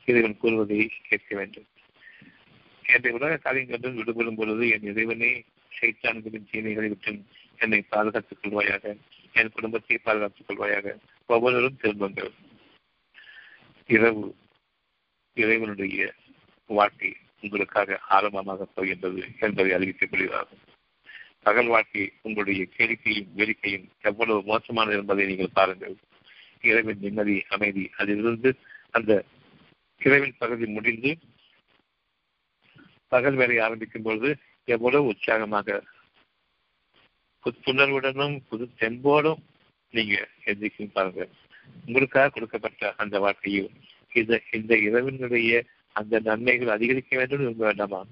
[0.05, 1.67] இறைவன் கூறுவதை கேட்க வேண்டும்.
[2.83, 5.45] என்னை உலக காரியங்களுடன் விடுபடும் பொழுது என் இறைவனே
[5.81, 7.25] சைத்தான்களின் சீனைகளை விட்டு
[7.59, 8.97] என்னை பாதுகாத்துக் கொள்வாயாக
[9.33, 10.97] என் குடும்பத்தை பாதுகாத்துக் கொள்வாயாக.
[11.27, 12.33] ஒவ்வொருவரும் திரும்புங்கள்.
[13.87, 14.37] இரவு
[15.35, 16.15] இறைவனுடைய
[16.67, 20.65] வாழ்க்கை உங்களுக்காக ஆரம்பமாக போகின்றது என்பதை அறிவிக்கப்படுகிறார்கள்
[21.49, 25.95] பகல் வாழ்க்கை உங்களுடைய கேளிக்கையும் வேடிக்கையும் எவ்வளவு மோசமானது என்பதை நீங்கள் பாருங்கள்.
[26.63, 27.91] இரவின் நிம்மதி அமைதி.
[27.97, 28.51] அதிலிருந்து
[28.91, 29.25] அந்த
[29.99, 31.19] இரவின் பகுதி முடிந்து
[33.09, 35.83] பகல் வேலை ஆரம்பிக்கும் பொழுது எவ்வளவு உற்சாகமாக
[37.45, 39.41] புத்துணர்வுடனும் புது தெம்போடும்
[39.91, 41.29] நீங்க எந்திரிக்கும் பாருங்க.
[41.87, 43.71] உங்களுக்காக கொடுக்கப்பட்ட அந்த வாழ்க்கையில்
[44.13, 48.05] இந்த இந்த இரவினுடைய அந்த நன்மைகள் அதிகரிக்க வேண்டும் விரும்ப வேண்டாமா?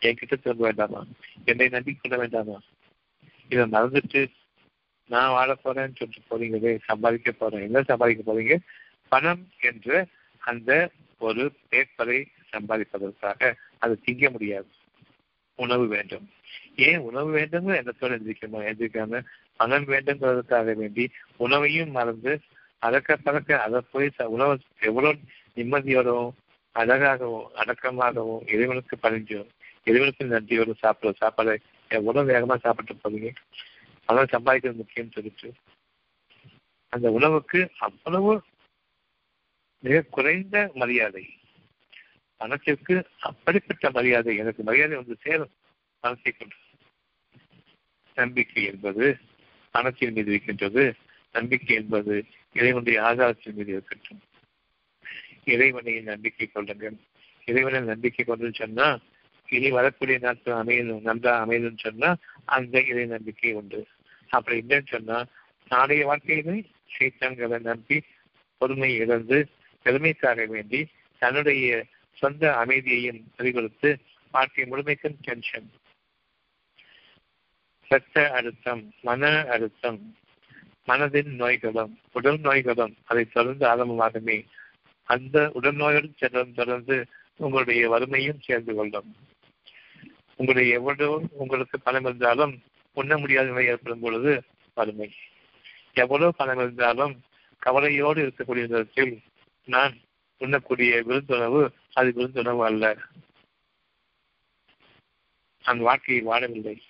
[0.00, 1.04] என்கிட்ட திரும்ப வேண்டாமா?
[1.44, 2.60] என்னை நம்பிக்கொள்ள வேண்டாமா?
[3.48, 4.30] இதை மறந்துட்டு
[5.06, 7.60] நான் வாழ போறேன்னு சொல்லிட்டு போறீங்களே சம்பாதிக்க போறேன்.
[7.60, 8.58] என்ன சம்பாதிக்க போறீங்க?
[9.08, 10.06] பணம் என்ற
[10.38, 14.68] அந்த ஒரு பேப்பரை சம்பாதிப்பதற்காக அதை திங்க முடியாது.
[15.54, 16.30] உணவு வேண்டும்.
[16.76, 18.70] ஏன் உணவு வேண்டும் எண்ணத்தோடு எந்திரிக்கணும்?
[18.70, 19.24] எந்திரிக்காம
[19.56, 22.40] பணம் வேண்டுங்கிறதுக்காக வேண்டி உணவையும் மறந்து
[22.78, 25.18] அடக்க பறக்க அதை போய் உணவு எவ்வளவு
[25.56, 26.30] நிம்மதியோடவும்
[26.72, 29.48] அழகாகவும் அடக்கமாகவும் இறைவனுக்கு பணிஞ்சும்.
[29.84, 33.34] இறைவனுக்கு நன்றியோடு சாப்பிட்ற சாப்பாடு எவ்வளவு வேகமா சாப்பிட்டு போவீங்க.
[34.04, 35.52] பணம் சம்பாதிக்கிறது முக்கியம் சொல்லிட்டு
[36.88, 38.42] அந்த உணவுக்கு அவ்வளவு
[39.78, 41.38] மிக குறைந்த மரியாதை.
[42.36, 45.50] பணத்திற்கு அப்படிப்பட்ட மரியாதை எனக்கு மரியாதை வந்து சேரும்.
[46.00, 46.54] பணத்தை கொண்டு.
[48.14, 49.18] நம்பிக்கை என்பது
[49.70, 50.94] பணத்தின் மீது இருக்கின்றது.
[51.32, 54.20] நம்பிக்கை என்பது இறைவனுடைய ஆதாரத்தின் மீது இருக்கட்டும்.
[55.44, 56.96] இறைவனையின் நம்பிக்கை கொள்ளுங்கள்.
[57.44, 58.98] இறைவனை நம்பிக்கை கொண்டு சொன்னா
[59.50, 63.86] இனி வரக்கூடிய நாட்கள் அமையணும் நன்றா அமையணும்னு சொன்னா அந்த இறை நம்பிக்கை உண்டு.
[64.28, 65.24] அப்படி இல்லைன்னு சொன்னா
[65.68, 66.56] நாளைய வாழ்க்கையிலே
[66.98, 68.02] சீத்தங்களை நம்பி
[68.58, 69.38] பொறுமை இழந்து
[69.84, 70.80] பெருமைக்காக வேண்டி
[71.18, 73.90] தன்னுடைய சொந்த அமைதியையும் பறிகொடுத்து
[74.30, 75.68] வாழ்க்கை முழுமைக்கும் டென்ஷன்
[77.88, 80.00] ரத்த அழுத்தம் மன அழுத்தம்
[80.88, 84.38] மனதின் நோய்களும் உடல் நோய்களும் அதை தொடர்ந்து ஆரம்பமாகவே
[85.08, 86.10] அந்த உடல் நோயோடு
[86.54, 89.10] தொடர்ந்து உங்களுடைய வறுமையும் சேர்ந்து கொள்ளும்.
[90.40, 92.62] உங்களுடைய எவ்வளவு உங்களுக்கு பணம் இருந்தாலும்
[92.94, 94.42] உண்ண முடியாத நிலை ஏற்படும் பொழுது
[94.74, 95.12] வறுமை.
[95.92, 97.22] எவ்வளவு பணம் இருந்தாலும்
[97.58, 99.20] கவலையோடு இருக்கக்கூடிய விதத்தில்
[99.64, 99.98] நான்
[100.38, 102.96] உண்ணக்கூடிய விருந்துணவு அது விருந்துணவு அல்ல.
[105.64, 106.80] நான் வாழ்க்கையை வாழவில்லை.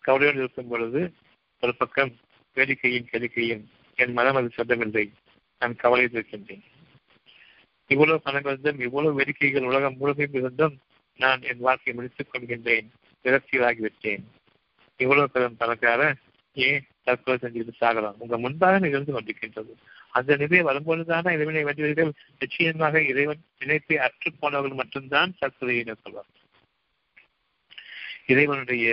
[0.00, 1.14] கவலையோடு இருக்கும் பொழுது
[1.60, 2.16] ஒரு பக்கம்
[2.54, 5.12] வேடிக்கையும் கெடுக்கையும் என் மனம் அது சொல்லவில்லை.
[5.58, 6.62] நான் கவலையில் இருக்கின்றேன்.
[7.86, 10.80] இவ்வளவு பணம் இருந்தும் இவ்வளவு வேடிக்கைகள் உலகம் முழுமையும் இருந்தும்
[11.24, 12.88] நான் என் வாழ்க்கையை முடித்துக் கொள்கின்றேன்
[13.24, 14.24] விரக்தியாகிவிட்டேன்
[15.00, 16.02] இவ்வளவு பெரும் பணக்கார
[16.56, 18.18] ஏன் தற்கொலை செஞ்சுட்டு சாகலாம்.
[18.18, 19.72] உங்க முன்பாக நிகழ்ந்து கொண்டிருக்கின்றது.
[20.10, 26.30] அந்த நிலை வரும்பொழுதான இறைவனை வேண்டியவர்கள் நிச்சயமாக இறைவன் நினைப்பை அற்று போனவர்கள் மட்டும்தான் தற்கொலையை மேற்கொள்வார்
[28.32, 28.88] இறைவனுடைய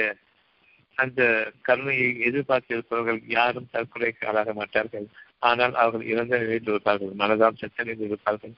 [0.98, 1.22] அந்த
[1.68, 5.06] கருணையை எதிர்பார்த்திருப்பவர்கள் யாரும் தற்கொலைக்கு ஆளாக மாட்டார்கள்.
[5.42, 7.14] ஆனால் அவர்கள் இறந்த நிலையில் இருப்பார்கள்.
[7.18, 8.56] மனதால் செத்த நிலையில் இருப்பார்கள்.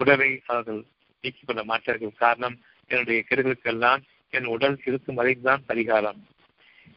[0.00, 0.80] உடலை அவர்கள்
[1.20, 2.12] நீக்கிக் கொள்ள மாட்டார்கள்.
[2.16, 6.20] காரணம் என்னுடைய கெடுகளுக்கெல்லாம் என் உடல் இருக்கும் வரைதான் பரிகாரம்.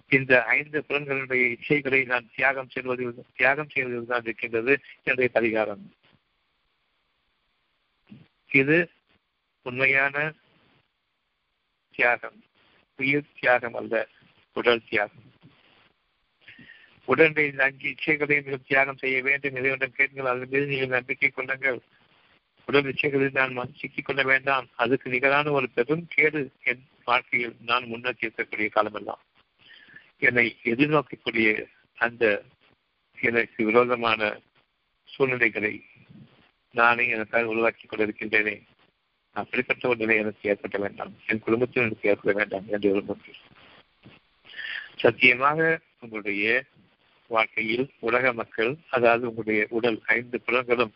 [0.09, 5.83] இந்த ஐந்து புலன்களுடைய இச்சைகளை நான் தியாகம் செய்வதில் தியாகம் செய்வதில் தான் இருக்கின்றது என்னுடைய பரிகாரம்.
[8.47, 8.89] இது
[9.61, 10.33] உண்மையான
[11.95, 12.43] தியாகம்.
[12.97, 14.07] உயிர் தியாகம் அல்ல
[14.53, 15.31] உடல் தியாகம்.
[17.05, 19.55] உடலை அஞ்சு இச்சைகளை நீங்கள் தியாகம் செய்ய வேண்டும்.
[19.55, 21.81] இதை ஒன்றும் கேட்கள் அதன் மீது நீங்கள் நம்பிக்கை கொள்ளுங்கள்.
[22.65, 24.67] உடல் இச்சைகளில் நான் சிக்கிக் கொள்ள வேண்டாம்.
[24.75, 29.21] அதுக்கு நிகரான ஒரு பெரும் கேடு என் வாழ்க்கையில் நான் முன்னோக்கி இருக்கக்கூடிய காலமெல்லாம்.
[30.17, 32.43] என்னை எதிர்நோக்கக்கூடிய அந்த
[33.21, 34.39] எனக்கு விரோதமான
[35.03, 35.85] சூழ்நிலைகளை
[36.71, 38.61] நானே எனக்காக உருவாக்கிக் கொண்டிருக்கின்றேனே.
[39.31, 41.13] அப்படிப்பட்ட ஒரு நிலை எனக்கு ஏற்பட வேண்டாம்.
[41.27, 43.41] என் குடும்பத்தில் எனக்கு ஏற்பட வேண்டாம் என்று விரும்புகிறேன்.
[44.95, 46.63] சத்தியமாக உங்களுடைய
[47.27, 50.93] வாழ்க்கையில் உலக மக்கள் அதாவது உங்களுடைய உடல் ஐந்து புலங்களும்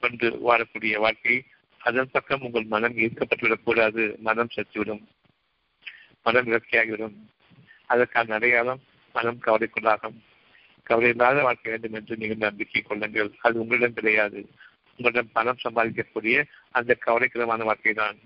[0.00, 1.36] கொண்டு வாழக்கூடிய வாழ்க்கை
[1.80, 4.02] அதன் பக்கம் உங்கள் மனம் ஈர்க்கப்பட்டுவிடக்கூடாது.
[4.18, 5.02] மனம் சத்துவிடும்.
[6.22, 7.16] மனம் விரக்தியாகிவிடும்
[7.86, 8.80] அதற்கான அடையாளம்
[9.12, 10.16] மனம் கவலைக்குள்ளாகும்.
[10.82, 13.30] கவலை இல்லாத வாழ்க்கை வேண்டும் என்று நீங்கள் நம்பிக்கை கொள்ளுங்கள்.
[13.40, 14.40] அது உங்களிடம் கிடையாது.
[14.98, 16.36] உங்களிடம் பணம் சம்பாதிக்கக்கூடிய
[16.70, 18.18] அந்த கவலைக்கிடமான வாழ்க்கை தான்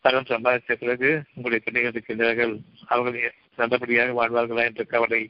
[0.00, 2.54] பணம் சம்பாதித்த பிறகு உங்களுடைய பிள்ளைகள் இருக்கின்றார்கள்
[2.86, 5.22] அவர்கள் நல்லபடியாக வாழ்வார்களா என்ற கவலை.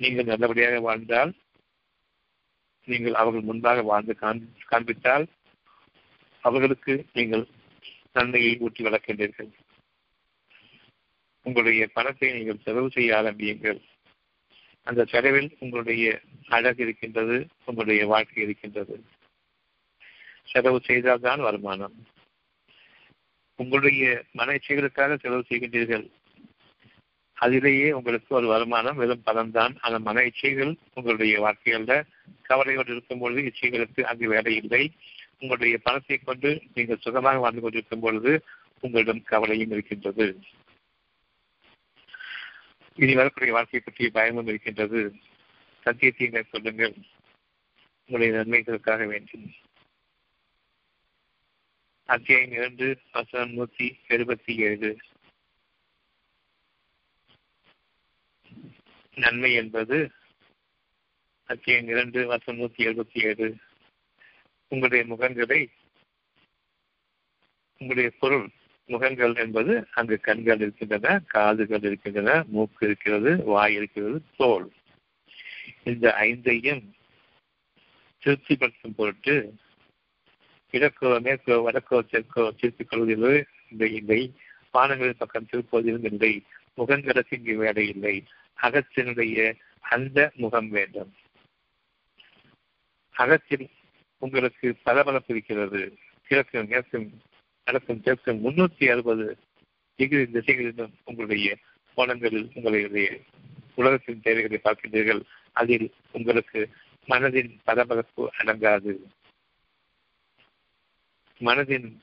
[0.00, 1.32] நீங்கள் நல்லபடியாக வாழ்ந்தால்
[2.84, 4.14] நீங்கள் அவர்கள் முன்பாக வாழ்ந்து
[4.70, 5.26] காண்பித்தால்
[6.40, 7.44] அவர்களுக்கு நீங்கள்
[8.12, 9.50] நன்மையை ஊற்றி வளர்க்கின்றீர்கள்.
[11.42, 13.80] உங்களுடைய பணத்தை நீங்கள் செலவு செய்ய ஆரம்பியுங்கள்.
[14.86, 19.04] அந்த செலவில் உங்களுடைய அழகு இருக்கின்றது உங்களுடைய வாழ்க்கை இருக்கின்றது.
[20.44, 22.06] செலவு செய்தால்தான் வருமானம்.
[23.56, 26.06] உங்களுடைய மன இச்சைகளுக்காக செலவு செய்கின்றீர்கள்.
[27.44, 31.94] அதிலேயே உங்களுக்கு ஒரு வருமானம் வெறும் பலன்தான் அந்த மன இச்சைகள் உங்களுடைய வாழ்க்கையில
[32.42, 34.82] கவலையோடு இருக்கும் பொழுது இச்சைகளுக்கு அங்கு வேலை இல்லை.
[35.38, 38.32] உங்களுடைய பணத்தை கொண்டு நீங்கள் சுகமாக வாழ்ந்து கொண்டிருக்கும் பொழுது
[38.80, 40.26] உங்களிடம் கவலையும் இருக்கின்றது.
[42.94, 45.02] இனி வரக்கூடிய வாழ்க்கையை பற்றிய பயமும் இருக்கின்றது.
[45.82, 46.94] சத்தியத்தை மேற்கொள்ளுங்கள்
[48.08, 49.46] உங்களுடைய நன்மைகளுக்காக வேண்டும்.
[52.04, 54.90] அத்தியாயம் இரண்டு வசனம் நூத்தி எழுபத்தி ஏழு.
[59.14, 60.10] நன்மை என்பது
[61.44, 63.56] அத்தியம் இரண்டு மற்றும் நூத்தி எழுபத்தி ஏழு.
[64.68, 65.66] உங்களுடைய முகங்களை
[67.78, 68.48] உங்களுடைய பொருள்
[68.86, 74.72] முகங்கள் என்பது அங்கு கண்கள் இருக்கின்றன காதுகள் இருக்கின்றன மூக்கு இருக்கிறது வாய் இருக்கிறது தோல்.
[75.84, 76.82] இந்த ஐந்தையும்
[78.18, 79.54] திருப்திப்படுத்தும் பொருட்டு
[80.72, 84.32] கிழக்கோ மேற்கோ வடக்கோ தெற்கோ திருப்பிக் கொள்வதில் இந்த இல்லை.
[84.72, 86.42] பானங்களின் பக்கம் திருப்பதிலும் இல்லை.
[86.76, 88.24] முகங்களுக்கு இங்கு வேலை இல்லை.
[88.60, 91.14] அகத்தினுடைய அந்த முகம் வேண்டும்.
[93.10, 93.70] அகத்தில்
[94.18, 95.98] உங்களுக்கு பளபளப்பு இருக்கிறது.
[96.28, 97.22] கிழக்கும் மேற்கும்
[97.64, 99.38] வடக்கும் தெற்கும் முன்னூத்தி அறுபது
[99.96, 101.56] டிகிரி திசைகளிலும் உங்களுடைய
[101.96, 103.20] கோணங்களில் உங்களுடைய
[103.74, 105.22] உலகத்தின் தேவைகளை பார்க்கின்றீர்கள்
[105.52, 106.70] அதில் உங்களுக்கு
[107.08, 108.96] மனதின் பரபரப்பு அடங்காது.
[111.40, 111.96] மனதின்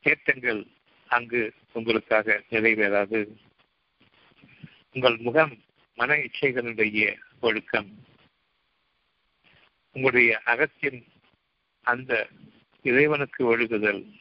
[0.00, 0.66] தேட்டங்கள்
[1.06, 3.36] அங்கு உங்களுக்காக நிறைவேறாது.
[4.92, 5.58] உங்கள் முகம்
[6.00, 8.04] மன இச்சைகளுடைய ஒழுக்கம்
[9.92, 11.06] உங்களுடைய அகத்தின்
[11.80, 12.28] அந்த
[12.82, 14.14] இறைவனுக்கு ஒழுகுதல்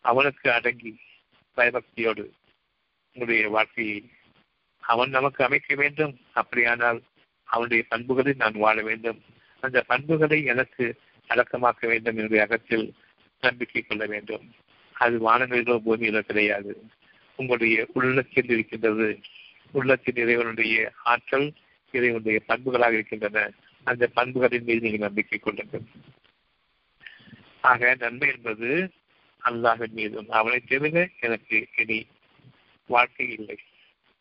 [0.00, 0.98] அவனுக்கு அடங்கி
[1.56, 2.24] பயபக்தியோடு
[3.06, 4.10] உங்களுடைய வாழ்க்கையை
[4.80, 6.20] அவன் நமக்கு அமைக்க வேண்டும்.
[6.32, 7.02] அப்படியானால்
[7.44, 9.22] அவனுடைய பண்புகளை நான் வாழ வேண்டும்.
[9.60, 12.94] அந்த பண்புகளை எனக்கு அடக்கமாக்க வேண்டும் என்னுடைய அகத்தில்
[13.40, 14.54] நம்பிக்கை கொள்ள வேண்டும்.
[14.92, 16.82] அது வானங்களிலோ பூமியிலோ கிடையாது.
[17.36, 19.20] உங்களுடைய உள்ளத்தில் இருக்கின்றது
[19.74, 21.52] உள்ளத்தின் இறைவனுடைய ஆற்றல்
[21.92, 23.50] இறைவனுடைய பண்புகளாக இருக்கின்றன.
[23.84, 25.84] அந்த பண்புகளின் மீது நீங்கள் நம்பிக்கை கொள்ளுங்கள்.
[27.60, 28.90] ஆக நன்மை என்பது
[29.44, 30.28] அல்லாஹின் மீதும்.
[30.28, 32.06] அவனை தவிர எனக்கு இனி
[32.86, 33.58] வாழ்க்கை இல்லை.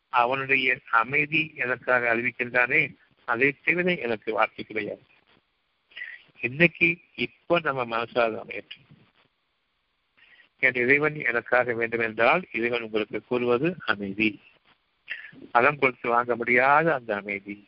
[0.10, 2.82] அவனுடைய அமைதி எனக்காக அறிவிக்கின்றானே
[3.26, 5.04] அதை தவிர எனக்கு வாழ்க்கை கிடையாது.
[6.41, 8.89] இன்னைக்கு இப்போ நம்ம மனசாக அமையற்றும்
[10.60, 14.41] என் இறைவன் எனக்காக வேண்டும் என்றால் இறைவன் உங்களுக்கு கூறுவது அமைதி.
[15.51, 17.68] பணம் கொடுத்து வாங்க முடியாத அந்த அமைதி.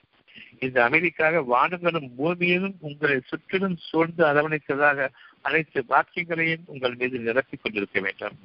[0.59, 5.07] இந்த அமைதிக்காக வானங்களும் பூமியிலும் உங்களை சுற்றிலும் சூழ்ந்து அரவணைத்ததாக
[5.41, 8.37] அனைத்து பாக்கியங்களையும் உங்கள் மீது நிரப்பிக் கொண்டிருக்க வேண்டும்.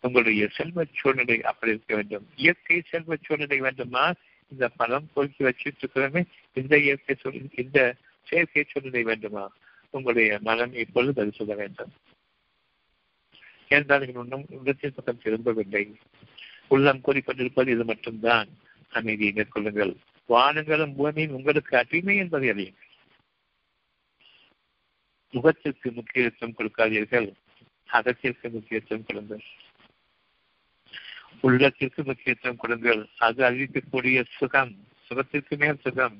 [0.00, 2.28] உங்களுடைய செல்வ சூழ்நிலை அப்படி இருக்க வேண்டும்.
[2.36, 4.12] இயற்கை செல்வ சூழ்நிலை வேண்டுமா?
[4.48, 9.52] இந்த பணம் பொறுக்கி வச்சுட்டு இருக்கிறோமே இந்த இயற்கை சூழ்நிலை இந்த செயற்கை சூழ்நிலை வேண்டுமா?
[9.90, 11.92] உங்களுடைய மனம் இப்பொழுது பதில் சொல்ல வேண்டும்.
[13.68, 15.96] என்றால் நீங்கள் இன்னும் பக்கம் திரும்பவில்லை.
[16.72, 18.48] உள்ளம் கூறிக்கொண்டிருப்பது இது மட்டும்தான்.
[18.90, 19.92] அமைதியை மேற்கொள்ளுங்கள்.
[20.28, 22.90] வானங்களும் பூமியும் உங்களுக்கு அடிமை என்பதை அறியுங்கள்.
[25.30, 27.28] முகத்திற்கு முக்கியத்துவம் கொடுக்காதீர்கள்.
[27.92, 29.42] அகத்திற்கு முக்கியத்துவம் கொடுங்கள்.
[31.40, 33.08] உள்ளத்திற்கு முக்கியத்துவம் கொடுங்கள்.
[33.18, 34.74] அது அறிவிக்கக்கூடிய சுகம்
[35.08, 36.16] சுகத்திற்கு மேல் சுகம்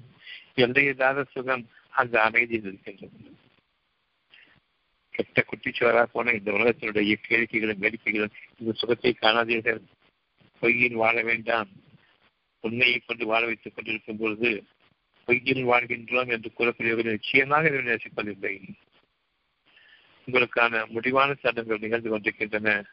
[0.54, 3.36] எல்லையில்லாத சுகம் அந்த அமைதியில் இருக்கின்றது.
[5.10, 9.82] கெட்ட குட்டிச்சுவராக போன இந்த உலகத்தினுடைய கேளிக்கைகளும் வேடிக்கைகளும் இந்த சுகத்தை காணாதீர்கள்.
[10.62, 11.68] பொய்யில் வாழ வேண்டாம்.
[12.60, 14.64] உண்மையை கொண்டு வாழ வைத்துக் கொண்டிருக்கும் பொழுது
[15.26, 18.68] பொய்யில் வாழ்கின்றோம் என்று கூறக்கூடியவர்கள் நிச்சயமாக இதை நேசிப்பதில்லை.
[20.26, 22.84] உங்களுக்கான முடிவான சட்டங்கள் நிகழ்ந்து கொண்டிருக்கின்றன.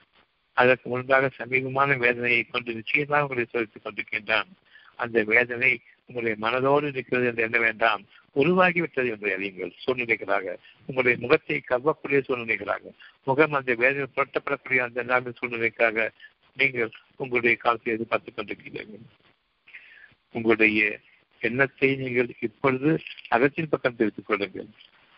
[0.54, 4.50] அதற்கு முன்பாக சமீபமான வேதனையை கொண்டு நிச்சயமாக உங்களை சோதித்துக் கொண்டிருக்கின்றான்.
[4.96, 8.06] அந்த வேதனை உங்களுடைய மனதோடு இருக்கிறது என்று எண்ண வேண்டாம்.
[8.36, 9.72] உருவாகிவிட்டது என்று அறியுங்கள்.
[9.86, 10.56] சூழ்நிலைகளாக.
[10.80, 12.82] உங்களுடைய முகத்தை கவ்வக்கூடிய சூழ்நிலைகளாக.
[13.24, 16.12] முகம் அந்த வேதனை புரட்டப்படக்கூடிய அந்த நாளின் சூழ்நிலைக்காக
[16.56, 19.06] நீங்கள் உங்களுடைய காலத்தை எதிர்பார்த்துக் கொண்டிருக்கிறீர்கள்.
[20.32, 21.00] உங்களுடைய
[21.40, 24.70] எண்ணத்தை நீங்கள் இப்பொழுது அகத்தின் பக்கம் தெரிவித்துக் கொள்ளுங்கள்.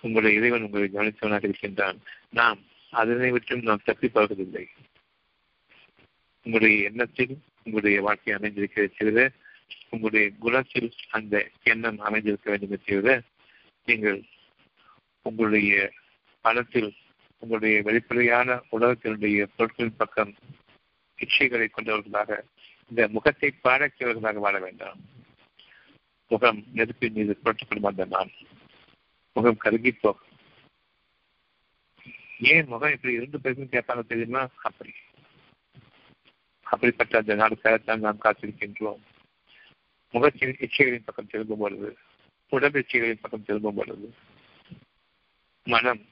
[0.02, 2.00] உங்களுடைய இறைவன் உங்களை கவனித்தவனாக இருக்கின்றான்.
[2.30, 2.60] நாம்
[2.90, 4.68] அதனை விட்டும் நாம் தப்பி பார்க்கவில்லை
[6.46, 9.32] உங்களுடைய எண்ணத்தில் உங்களுடைய வாழ்க்கை அமைந்திருக்கிறது தவிர
[9.90, 13.22] உங்களுடைய குணத்தில் அந்த எண்ணம் அமைந்திருக்க வேண்டும் தவிர
[13.86, 14.24] நீங்கள்
[15.22, 15.92] உங்களுடைய
[16.42, 16.96] பணத்தில்
[17.40, 20.36] உங்களுடைய வெளிப்படையான உலகத்தினுடைய பொருட்களின் பக்கம்
[21.22, 22.44] இச்சைகளை கொண்டவர்களாக
[22.90, 25.00] இந்த முகத்தை பாழக்கியவர்களாக வாழ வேண்டாம்.
[26.28, 28.32] முகம் நெருப்பின் மீது புரட்டப்படும் அந்த நாள்
[29.34, 30.30] முகம் கருகி போகும்
[32.40, 34.50] ஏன் முகம் இப்படி இருந்து போயிருக்குன்னு கேட்பாங்க தெரியுமா?
[34.64, 34.94] அப்படி.
[36.62, 39.02] அப்படிப்பட்ட அந்த நாளுக்காகத்தான் நாம் காத்திருக்கின்றோம்.
[40.12, 41.98] முகத்தின் இச்சைகளின் பக்கம் திரும்பும் பொழுது
[42.50, 44.14] உடல் இச்சைகளின் பக்கம் திரும்பும் பொழுது
[45.64, 46.06] மனம்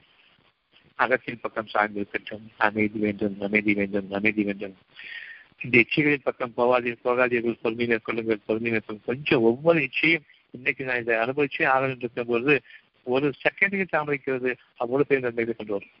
[1.00, 4.76] அகத்தின் பக்கம் சார்ந்திருக்கட்டும் அமைதி வேண்டும் அமைதி வேண்டும் அமைதி வேண்டும்.
[5.64, 11.58] இந்த இச்சைகளின் பக்கம் போகாதீர் போகாதீர்கள் பொறுமையை கொள்ளுங்கள் பொறுமையை கொஞ்சம் ஒவ்வொரு இச்சையும் இன்னைக்கு நான் இதை அனுபவிச்சு
[11.58, 12.62] ஆகணும் இருக்கும் பொழுது
[13.04, 15.96] ஒரு செகண்டுக்கு தாமதிக்கிறது அவ்வளவு பேர் நன்மைகளை கொண்டு வரும்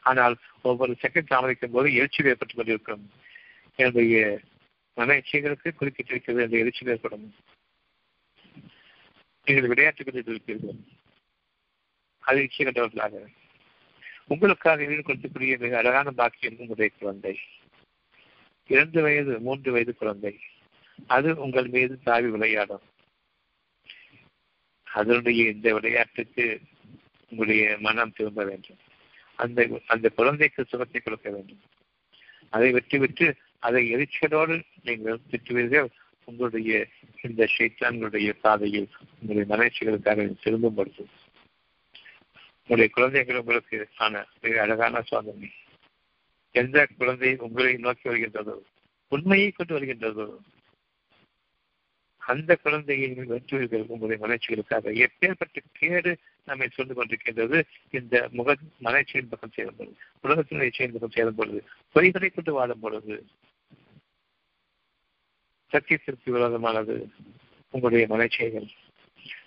[0.00, 3.10] ஆனால் ஒவ்வொரு செகண்ட் தாமதிக்கும் போது எழுச்சி ஏற்பட்டுக் கொண்டிருக்கும்.
[3.76, 4.40] என்னுடைய
[4.94, 7.34] மன இச்சைகளுக்கு குறுக்கிட்டிருக்கிறது அந்த எழுச்சி ஏற்படும்.
[9.44, 10.80] நீங்கள் விளையாட்டுக் கொண்டிருக்கிறீர்கள்.
[12.18, 13.26] அது இச்சை கண்டவர்களாக.
[14.30, 17.34] உங்களுக்காக வீடு கொடுக்கக்கூடிய மிக அழகான பாக்கியம் உங்களுடைய குழந்தை.
[18.66, 20.38] இரண்டு வயது மூன்று வயது குழந்தை.
[21.06, 22.84] அது உங்கள் மீது தாவி விளையாடும்.
[24.82, 26.60] அதனுடைய இந்த விளையாட்டுக்கு
[27.30, 28.78] உங்களுடைய மனம் திரும்ப வேண்டும்.
[29.36, 31.62] அந்த அந்த குழந்தைக்கு சுகத்தை கொடுக்க வேண்டும்.
[32.50, 35.88] அதை விட்டுவிட்டு அதை எரிச்சலோடு நீங்கள் திட்டுவீர்கள்.
[36.24, 36.86] உங்களுடைய
[37.22, 38.88] இந்த சைத்தான்களுடைய பாதையில்
[39.20, 41.06] உங்களுடைய மகிழ்ச்சிகளுக்காக திரும்பும் பொழுது
[42.70, 45.48] உங்களுடைய குழந்தைகள் உங்களுக்கு ஆன மிக அழகான சோதனை.
[46.54, 48.54] எந்த குழந்தை உங்களை நோக்கி வருகின்றதோ
[49.08, 50.26] உண்மையை கொண்டு வருகின்றதோ
[52.18, 56.12] அந்த குழந்தையை வெற்றுவீர்கள் உங்களுடைய மலர்ச்சிகளுக்காக எப்பேற்பட்ட கேடு
[56.44, 57.58] நம்மை சொல்லிக் கொண்டிருக்கின்றது
[57.90, 61.60] இந்த முக மலர்ச்சியின் பக்கம் சேரும் பொழுது உலகத்தின் நிச்சயம் பக்கம் சேரும் பொழுது
[61.94, 63.16] பொய்களை கொண்டு வாழும் பொழுது
[65.72, 66.96] சத்தியத்திற்கு விரோதமானது
[67.70, 68.70] உங்களுடைய மலர்ச்சிகள்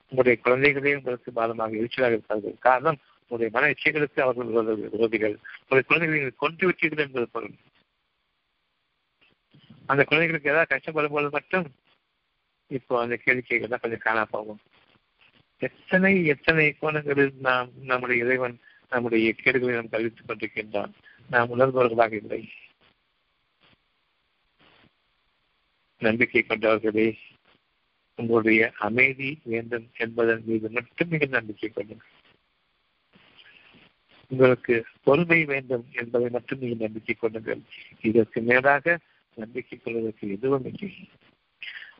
[0.09, 2.57] உங்களுடைய குழந்தைகளே உங்களுக்கு பாதமாக எரிச்சலாக இருப்பார்கள்.
[2.59, 4.51] காரணம் உங்களுடைய மன இச்சைகளுக்கு அவர்கள்
[4.93, 7.55] விரோதிகள் உங்களுடைய குழந்தைகளை கொண்டு விட்டீர்கள் என்பது பொருள்
[9.85, 11.65] அந்த குழந்தைகளுக்கு ஏதாவது கஷ்டப்படும் போது மட்டும்
[12.71, 14.61] இப்போ அந்த கேளிக்கைகள் தான் கொஞ்சம் காணா போகும்.
[15.61, 18.55] எத்தனை எத்தனை கோணங்களில் நாம் நம்முடைய இறைவன்
[18.89, 20.93] நம்முடைய கேடுகளை நாம் கவித்துக் கொண்டிருக்கின்றான்?
[21.29, 22.41] நாம் உணர்பவர்களாக இல்லை.
[26.01, 27.07] நம்பிக்கை கொண்டவர்களே
[28.15, 32.12] உங்களுடைய அமைதி வேண்டும் என்பதன் மீது மட்டும் நீங்கள் நம்பிக்கை கொள்ளுங்கள்.
[34.27, 37.61] உங்களுக்கு பொறுமை வேண்டும் என்பதை மட்டும் நீங்கள் நம்பிக்கை கொள்ளுங்கள்.
[38.01, 38.99] இதற்கு மேலாக
[39.35, 41.09] நம்பிக்கை கொள்வதற்கு எதுவும் இல்லை.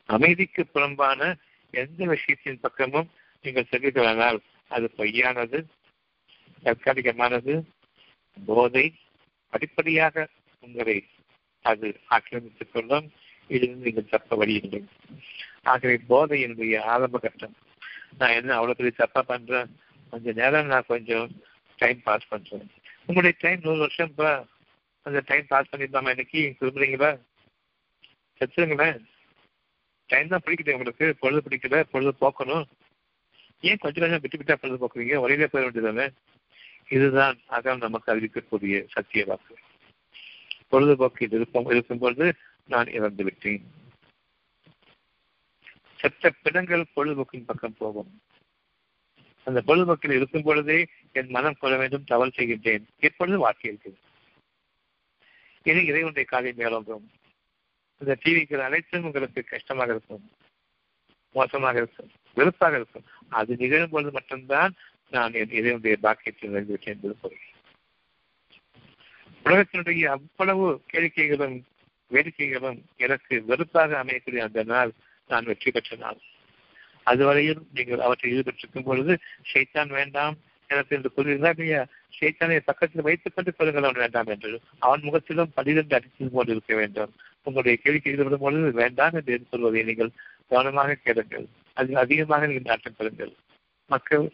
[0.06, 1.36] அமைதிக்கு புறம்பான
[1.70, 3.10] எந்த விஷயத்தின் பக்கமும்
[3.42, 5.64] நீங்கள் செல்வீர்களானால் அது பொய்யானது
[6.64, 7.62] தற்காலிகமானது
[8.46, 8.94] போதை
[9.50, 10.28] படிப்படியாக
[10.60, 11.06] உங்களை
[11.62, 13.12] அது ஆக்கிரமித்துக் கொள்ளும்.
[13.48, 14.84] இதிலிருந்து நீங்கள் தப்ப வழி ஆகவே
[15.62, 17.54] ஆகவே போதையினுடைய ஆரம்ப கட்டம்.
[18.18, 19.76] நான் என்ன அவ்வளவு பெரிய தப்பா பண்றேன்?
[20.10, 21.30] கொஞ்ச நேரம் நான் கொஞ்சம்
[21.76, 22.66] டைம் பாஸ் பண்ணுறேன்
[23.06, 24.30] உங்களுடைய டைம் நூறு வருஷம்ப்பா
[25.06, 26.42] அந்த டைம் பாஸ் பண்ணிருந்தாம இன்னைக்கு?
[26.60, 27.10] திரும்புறீங்களா
[28.40, 29.00] செத்துருங்களேன்
[30.10, 31.06] டைம் தான் பிடிக்குது உங்களுக்கு.
[31.20, 32.64] பொழுது பிடிக்கல பொழுது போக்கணும்.
[33.60, 36.06] ஏன் கொஞ்சம் கொஞ்சம் விட்டு விட்டா பொழுது போக்குறீங்க ஒரே போயிட வேண்டியதானே
[36.88, 39.54] இதுதான் அதான் நமக்கு அறிவிக்கக்கூடிய சத்திய வாக்கு.
[40.68, 42.26] பொழுதுபோக்கு இருக்கும் இருக்கும்பொழுது
[42.66, 43.64] நான் இறந்து விட்டேன்
[46.00, 48.10] செத்த பிணங்கள் பொழுதுபோக்கின் பக்கம் போகும்.
[49.44, 52.84] அந்த பொழுதுபோக்கில் இருக்கும் பொழுதே என் மனம் கொள்ள வேண்டும் தவறு செய்கின்றேன்.
[52.98, 54.02] எப்பொழுது வாழ்க்கை இருக்கிறது.
[55.62, 57.04] இது இறைவனுடைய காலை மேலோங்கும்.
[57.98, 60.30] இந்த டிவிக்கு அனைத்தும் உங்களுக்கு கஷ்டமாக இருக்கும்.
[61.32, 62.10] மோசமாக இருக்கும்.
[62.34, 63.04] வெறுப்பாக இருக்கும்.
[63.28, 64.74] அது நிகழும் பொழுது மட்டும்தான்
[65.10, 67.42] நான் என் இறைவனுடைய பாக்கியத்தில் நிறைந்துவிட்டேன் என்பது பொருள்.
[69.44, 71.62] உலகத்தினுடைய அவ்வளவு கேளிக்கைகளும்
[72.12, 74.92] வேடிக்கைகளும் எனக்கு வெறுப்பாக அமையக்கூடிய அந்த நாள்
[75.28, 76.18] நான் வெற்றி பெற்ற நாள்.
[77.10, 79.14] அதுவரையில் நீங்கள் அவற்றை ஈடுபட்டிருக்கும் பொழுது
[79.52, 80.36] ஷைத்தான் வேண்டாம்
[80.70, 81.80] எனக்கு என்று கூறுகிறதா இல்லையா?
[82.18, 84.50] ஷைத்தானை பக்கத்தில் வைத்துக் கொண்டு கொள்ளுங்கள் அவன் வேண்டாம் என்று.
[84.86, 87.12] அவன் முகத்திலும் பதிலிருந்து அடித்தது போல் இருக்க வேண்டும்.
[87.46, 90.12] உங்களுடைய கேள்விக்கு ஈடுபடும் பொழுது வேண்டாம் என்று சொல்வதை நீங்கள்
[90.52, 91.46] கவனமாக கேளுங்கள்.
[91.80, 93.32] அதில் அதிகமாக நீங்கள் நாட்டம் பெறுங்கள்.
[93.90, 94.24] மக்கள்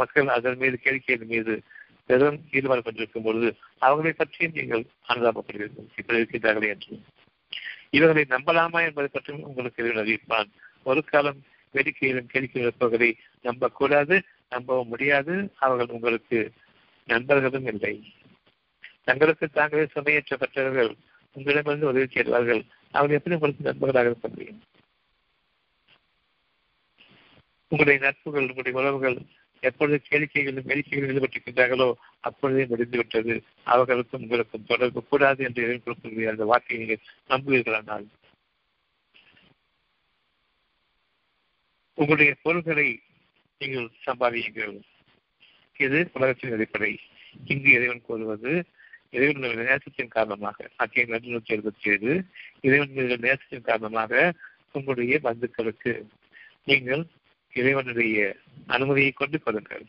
[0.00, 1.54] மக்கள் அதன் மீது கேளிக்கையின் மீது
[2.10, 3.48] பெரும் ஈடுபாடு கொண்டிருக்கும் பொழுது
[3.86, 4.82] அவர்களை பற்றியும் நீங்கள்
[5.12, 5.88] அனுதாபப்படுவீர்கள்.
[6.00, 6.94] இப்படி இருக்கின்றார்களே என்று.
[7.96, 10.50] இவர்களை நம்பலாமா என்பதை பற்றியும் உங்களுக்கு அறிவிப்பான்
[10.82, 15.52] ஒரு காலம் வேடிக்கையிலும் கேளிக்கையில் இருப்பவர்களை நம்பக்கூடாது நம்பவும் முடியாது.
[15.58, 16.52] அவர்கள் உங்களுக்கு
[17.06, 18.12] நண்பர்களும் இல்லை.
[19.04, 20.94] தங்களுக்கு தாங்களே சுமையேற்றப்பட்டவர்கள்
[21.32, 24.62] உங்களிடமிருந்து உதவி செய்வார்கள் அவர்கள் எப்படி உங்களுக்கு நண்பர்களாக இருக்க முடியும்?
[27.68, 29.18] உங்களுடைய நட்புகள் உங்களுடைய உறவுகள்
[29.60, 33.42] எப்பொழுது கேளிக்கைகளும் வேடிக்கைகளும் ஈடுபட்டிருக்கின்றார்களோ அப்பொழுதே முடிந்துவிட்டது.
[33.62, 38.06] அவர்களுக்கும் உங்களுக்கும் தொடர்பு கூடாது என்று எதிர்கொள்ளக்கூடிய அந்த வார்த்தையை நீங்கள் நம்புவீர்களானால்.
[42.00, 42.86] உங்களுடைய பொருள்களை
[43.58, 44.76] நீங்கள் சம்பாதியுங்கள்.
[45.76, 46.98] இது உலகத்தின் அடிப்படை.
[47.44, 48.52] இங்கு இறைவன் கூறுவது
[49.10, 52.12] இறைவன் நேசத்தின் காரணமாக அத்தியம் நூற்றி எழுபத்தி ஏழு
[52.60, 54.32] இறைவன் நேசத்தின் காரணமாக
[54.72, 55.92] உங்களுடைய பந்துக்களுக்கு
[56.64, 57.04] நீங்கள்
[57.52, 58.36] இறைவனுடைய
[58.66, 59.84] அனுமதியை கொண்டு கொடுங்கள்.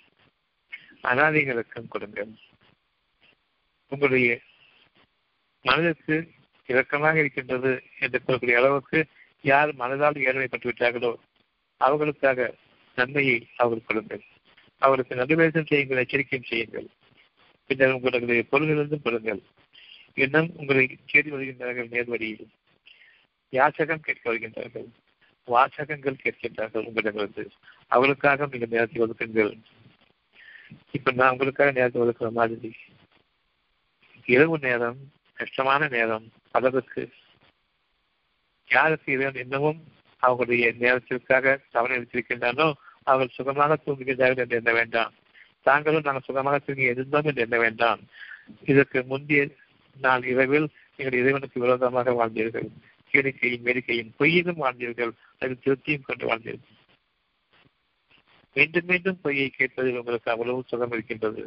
[1.04, 2.32] அனாதைகளுக்கும் கொடுங்கள்.
[3.88, 4.40] உங்களுடைய
[5.66, 6.16] மனதிற்கு
[6.68, 9.00] இரக்கமாக இருக்கின்றது என்று கூறக்கூடிய அளவுக்கு
[9.42, 11.12] யார் மனதால் ஏழ்மைப்பட்டு விட்டார்களோ
[11.86, 12.40] அவர்களுக்காக
[12.98, 14.24] நன்மையை அவர்கள் கொள்ளுங்கள்
[14.82, 16.88] அவருக்கு நல்லவேசம் செய்யுங்கள் எச்சரிக்கையும் செய்யுங்கள்.
[17.70, 19.42] பின்னர் உங்களுடைய பொருள்களிலிருந்தும் கொடுங்கள்
[20.14, 22.48] இன்னும் உங்களை தேடி வருகின்றார்கள் நேர்வழியில்.
[23.54, 24.88] யாசகம் கேட்க வருகின்றார்கள்.
[25.48, 27.44] வாசகங்கள் கேட்கின்றார்கள் உங்களிடமிருந்து.
[27.92, 29.54] அவர்களுக்காக நீங்கள் நேரத்தை ஒதுக்குங்கள்.
[30.92, 32.72] இப்ப நான் உங்களுக்காக நேரத்தை ஒதுக்குற மாதிரி.
[34.28, 35.00] இரவு நேரம்
[35.40, 37.04] கஷ்டமான நேரம் பலருக்கு
[38.70, 39.80] யாருக்கு இறைவன் இன்னமும்
[40.26, 42.68] அவர்களுடைய நேரத்திற்காக கவனம் எடுத்திருக்கின்றானோ
[43.08, 45.14] அவர்கள் சுகமாக தூங்குகின்றார்கள் என்று எண்ண வேண்டாம்.
[45.68, 48.02] தாங்களும் நாங்கள் சுகமாக தூங்கி இருந்தோம் என்று எண்ண வேண்டாம்.
[48.72, 49.44] இதற்கு முந்தைய
[49.98, 52.68] நாள் இரவில் நீங்கள் இறைவனுக்கு விரோதமாக வாழ்ந்தீர்கள்.
[53.12, 55.12] கேளிக்கையும் வேடிக்கையும் பொய்யிலும் வாழ்ந்தீர்கள்.
[55.40, 56.78] அதில் திருப்தியும் கொண்டு வாழ்ந்தீர்கள்.
[58.56, 61.44] மீண்டும் மீண்டும் பொய்யை கேட்பதில் உங்களுக்கு அவ்வளவு சுகம் இருக்கின்றது.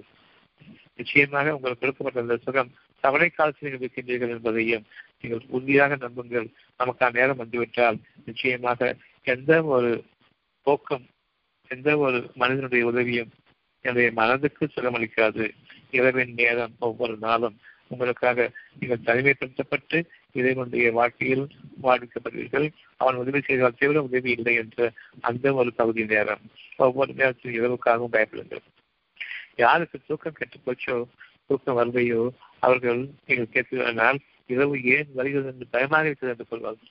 [0.97, 4.85] நிச்சயமாக உங்களுக்கு கொடுக்கப்பட்ட இந்த சுகம் தவறை காலத்தில் நீங்கள் இருக்கின்றீர்கள் என்பதையும்
[5.21, 6.49] நீங்கள் உறுதியாக நம்புங்கள்.
[6.79, 10.05] நமக்கான நேரம் வந்துவிட்டால் நிச்சயமாக எந்த ஒரு
[10.62, 11.07] போக்கும்
[11.69, 13.31] எந்த ஒரு மனிதனுடைய உதவியும்
[13.81, 15.51] என்னுடைய மனதுக்கு சுகமளிக்காது
[15.91, 17.57] இரவின் நேரம் ஒவ்வொரு நாளும்
[17.89, 18.51] உங்களுக்காக
[18.81, 19.99] நீங்கள் தனிமைப்படுத்தப்பட்டு
[20.33, 21.49] இறைவனுடைய வாழ்க்கையில்
[21.83, 26.41] வாழ்விக்கப்படுவீர்கள் அவன் உதவி செய்தால் தவிர உதவி இல்லை என்ற அந்த ஒரு பகுதி நேரம்.
[26.77, 28.65] ஒவ்வொரு நேரத்தில் இரவுக்காகவும் பயப்படுங்கள்.
[29.57, 31.05] யாருக்கு தூக்கம் கெட்டு போச்சோ
[31.46, 32.28] தூக்கம் வரலையோ
[32.59, 36.88] அவர்கள் நீங்கள் கேட்கிறார்கள் இரவு ஏன் வருகிறது என்று பயமாக இருக்கிறது என்று சொல்வார்கள்.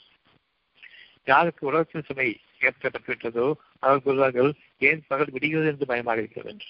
[1.25, 6.67] யாருக்கு உலகத்தின் சுமை ஏற்பட்டுவிட்டதோ அவர் சொல்வார்கள் ஏன் பகல் விடுகிறது என்று பயமாக இருக்கிறது என்று.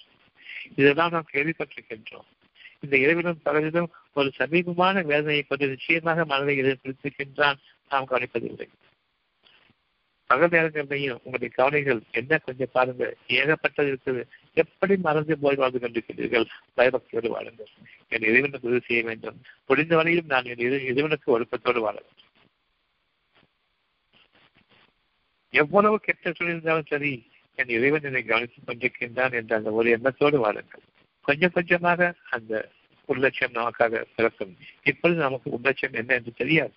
[0.75, 2.27] இதெல்லாம் நாம் கேள்விப்பட்டிருக்கின்றோம்.
[2.79, 6.77] இந்த இரவிலும் பகலிலும் ஒரு சமீபமான வேதனையை கொண்டு நிச்சயமாக மனதை இதை
[7.89, 8.67] நாம் கவனிப்பதில்லை.
[10.25, 14.21] பகல் உங்களுடைய கவனைகள் என்ன கொஞ்சம் பாருங்க ஏகப்பட்டது இருக்குது.
[14.53, 16.45] எப்படி மறந்து போய் வாழ்ந்து கொண்டிருக்கிறீர்கள்
[16.77, 17.71] பயபக்தியோடு வாழுங்கள்
[18.09, 19.41] என் இறைவனுக்கு உதவி செய்ய வேண்டும்.
[19.65, 22.21] முடிந்த வரையும் நான் என் இறைவனுக்கு ஒழுக்கத்தோடு வாழ வேண்டும்
[25.49, 30.81] எவ்வளவு கெட்ட சொல்லியிருந்தாலும் சரி என் இறைவன் என்னை கவனித்துக் கொண்டிருக்கின்றான் என்ற அந்த ஒரு எண்ணத்தோடு வாழுங்கள்
[31.21, 32.69] கொஞ்சம் கொஞ்சமாக அந்த
[33.07, 34.57] உள்ளட்சம் நமக்காக பிறக்கும்.
[34.83, 36.73] இப்பொழுது நமக்கு உள்ளட்சம் என்ன என்று தெரியாது.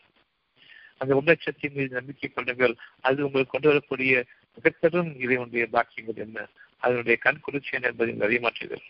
[0.99, 2.77] அந்த உள்ளட்சத்தின் மீது நம்பிக்கை கொள்ளுங்கள்.
[3.01, 4.25] அது உங்களுக்கு கொண்டு வரக்கூடிய
[4.55, 6.49] மிகப்பெரும் இறைவனுடைய பாக்கியங்கள் என்ன?
[6.79, 8.85] அதனுடைய கண் குளிர்ச்சி என்ன என்பதை அறியமாற்றுகள்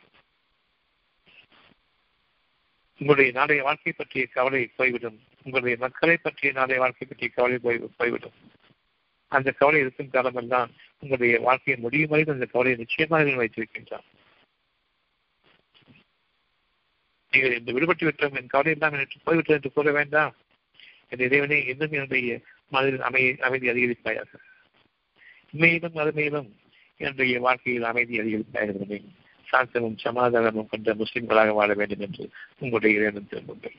[3.01, 5.19] உங்களுடைய நாளைய வாழ்க்கை பற்றிய கவலை போய்விடும்.
[5.43, 8.37] உங்களுடைய மக்களை பற்றிய நாளைய வாழ்க்கை பற்றிய கவலை போய் போய்விடும்.
[9.29, 14.07] அந்த கவலை இருக்கும் காலமெல்லாம் உங்களுடைய வாழ்க்கையை முடியும் வரை அந்த கவலையை நிச்சயமாக வைத்திருக்கின்றான்
[17.33, 20.35] நீங்கள் இந்த விடுபட்டு விட்டோம் என் கவலை எல்லாம் எனக்கு போய்விட்டது என்று கூற வேண்டாம்.
[21.09, 24.35] என் இறைவனே இன்னும் என்னுடைய மனதில் அமை அமைதி அதிகரிப்பாயாக.
[25.51, 26.51] உண்மையிலும் அருமையிலும்
[26.97, 29.03] என்னுடைய வாழ்க்கையில் அமைதி அதிகரிப்பாக
[29.53, 33.75] சாந்தமும் சமாதானமும் கொண்ட முஸ்லிம்களாக வாழ வேண்டும் என்று உங்களுடைய இறைவன் திரும்புங்கள்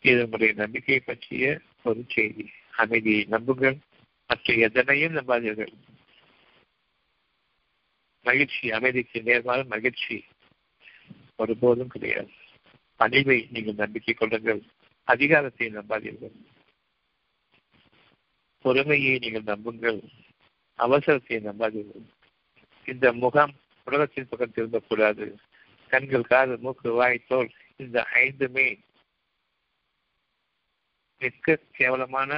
[0.00, 2.50] இது உங்களுடைய நம்பிக்கையை பற்றிய ஒரு செய்தி.
[2.76, 3.76] அமைதியை நம்புங்கள்.
[4.26, 5.72] மற்ற எதனையும் நம்பாதீர்கள்.
[8.22, 10.24] மகிழ்ச்சி அமைதிக்கு நேர்மாறு மகிழ்ச்சி
[11.36, 12.30] ஒருபோதும் கிடையாது.
[13.02, 14.62] பணிவை நீங்கள் நம்பிக்கை கொள்ளுங்கள்.
[15.08, 16.34] அதிகாரத்தை நம்பாதீர்கள்.
[18.64, 20.00] பொறுமையை நீங்கள் நம்புங்கள்.
[20.78, 22.04] அவசரத்தை நம்பாதீர்கள்.
[22.86, 23.52] இந்த முகம்
[23.86, 25.26] உலகத்தின் பக்கம் திரும்பக்கூடாது.
[25.90, 28.66] கண்கள் காது மூக்கு வாய் தோல் இந்த ஐந்துமே
[31.20, 32.30] மிக்க கேவலமான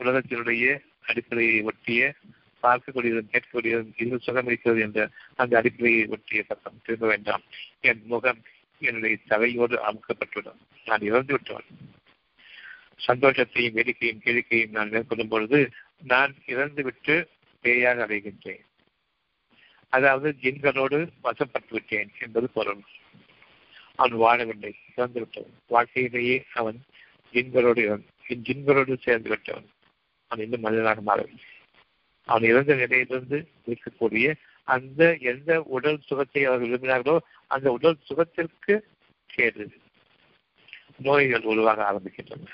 [0.00, 0.64] உலகத்தினுடைய
[1.02, 2.14] அடிப்படையை ஒட்டிய
[2.62, 5.00] பார்க்கக்கூடியதும் கேட்கக்கூடியதும் இது சுகம் இருக்கிறது என்ற
[5.34, 7.44] அந்த அடிப்படையை ஒட்டிய பக்கம் திரும்ப வேண்டாம்.
[7.80, 8.40] என் முகம்
[8.78, 10.60] என்னுடைய தலையோடு அமுக்கப்பட்டுவிடும்.
[10.84, 11.64] நான் இறந்து விட்டவன்.
[13.06, 15.70] சந்தோஷத்தையும் வேடிக்கையும் கேளிக்கையும் நான் மேற்கொள்ளும் பொழுது
[16.02, 17.26] நான் இறந்துவிட்டு
[17.62, 18.64] பேயாக அடைகின்றேன்
[19.88, 22.80] அதாவது ஜின்களோடு வசப்பட்டு விட்டேன் என்பது பொருள்.
[23.94, 25.54] அவன் வாழவில்லை இறந்து விட்டவன்.
[25.66, 26.82] வாழ்க்கையிலேயே அவன்
[27.32, 29.66] ஜின்களோடு ஜின்களோடு சேர்ந்து விட்டவன்.
[30.26, 31.44] அவன் இன்னும் மனிதனாக மாறவில்லை.
[32.24, 34.34] அவன் இறந்த நிலையிலிருந்து இருக்கக்கூடிய
[34.66, 38.80] அந்த எந்த உடல் சுகத்தை அவர்கள் விரும்பினார்களோ அந்த உடல் சுகத்திற்கு
[39.26, 39.70] கேடு.
[40.98, 42.46] நோய்கள் உருவாக ஆரம்பிக்கின்றன.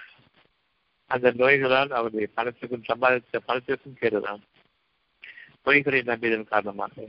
[1.07, 4.41] அந்த நோய்களால் அவருடைய பணத்துக்கும் சம்பாதித்த பணத்திற்கும் கேடுதான்.
[5.65, 7.07] நோய்களை நம்பியதன் காரணமாக.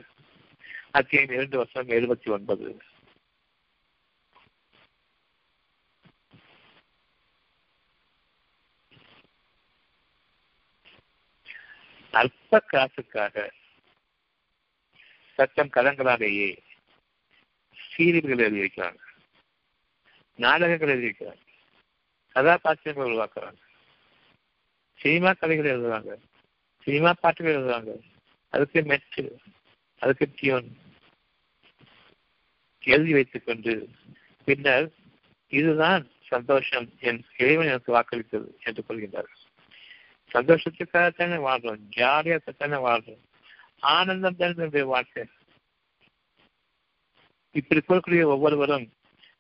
[0.92, 2.78] அத்தியம் இரண்டு வருஷம் எழுபத்தி ஒன்பது.
[12.12, 13.52] அற்ப காசுக்காக
[15.44, 16.58] சட்டம் கலங்களாலேயே
[17.98, 18.98] சீரியல்கள் எழுதியிருக்கிறாங்க.
[20.36, 21.42] நாடகங்கள் எழுதியிருக்கிறாங்க.
[22.30, 23.58] கதாபாத்திரங்கள் உருவாக்குறாங்க.
[24.96, 26.18] சினிமா கதைகள் எழுதுவாங்க
[26.84, 28.00] சினிமா பாட்டுகள் எழுதுவாங்க
[28.50, 29.40] அதுக்கு மெட்டு
[30.00, 30.78] அதுக்கு டியூன்
[32.82, 33.90] எழுதி வைத்துக் கொண்டு
[34.46, 34.92] பின்னர்
[35.48, 39.42] இதுதான் சந்தோஷம் என் இறைவன் எனக்கு வாக்களித்தது என்று கொள்கின்றார்கள்.
[40.34, 41.80] சந்தோஷத்துக்காகத்தானே வாழ்றோம்.
[41.96, 43.33] ஜாலியாகத்தானே வாழ்றோம்.
[43.92, 45.24] ஆனந்தம் தான் என்னுடைய வாழ்க்கை.
[47.56, 48.86] இப்படி இருக்கக்கூடிய ஒவ்வொருவரும்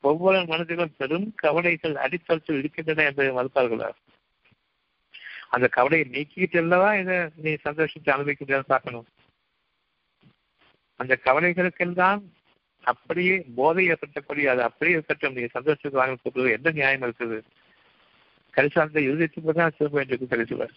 [0.01, 3.89] ஒவ்வொரு மனதிலும் பெரும் கவலைகள் அடித்தளத்தில் இருக்கின்றன என்பதை மறுப்பார்களா
[5.49, 9.07] அந்த கவலையை நீக்கிட்டு அல்லவா இதை நீ சந்தோஷத்தை அனுபவிக்கின்றன பார்க்கணும்.
[10.99, 12.21] அந்த கவலைகளுக்கெல்லாம்
[12.83, 17.37] அப்படியே போதை ஏற்பட்டக்கூடிய அது அப்படியே இருக்கட்டும் நீ சந்தோஷத்துக்கு வாங்க எந்த நியாயம் இருக்குது?
[18.53, 20.73] கரிசாந்த அந்த இறுதிக்கு தான் திரும்ப என்று கரிசுவர்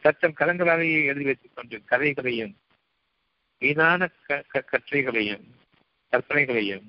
[0.00, 2.56] சட்டம் கலங்களாலேயே எழுதி வைத்துக் கொண்டு கதைகளையும்
[3.58, 5.54] வீணான கற்றைகளையும்
[6.10, 6.86] கற்பனைகளையும்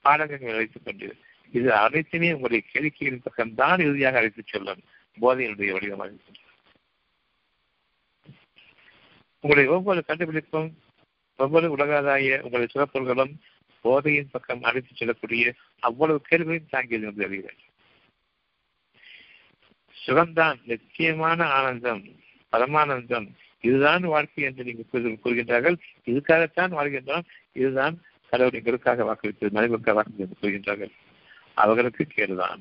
[0.00, 1.16] பாடகங்கள் வைத்துக் கொண்டு
[1.52, 4.82] இது அனைத்துமே உங்களுடைய கேளிக்கையின் பக்கம்தான் இறுதியாக அழைத்துச் செல்லும்
[5.20, 6.46] போதையினுடைய வடிவமாக இருக்கின்றது.
[9.40, 10.78] உங்களுடைய ஒவ்வொரு கண்டுபிடிப்பும்
[11.36, 13.34] ஒவ்வொரு உலகாதாய உங்களுடைய சிறப்புகளும்
[13.80, 17.66] போதையின் பக்கம் அழைத்துச் செல்லக்கூடிய அவ்வளவு கேள்விகளையும் தாங்கியது என்று அறிகிறேன்.
[20.06, 22.17] சுகம்தான் நிச்சயமான ஆனந்தம்.
[22.52, 23.28] பரமானந்தம்.
[23.60, 25.76] இதுதான் வாழ்க்கை என்று நீங்கள் கூறுகின்றார்கள்
[26.06, 27.24] இதுக்காகத்தான் வாழ்கின்றோம்.
[27.52, 30.92] இதுதான் கடவுள் எங்களுக்காக வாக்களித்தது மனிதனுக்காக வாக்களித்து என்று கூறுகின்றார்கள்
[31.54, 32.60] அவர்களுக்கு கேடுதான்.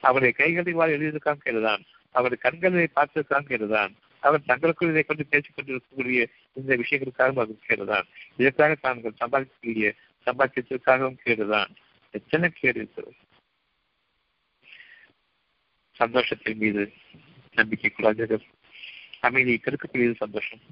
[0.00, 1.82] அவருடைய கைகளை வாழ் எழுதியதற்காக கேடுதான்.
[2.10, 3.92] அவருடைய கண்களை பார்த்ததற்காக கேடுதான்.
[4.20, 8.06] அவர் தங்களுக்குள் இதை கொண்டு பேசிக் கொண்டிருக்கக்கூடிய இந்த விஷயங்களுக்காகவும் அது கேடுதான்.
[8.36, 9.92] இதற்காக தாங்கள் சம்பாதிக்கக்கூடிய
[10.26, 11.70] சம்பாதித்ததற்காகவும் கேடுதான்.
[12.10, 13.14] எத்தனை கேடு இருக்கிறது?
[15.98, 16.92] சந்தோஷத்தின் மீது
[17.58, 18.40] நம்பிக்கை கூடாது
[19.20, 20.62] அமைதியை கெடுக்கக்கூடியது சந்தோஷம்.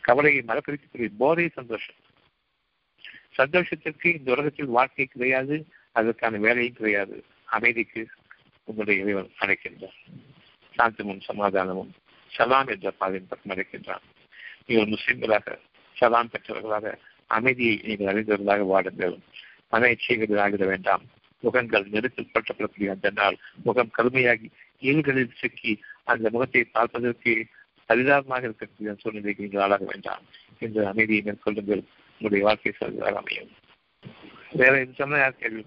[0.00, 1.98] கவலையை மறக்கடிக்கக்கூடிய போதை சந்தோஷம்.
[3.40, 5.56] சந்தோஷத்திற்கு இந்த உலகத்தில் வாழ்க்கை கிடையாது
[5.98, 7.16] அதற்கான வேலையும் கிடையாது.
[7.56, 8.02] அமைதிக்கு
[8.64, 9.98] உங்களுடைய இறைவன் அழைக்கின்றார்.
[10.76, 11.92] சாந்தமும் சமாதானமும்
[12.36, 14.04] சலாம் என்ற பாதையின் பக்கம் அழைக்கின்றான்
[14.66, 15.56] நீங்கள் முஸ்லிம்களாக
[15.94, 16.94] சலாம் பெற்றவர்களாக
[17.36, 19.16] அமைதியை நீங்கள் அறிந்தவர்களாக வாடுங்கள்
[19.70, 21.04] மன இச்சைகளில் வேண்டாம்.
[21.42, 24.48] முகங்கள் நெருக்கில் பட்டப்படக்கூடிய அந்த நாள் முகம் கடுமையாகி
[24.88, 25.72] ஈல்களில் சிக்கி
[26.12, 27.32] அந்த முகத்தை பார்ப்பதற்கு
[27.88, 30.24] பரிதாபமாக இருக்கக்கூடிய சூழ்நிலைக்கு நீங்கள் ஆளாக வேண்டாம்
[30.64, 31.82] இந்த அமைதியை மேற்கொள்ளுங்கள்.
[32.20, 33.50] உங்களுடைய வாழ்க்கை சிறந்ததாக அமையும்.
[34.60, 35.64] வேற இது சொன்னா யார் கேள்வி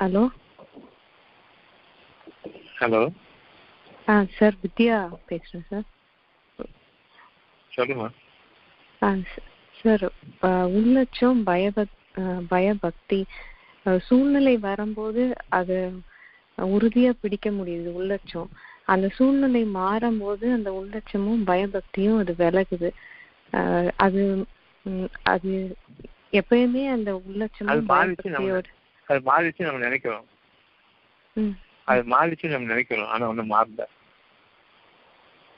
[0.00, 0.22] ஹலோ?
[2.80, 3.02] ஹலோ?
[4.08, 4.96] ஆ சார் வித்யா
[5.30, 5.86] பேசுகிறேன் சார்.
[7.72, 8.08] சொல்லுமா
[9.02, 9.10] ஆ
[9.82, 10.04] சார்
[10.78, 11.96] உள்ளட்சம் பயபக்
[12.52, 13.20] பயபக்தி
[14.08, 15.22] சூழ்நிலை வரும்போது
[15.58, 15.78] அது
[16.58, 18.50] உறுதியா பிடிக்க முடியுது உள்ளட்சம்
[18.92, 22.90] அந்த சூழ்நிலை மாறும்போது அந்த உள்ளட்சமும் பயபக்தியும் அது விலகுது.
[23.96, 24.22] அது
[25.32, 25.52] அது
[26.40, 28.66] எப்பயுமே அந்த உள்ளட்சமும் பயபக்தியோட
[29.08, 30.26] அது மாறிச்சு நம்ம நினைக்கிறோம்.
[31.84, 33.84] அது மாறிச்சு நம்ம நினைக்கிறோம் ஆனா ஒண்ணும் மாறல.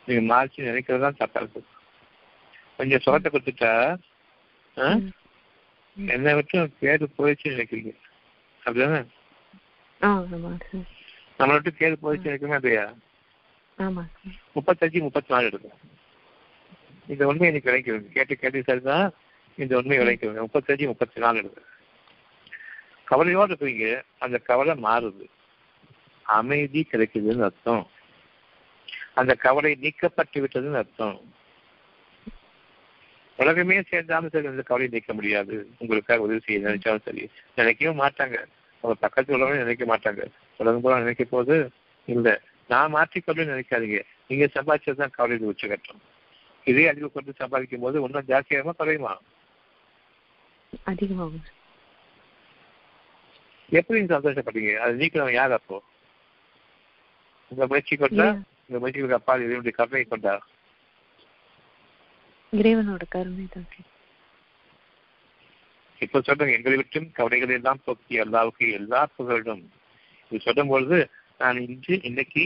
[0.08, 1.62] நீங்க மாறிச்சு நினைக்கிறது தான் தப்பா இருக்கு.
[2.78, 3.72] கொஞ்சம் சுகத்தை கொடுத்துட்டா
[5.96, 7.92] என்னை விட்டு பேரு போயிடுச்சு நினைக்கிறீங்க.
[8.62, 9.00] அப்படிதானே?
[11.38, 12.94] நம்மளை விட்டு பேரு போயிடுச்சு நினைக்கிறோமே அப்படியா
[14.54, 15.78] முப்பத்தஞ்சு முப்பத்தி நாலு எடுக்கும்
[17.06, 19.12] இந்த உண்மை எனக்கு விளைக்கிறது கேட்டு கேட்டு சரிதான்
[19.56, 21.62] இந்த உண்மை விளைக்கிறது முப்பத்தஞ்சு முப்பத்தி நாலு எடுக்கு
[23.04, 25.26] கவலையோடு இருக்கிறீங்க அந்த கவலை மாறுது.
[26.22, 27.90] அமைதி கிடைக்குதுன்னு அர்த்தம்.
[29.14, 31.20] அந்த கவலை நீக்கப்பட்டு விட்டதுன்னு அர்த்தம்.
[33.36, 35.70] உலகமே சேர்ந்தாலும் சரி அந்த கவலையை நீக்க முடியாது.
[35.78, 37.30] உங்களுக்காக உதவி செய்ய நினைச்சாலும் சரி.
[37.56, 38.46] நினைக்கவும் மாட்டாங்க.
[38.82, 40.22] அவங்க பக்கத்தில் உள்ளவங்க நினைக்க மாட்டாங்க.
[40.60, 41.54] உலகம் போல நினைக்க போது
[42.08, 42.34] இல்லை
[42.72, 43.98] நான் மாற்றிக்கொள்ள நினைக்காதீங்க.
[44.28, 46.00] நீங்க சம்பாதிச்சது தான் கவலையில் உச்சகட்டம்
[46.66, 49.12] இதே அறிவு கொண்டு சம்பாதிக்கும் போது இன்னும் ஜாஸ்தியாகுமா குறையுமா?
[50.92, 51.44] அதிகமாகும்
[53.78, 54.72] எப்படி நீங்க சந்தோஷப்படுறீங்க?
[54.82, 55.76] அது நீக்கிறவன் யார் அப்போ?
[57.50, 58.26] உங்க முயற்சி கொண்டா.
[58.66, 60.34] உங்க முயற்சிகளுக்கு அப்பா இதனுடைய கருணை கொண்டா?
[62.52, 63.68] இறைவனோட கருணை தான்
[66.04, 69.62] இப்போ சொல்றேன் எங்களை விட்டும் கவலைகளை எல்லாம் போக்கி அல்லாவுக்கு எல்லா புகழும்.
[70.32, 70.98] இது சொல்லும் பொழுது
[71.38, 72.42] நான் இன்று இன்னைக்கு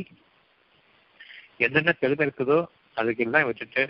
[1.65, 2.59] என்னென்ன பெருமை இருக்குதோ
[2.97, 3.83] அதுக்கெல்லாம் விட்டுட்டு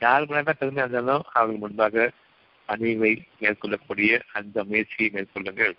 [0.00, 2.04] யார் முன்னாடி பெருமை இருந்தாலும் அவர்கள் முன்பாக
[2.68, 5.74] அணிவை மேற்கொள்ளக்கூடிய அந்த முயற்சியை மேற்கொள்ளுங்கள்.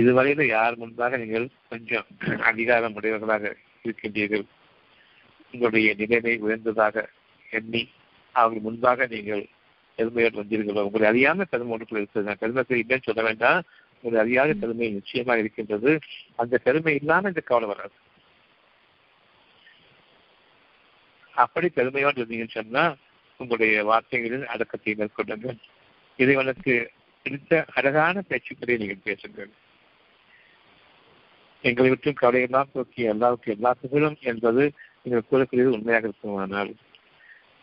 [0.00, 2.06] இதுவரையில யார் முன்பாக நீங்கள் கொஞ்சம்
[2.50, 4.44] அதிகாரம் உடையவர்களாக இருக்கின்றீர்கள்?
[5.52, 7.04] உங்களுடைய நிலைமை உயர்ந்ததாக
[7.50, 7.82] எண்ணி
[8.34, 9.44] அவர்கள் முன்பாக நீங்கள்
[9.98, 12.28] பெருமையோடு வந்தீர்களோ உங்களை அறியாத பெருமை ஒன்றுக்குள்ள இருக்கிறது.
[12.28, 13.60] நான் பெருமைக்கு இல்லைன்னு சொல்ல வேண்டாம்.
[14.02, 15.92] உங்களை அறியாத பெருமை நிச்சயமாக இருக்கின்றது.
[16.42, 17.96] அந்த பெருமை இல்லாம இந்த கவலை வராது.
[21.34, 22.84] அப்படி பெருமையோடு இருந்தீங்கன்னு சொன்னா
[23.40, 25.58] உங்களுடைய வார்த்தைகளில் அடக்கத்தை மேற்கொள்ளுங்கள்.
[26.18, 26.74] இறைவனுக்கு
[27.22, 29.50] பிடித்த அழகான பேச்சுக்களை நீங்கள் பேசுங்கள்.
[31.64, 34.62] எங்களை விட்டும் கவலையெல்லாம் போக்கி எல்லாருக்கும் எல்லா புகழும் என்பது
[35.02, 36.70] நீங்கள் கூறக்கூடியது உண்மையாக இருக்குமானால்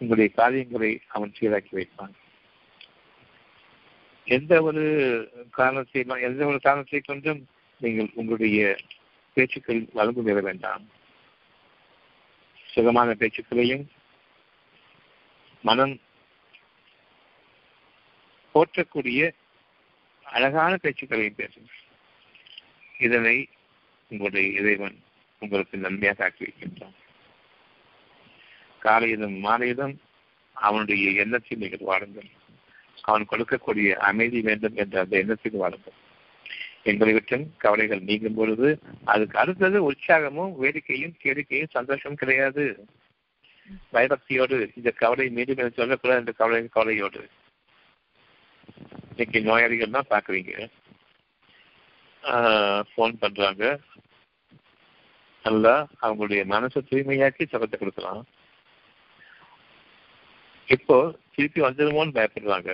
[0.02, 2.14] உங்களுடைய காரியங்களை அவன் சீராக்கி வைப்பான்.
[4.26, 4.84] எந்த ஒரு
[5.52, 7.42] காரணத்தை எந்த ஒரு காரணத்தை கொண்டும்
[7.82, 8.78] நீங்கள் உங்களுடைய
[9.34, 10.84] பேச்சுக்கள் வழங்கு பெற வேண்டாம்.
[12.68, 13.86] சுகமான பேச்சுக்களையும்
[15.62, 16.00] மனம்
[18.56, 19.22] போற்றக்கூடிய
[20.26, 21.82] அழகான பேச்சுக்களையும் பேசுங்கள்.
[23.00, 23.50] இதனை
[24.08, 24.98] உங்களுடைய இறைவன்
[25.40, 26.98] உங்களுக்கு நன்மையாக ஆக்கி வைக்கின்றான்.
[28.80, 29.96] காலையிலும் மாலையிலும்
[30.54, 32.32] அவனுடைய எண்ணத்தில் நீங்கள் வாழுங்கள்
[33.08, 36.00] அவன் கொடுக்கக்கூடிய அமைதி வேண்டும் என்ற அந்த எண்ணத்துக்கு வாழுங்கள்
[36.92, 38.70] எங்களை விட்டும் கவலைகள் நீங்கும் பொழுது
[39.14, 42.64] அதுக்கு அடுத்தது உற்சாகமும் வேடிக்கையும் கேடிக்கையும் சந்தோஷம் கிடையாது.
[43.94, 47.22] பயபக்தியோடு இந்த கவலை மீண்டும் எனக்கு சொல்லக்கூடாது இந்த கவலை கவலையோடு.
[49.12, 50.54] இன்னைக்கு நோயாளிகள் தான் பார்க்குறீங்க
[52.90, 53.64] ஃபோன் பண்றாங்க.
[55.46, 55.74] நல்லா
[56.06, 58.22] அவங்களுடைய மனசை தூய்மையாக்கி சபத்தை கொடுக்கலாம்.
[60.76, 60.98] இப்போ
[61.36, 62.72] திருப்பி வந்துடுமோன்னு பயப்படுறாங்க.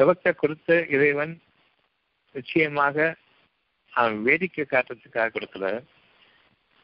[0.00, 1.32] சுகத்தை கொடுத்த இறைவன்
[2.34, 2.96] நிச்சயமாக
[3.92, 5.66] அவன் வேடிக்கை காட்டுறதுக்காக கொடுக்கல.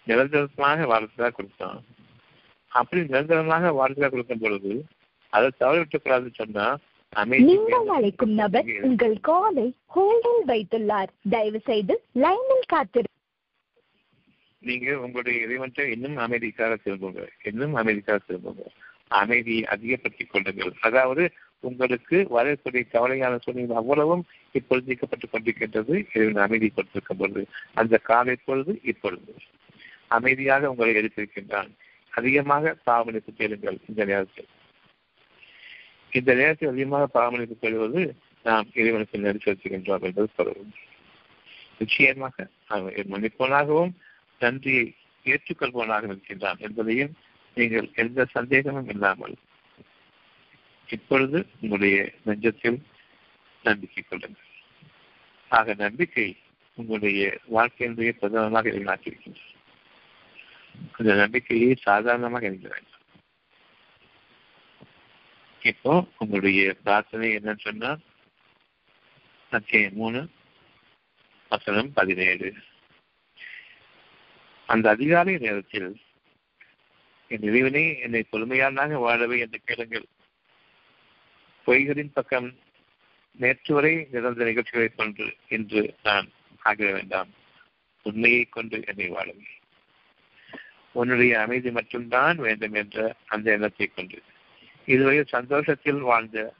[0.07, 1.79] நிரந்தரமாக வாழ்க்கையாக கொடுத்தான்.
[2.73, 4.73] அப்படி நிரந்தரமாக வாழ்க்கையாக கொடுக்கும் பொழுது
[5.33, 6.67] அதை தவற விட்டுக்கூடாதுன்னு சொன்னா
[7.49, 11.11] நீங்கள் அழைக்கும் நபர் உங்கள் காலை ஹோல்டில் வைத்துள்ளார்.
[11.35, 11.95] தயவு செய்து
[12.25, 13.11] லைனில் காத்திரு
[14.62, 17.23] நீங்க உங்களுடைய இறைவன்ட்ட இன்னும் அமைதிக்காக திரும்புங்க.
[17.51, 18.64] இன்னும் அமைதிக்காக திரும்புங்க.
[19.23, 20.73] அமைதியை அதிகப்படுத்திக் கொள்ளுங்கள்.
[20.89, 21.25] அதாவது
[21.61, 26.73] உங்களுக்கு வரக்கூடிய கவலையான சூழ்நிலை அவ்வளவும் இப்பொழுது நீக்கப்பட்டுக் கொண்டிருக்கின்றது இறைவன் அமைதி
[27.15, 29.35] பொழுது அந்த காலை பொழுது இப்பொழுது.
[30.07, 31.71] அமைதியாக உங்களை எடுத்திருக்கின்றான்
[32.11, 34.47] அதிகமாக பாவமளிப்பு தேடுங்கள் இந்த நேரத்தில்.
[36.11, 40.73] இந்த நேரத்தில் அதிகமாக பாவமளிப்பு கேள்வது நாம் இறைவனுக்கு நெருக்கி என்பது சொல்லவும்.
[41.79, 43.93] நிச்சயமாக அவன் மன்னிப்பவனாகவும்
[44.39, 44.95] நன்றியை
[45.25, 47.13] ஏற்றுக்கொள்பவனாக இருக்கின்றான் என்பதையும்
[47.55, 49.35] நீங்கள் எந்த சந்தேகமும் இல்லாமல்
[50.89, 52.80] இப்பொழுது உங்களுடைய நெஞ்சத்தில்
[53.62, 54.51] நம்பிக்கை கொள்ளுங்கள்.
[55.49, 56.37] ஆக நம்பிக்கை
[56.74, 59.55] உங்களுடைய வாழ்க்கையினுடைய பிரதமமாக எதிர்நாட்டிருக்கின்றது
[60.93, 63.03] அந்த நம்பிக்கையை சாதாரணமாக எழுத வேண்டும்
[65.61, 68.01] இப்போ உங்களுடைய பிரார்த்தனை என்னன்னு சொன்னால்
[69.51, 70.28] அத்தியாயம் மூணு
[71.49, 72.55] வசனம் பதினேழு.
[74.66, 76.01] அந்த அதிகாலை நேரத்தில்
[77.28, 80.07] என் இறைவனே என்னை பொறுமையானாக வாழவே என்று கேளுங்கள்.
[81.67, 82.59] பொய்களின் பக்கம்
[83.33, 86.31] நேற்று வரை நிகழ்ந்த நிகழ்ச்சிகளைக் கொண்டு இன்று நான்
[86.64, 87.29] ஆகிட வேண்டாம்.
[88.03, 89.45] உண்மையை கொண்டு என்னை வாழவே
[90.93, 94.23] உன்னுடைய அமைதி மட்டும்தான் வேண்டும் என்ற அந்த எண்ணத்தை கொண்டு.
[94.87, 96.55] இதுவரை சந்தோஷத்தில் வாழ்ந்த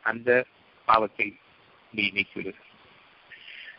[0.00, 0.44] அந்த
[0.84, 1.36] பாவத்தை
[1.92, 2.54] நீ நீக்கிவிடு.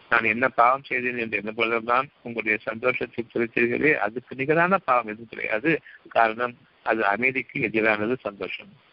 [0.10, 5.82] நான் என்ன பாவம் செய்தேன் என்று என்ன போலதான் உங்களுடைய சந்தோஷத்தை குறித்தீர்களே அதுக்கு நிகரான பாவம் எதுவும் கிடையாது.
[6.10, 8.88] காரணம் அது அமைதிக்கு எதிரானது சந்தோஷம்.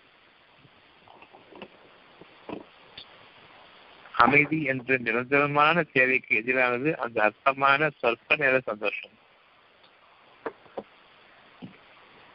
[4.16, 9.10] அமைதி என்ற நிரந்தரமான தேவைக்கு எதிரானது அந்த அர்த்தமான சொற்ப நேர சந்தோஷம்.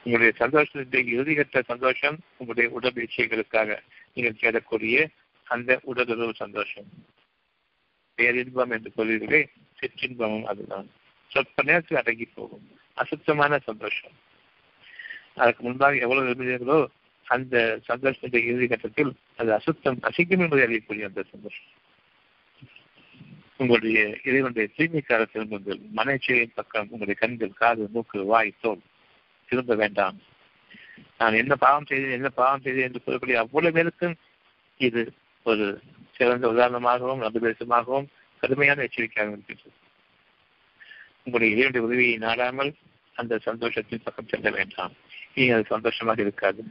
[0.04, 3.80] உங்களுடைய சந்தோஷத்தின் இறுதிகட்ட சந்தோஷம் உங்களுடைய உடல் இச்சைகளுக்காக
[4.14, 5.08] நீங்கள் தேடக்கூடிய
[5.44, 6.84] அந்த உடலுறவு சந்தோஷம்.
[8.16, 9.46] பேரின்பம் என்று சொல்வீர்களே
[9.80, 10.90] சிற்றின்பமும் அதுதான்.
[11.28, 12.80] சொற்ப நேரத்தில் அடங்கி போகும்.
[12.94, 14.12] அசுத்தமான சந்தோஷம்.
[15.36, 16.88] அதற்கு முன்பாக எவ்வளவு விரும்புகிறீர்களோ
[17.32, 17.56] அந்த
[17.88, 21.70] சந்தோஷத்தின் இறுதி கட்டத்தில் அது அசுத்தம் அசிங்கம் என்பதை அறியக்கூடிய அந்த சந்தோஷம்
[23.58, 25.80] உங்களுடைய இறைவனுடைய தூய்மைக்கார திரும்புங்கள்.
[25.96, 28.82] மனைச்சியின் பக்கம் உங்களுடைய கண்கள் காது மூக்கு வாய் தோல்
[29.50, 30.18] திரும்ப வேண்டாம்.
[31.18, 34.16] நான் என்ன பாவம் செய்தேன் என்ன பாவம் செய்தேன் என்று கூறக்கூடிய அவ்வளவு பேருக்கும்
[34.80, 35.02] இது
[35.46, 35.66] ஒரு
[36.18, 38.08] சிறந்த உதாரணமாகவும் அபிதேசமாகவும்
[38.42, 39.78] கடுமையான எச்சரிக்கையாக இருக்கின்றது.
[41.24, 42.72] உங்களுடைய இறைவனுடைய உதவியை நாடாமல்
[43.16, 44.94] அந்த சந்தோஷத்தின் பக்கம் செல்ல வேண்டாம்.
[45.34, 46.62] இனி அது சந்தோஷமாக இருக்காது.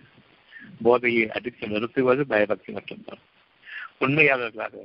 [0.82, 3.22] போதையை அடித்து நிறுத்துவது பயபக்தி மட்டும்தான்.
[4.04, 4.84] உண்மையாளர்களாக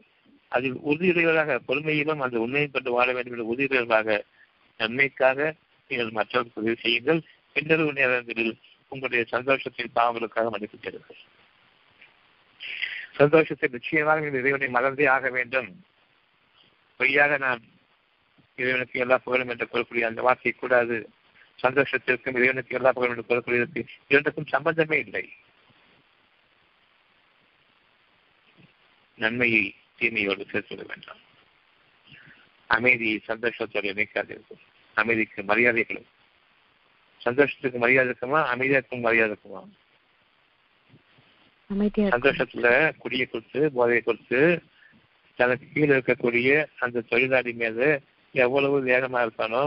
[0.51, 4.19] அதில் உறுதியுடையவராக பொறுமையிலும் அந்த உண்மையை கொண்டு வாழ வேண்டும் என்ற உறுதியுடையவர்களாக
[4.79, 5.39] நன்மைக்காக
[5.89, 7.21] நீங்கள் மற்றவர்களுக்கு உதவி செய்யுங்கள்.
[7.53, 8.53] பின்னரவு நேரங்களில்
[8.91, 11.21] உங்களுடைய சந்தோஷத்தின் பாவங்களுக்காக மன்னிப்பு தேடுங்கள்
[13.19, 15.69] சந்தோஷத்தை நிச்சயமாக நீங்கள் இறைவனை மறந்தே ஆக வேண்டும்.
[16.99, 17.61] பொய்யாக நான்
[18.59, 20.97] இறைவனுக்கு எல்லா புகழும் என்று கூறக்கூடிய அந்த வார்த்தை கூடாது.
[21.63, 25.23] சந்தோஷத்திற்கும் இறைவனுக்கு எல்லா புகழும் என்று கூறக்கூடியதற்கு இரண்டுக்கும் சம்பந்தமே இல்லை.
[29.17, 29.63] நன்மையை
[29.99, 31.21] தீமையோடு சேர்த்துவிட வேண்டாம்.
[32.69, 34.61] அமைதியை சந்தோஷத்தோடு இணைக்காதீர்கள்.
[34.97, 36.03] அமைதிக்கு மரியாதை கொடு
[37.21, 38.39] சந்தோஷத்துக்கு மரியாதை இருக்குமா?
[38.53, 39.61] அமைதியாக்கும் மரியாதை இருக்குமா?
[41.69, 42.15] அமைதியா இருக்கும்.
[42.15, 44.39] சந்தோஷத்துல குடியை கொடுத்து போதையை கொடுத்து
[45.39, 46.49] தனக்கு கீழே இருக்கக்கூடிய
[46.79, 47.87] அந்த தொழிலாளி மீது
[48.35, 49.61] எவ்வளவு வேகமா இருப்பானோ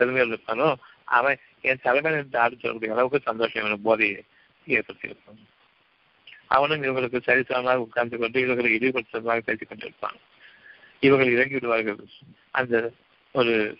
[0.00, 0.68] பெருமையில் இருப்பானோ
[1.04, 4.20] அவன் என் தலைமையில் இருந்து ஆடு சொல்லக்கூடிய அளவுக்கு சந்தோஷம் போதையை
[4.66, 5.40] ஏற்படுத்தியிருப்பான்
[6.50, 10.18] அவனும் இவர்களுக்கு சரிசமமாக உட்கார்ந்து கொண்டு இவர்களை இழிவுபடுத்துவதாக பேசிக் கொண்டிருப்பான்.
[11.00, 12.00] இவர்கள் இறங்கி விடுவார்கள்.
[12.50, 12.92] அந்த
[13.32, 13.78] ஒரு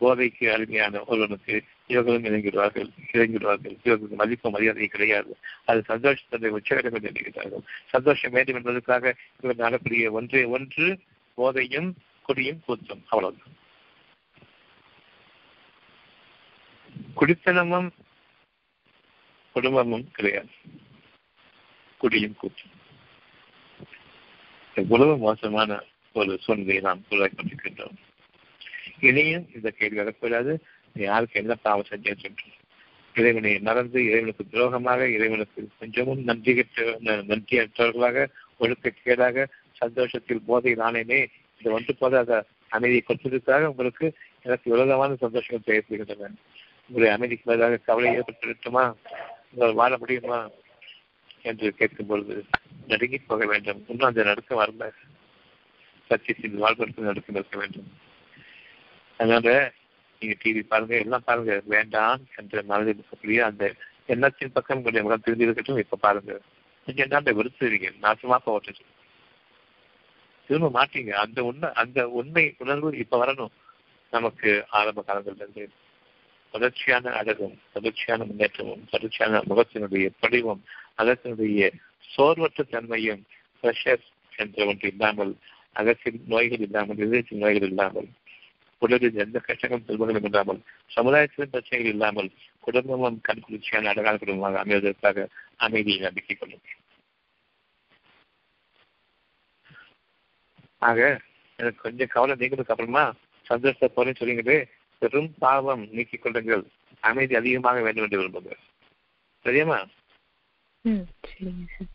[0.00, 5.38] போதைக்கு அருமையான ஒருவனுக்கு இவர்களும் இறங்கிடுவார்கள் இறங்கிடுவார்கள் இவர்களுக்கு மதிப்பு மரியாதை கிடையாது.
[5.64, 10.86] அது சந்தோஷத்தை உச்சகட்டம் கொண்டு சந்தோஷம் வேண்டும் என்பதற்காக இவர்கள் நடக்கூடிய ஒன்றே ஒன்று
[11.36, 11.90] போதையும்
[12.22, 13.02] குடியும் கூத்தும்.
[13.08, 13.52] அவ்வளவுதான்.
[17.16, 17.90] குடித்தனமும்
[19.52, 20.52] குடும்பமும் கிடையாது.
[22.02, 22.78] குடியும் கூட்டும்
[24.76, 25.80] எவ்வளவு மோசமான
[26.16, 27.96] ஒரு சூழ்நிலையை நாம் உருவாக்கி கொண்டிருக்கின்றோம்.
[29.00, 30.52] இனியும் இந்த கேள்வி வரக்கூடாது.
[30.96, 32.60] யாருக்கு என்ன பாவம் செஞ்சேன் சொல்லிட்டு
[33.14, 36.52] இறைவனை மறந்து இறைவனுக்கு துரோகமாக இறைவனுக்கு கொஞ்சமும் நன்றி
[37.30, 38.26] நன்றியற்றவர்களாக
[38.60, 41.20] ஒழுக்கக்கேடாக சந்தோஷத்தில் போதை நானேனே
[41.60, 44.06] இது ஒன்று போதாத அமைதியை கொடுத்ததற்காக உங்களுக்கு
[44.42, 46.30] எனக்கு விரோதமான சந்தோஷங்கள் தேவைப்படுகின்றன
[46.86, 48.84] உங்களுடைய அமைதிக்கு பதிலாக கவலை ஏற்பட்டுவிட்டுமா
[49.52, 50.38] உங்கள் வாழ முடியுமா?
[51.42, 52.44] என்று கேட்கும் பொழுது
[52.86, 53.84] நடுங்கி போக வேண்டும்.
[53.88, 54.90] இன்னும் அந்த நடுக்கம் வரல.
[56.08, 57.92] சத்தியத்தின் வாழ்வதற்கு நடுக்கம் இருக்க வேண்டும்.
[59.18, 59.72] அதனால
[60.20, 61.62] நீங்க டிவி பாருங்க எல்லாம் பாருங்க.
[61.64, 63.74] வேண்டாம் என்ற மனதில் இருக்கக்கூடிய அந்த
[64.06, 66.40] எண்ணத்தின் பக்கம் உங்களுடைய முகம் திரும்பி இருக்கட்டும் இப்ப பாருங்க.
[66.86, 67.92] நீங்க என்ன வெறுத்துறீங்க?
[68.02, 68.72] நாசமா போட்டு
[70.46, 71.10] திரும்ப மாட்டீங்க.
[71.10, 73.50] அந்த உண்மை அந்த உண்மை உணர்வு இப்ப வரணும்.
[74.10, 75.70] நமக்கு ஆரம்ப காலங்கள்ல இருந்து
[76.50, 80.64] தொடர்ச்சியான அழகும் தொடர்ச்சியான முன்னேற்றமும் தொடர்ச்சியான முகத்தினுடைய படிவம்
[80.98, 81.70] அதற்கினுடைய
[82.08, 83.22] சோர்வற்ற தன்மையும்
[83.62, 85.32] பிரஷர் என்ற ஒன்று இல்லாமல்
[85.72, 88.08] அகத்தில் நோய்கள் இல்லாமல் இதயத்தில் நோய்கள் இல்லாமல்
[88.82, 90.60] உடலில் எந்த கஷ்டங்களும் செல்வங்களும் இல்லாமல்
[90.96, 92.30] சமுதாயத்திலும் பிரச்சனைகள் இல்லாமல்
[92.64, 95.26] குடும்பமும் கண்குளிர்ச்சியான அழகான குடும்பமாக அமைவதற்காக
[95.66, 96.78] அமைதியை நம்பிக்கை கொள்ளுங்கள்.
[100.82, 101.00] ஆக
[101.58, 103.04] எனக்கு கொஞ்சம் கவலை நீங்கிறதுக்கு அப்புறமா
[103.46, 104.56] சந்தோஷத்தை போறேன்னு சொல்லிங்கிறது
[105.02, 105.82] பெரும் பாவம்.
[105.96, 106.64] நீக்கிக் கொள்ளுங்கள்.
[107.02, 108.60] அமைதி அதிகமாக வேண்டும் என்று விரும்புங்கள்
[109.44, 109.78] சரியாமா
[110.84, 111.90] ம் சரிங்க சார்.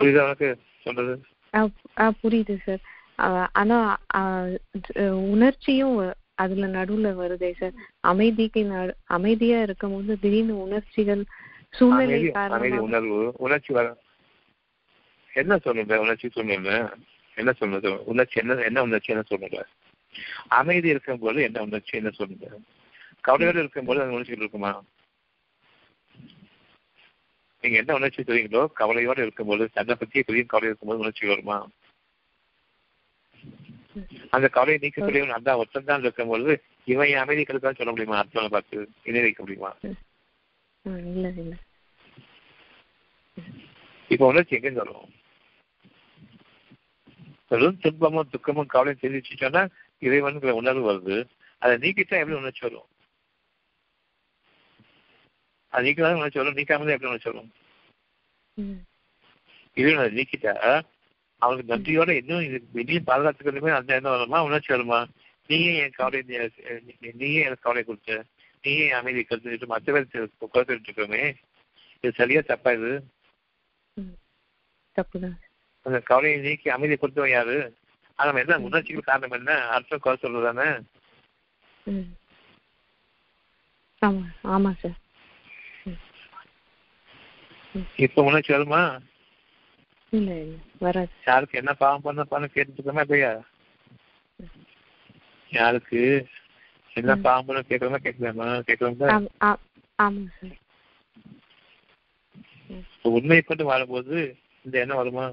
[0.00, 0.48] புரியுதா உனக்கு
[0.86, 1.14] சொல்றது?
[1.54, 1.60] ஆ
[2.00, 2.82] ஆ புரியுது சார்.
[3.52, 3.78] ஆனா
[5.32, 5.96] உணர்ச்சியும்
[6.34, 7.74] அதுல நடுவுல வருதே சார்.
[8.10, 8.60] அமைதிக்கு
[9.16, 11.22] அமைதியா இருக்கும் போது திடீர்னு உணர்ச்சிகள்
[11.74, 12.20] சூழ்நிலை
[12.86, 13.88] உணர்வு உணர்ச்சி வர
[15.32, 16.70] என்ன சொல்லுங்க உணர்ச்சி சொல்லுங்க
[17.36, 17.90] என்ன சொல்லுங்க.
[18.04, 19.58] உணர்ச்சி என்ன என்ன உணர்ச்சி என்ன சொல்லுங்க?
[20.58, 22.46] அமைதி இருக்கும்போது என்ன உணர்ச்சி என்ன சொல்லுங்க?
[23.20, 24.72] கவலையோடு இருக்கும்போது அந்த உணர்ச்சிகள் இருக்குமா?
[27.62, 31.56] நீங்க என்ன உணர்ச்சி தெரியுங்களோ கவலையோடு இருக்கும்போது தன்னை பற்றிய பெரிய கவலை இருக்கும்போது உணர்ச்சி வருமா?
[34.30, 38.18] அந்த கவலையை நீக்கக்கூடிய அந்த ஒருத்தன் தான் இருக்கும்போது இவன் அமைதி கெடுக்கான்னு சொல்ல முடியுமா?
[38.18, 39.70] அர்த்தம் பார்த்து இணை வைக்க முடியுமா?
[44.10, 45.08] இப்ப உணர்ச்சி எங்க வரும்?
[47.48, 49.62] பெரும் துன்பமும் துக்கமும் கவலையும் தெரிவிச்சுட்டோம்னா
[50.02, 51.16] இறைவனுங்கிற உணர்வு வருது.
[51.58, 52.88] அதை நீக்கிட்டா எப்படி உணர்ச்சி வரும்?
[55.72, 57.50] அது நீக்கலாம் உணர்ச்சி வரும் நீக்காம எப்படி உணர்ச்சி வரும்
[58.56, 58.78] ம்.
[59.76, 60.54] இறைவன் அதை நீக்கிட்டா
[61.42, 64.98] அவனுக்கு நன்றியோட இன்னும் இது வெளியும் பாதுகாத்துக்கிறதுமே அந்த எண்ணம் வருமா உணர்ச்சி வருமா
[65.48, 66.50] நீயே என் கவலை நீ-
[66.96, 68.18] நீ- நீயே எனக்கு கவலை கொடுத்த
[68.64, 70.10] நீயே அமைதி கருத்து மற்ற பேர்
[70.46, 71.22] குறைத்துட்டு இருக்கோமே.
[72.04, 72.90] இது சரியா தப்பா இது?
[75.86, 77.56] அந்த கவலையை நீக்கி அமைதி கொடுத்தவன் யாரு?
[78.18, 79.52] ஆனா என்ன உணர்ச்சிக்கு காரணம் என்ன?
[79.68, 80.68] அர்த்தம் குறை சொல்றதானே
[84.02, 84.98] ஆமா ஆமா சார்.
[87.96, 88.82] இப்ப உணர்ச்சி வருமா?
[90.12, 91.10] இல்ல இல்ல வராது.
[91.26, 93.32] யாருக்கு என்ன பாவம் பண்ண பண்ண கேட்டுருக்கோமா இல்லையா?
[95.50, 96.26] யாருக்கு?
[96.94, 97.16] என்ன.
[97.16, 97.98] பாவம் பண்ண கேட்கலாமா?
[98.68, 100.56] கேட்கலாமா சார்.
[103.02, 104.16] உண்மையை கொண்டு வாழும்போது
[104.64, 105.26] இந்த எண்ணம் வருமா?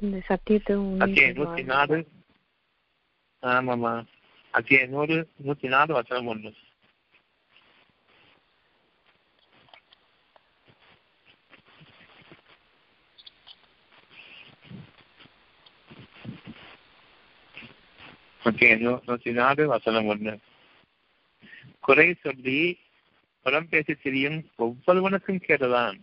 [0.00, 1.98] இந்த சத்தியத்தை அத்தியாயம் நூத்தி நாலு.
[3.42, 3.92] ஆமாமா
[4.50, 5.16] அத்தியாயம் நூறு
[5.46, 6.50] நூத்தி நாலு வசனம் ஒண்ணு.
[18.50, 20.32] ஓகே நூத்தி நாலு வசனம் ஒண்ணு
[21.84, 22.60] குறை சொல்லி
[23.46, 25.98] புறம் பேசி திரியும் ஒவ்வொருவனுக்கும் கேட்டதான்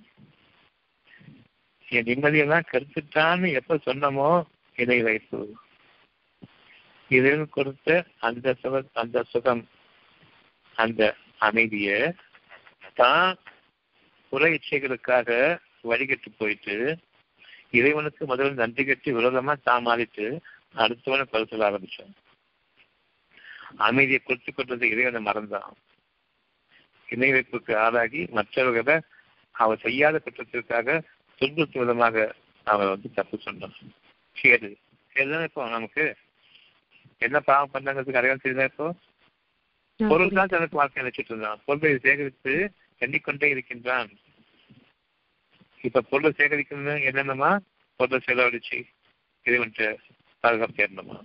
[1.88, 4.30] என் நிம்மதியெல்லாம் கருத்துட்டான்னு எப்ப சொன்னமோ
[4.76, 5.40] இதை வைப்பு
[7.12, 9.64] இதில் கொடுத்த அந்த சுக அந்த சுகம்
[10.76, 11.02] அந்த
[11.40, 11.90] அமைதிய
[12.98, 13.28] தான்
[14.32, 15.30] புற இச்சைகளுக்காக
[15.86, 16.78] வழிகட்டு போயிட்டு
[17.72, 20.26] இறைவனுக்கு முதல்ல நன்றி கட்டி விரோதமா தான் மாறிட்டு
[20.78, 22.16] அடுத்தவனை பரிசல் ஆரம்பிச்சான்
[23.76, 25.76] அமைதியை கொடுத்து கொண்டது இறைவனை மறந்தான்
[27.08, 29.02] இணை வைப்புக்கு ஆளாகி மற்றவர்களை
[29.52, 31.04] அவர் செய்யாத குற்றத்திற்காக
[31.42, 33.74] துன்புறுத்தும் விதமாக அவர் வந்து தப்பு சொன்னான்
[34.32, 34.78] கேடு.
[35.16, 36.16] கேடுதான் இப்போ நமக்கு?
[37.18, 38.94] என்ன பாவம் பண்ணாங்கிறதுக்கு அடையாளம் தெரியுதா இப்போ?
[39.98, 41.62] பொருள் தான் தனக்கு வாழ்க்கை நினைச்சிட்டு இருந்தான்.
[41.66, 44.10] பொருளை சேகரித்து எண்ணிக்கொண்டே இருக்கின்றான்.
[45.82, 47.60] இப்ப பொருளை சேகரிக்கணும் என்னென்னமா?
[47.96, 48.84] பொருளை செலவழிச்சு
[49.44, 49.98] இறைவன்ட்டு
[50.40, 51.24] பாதுகாப்பு தேடணுமா?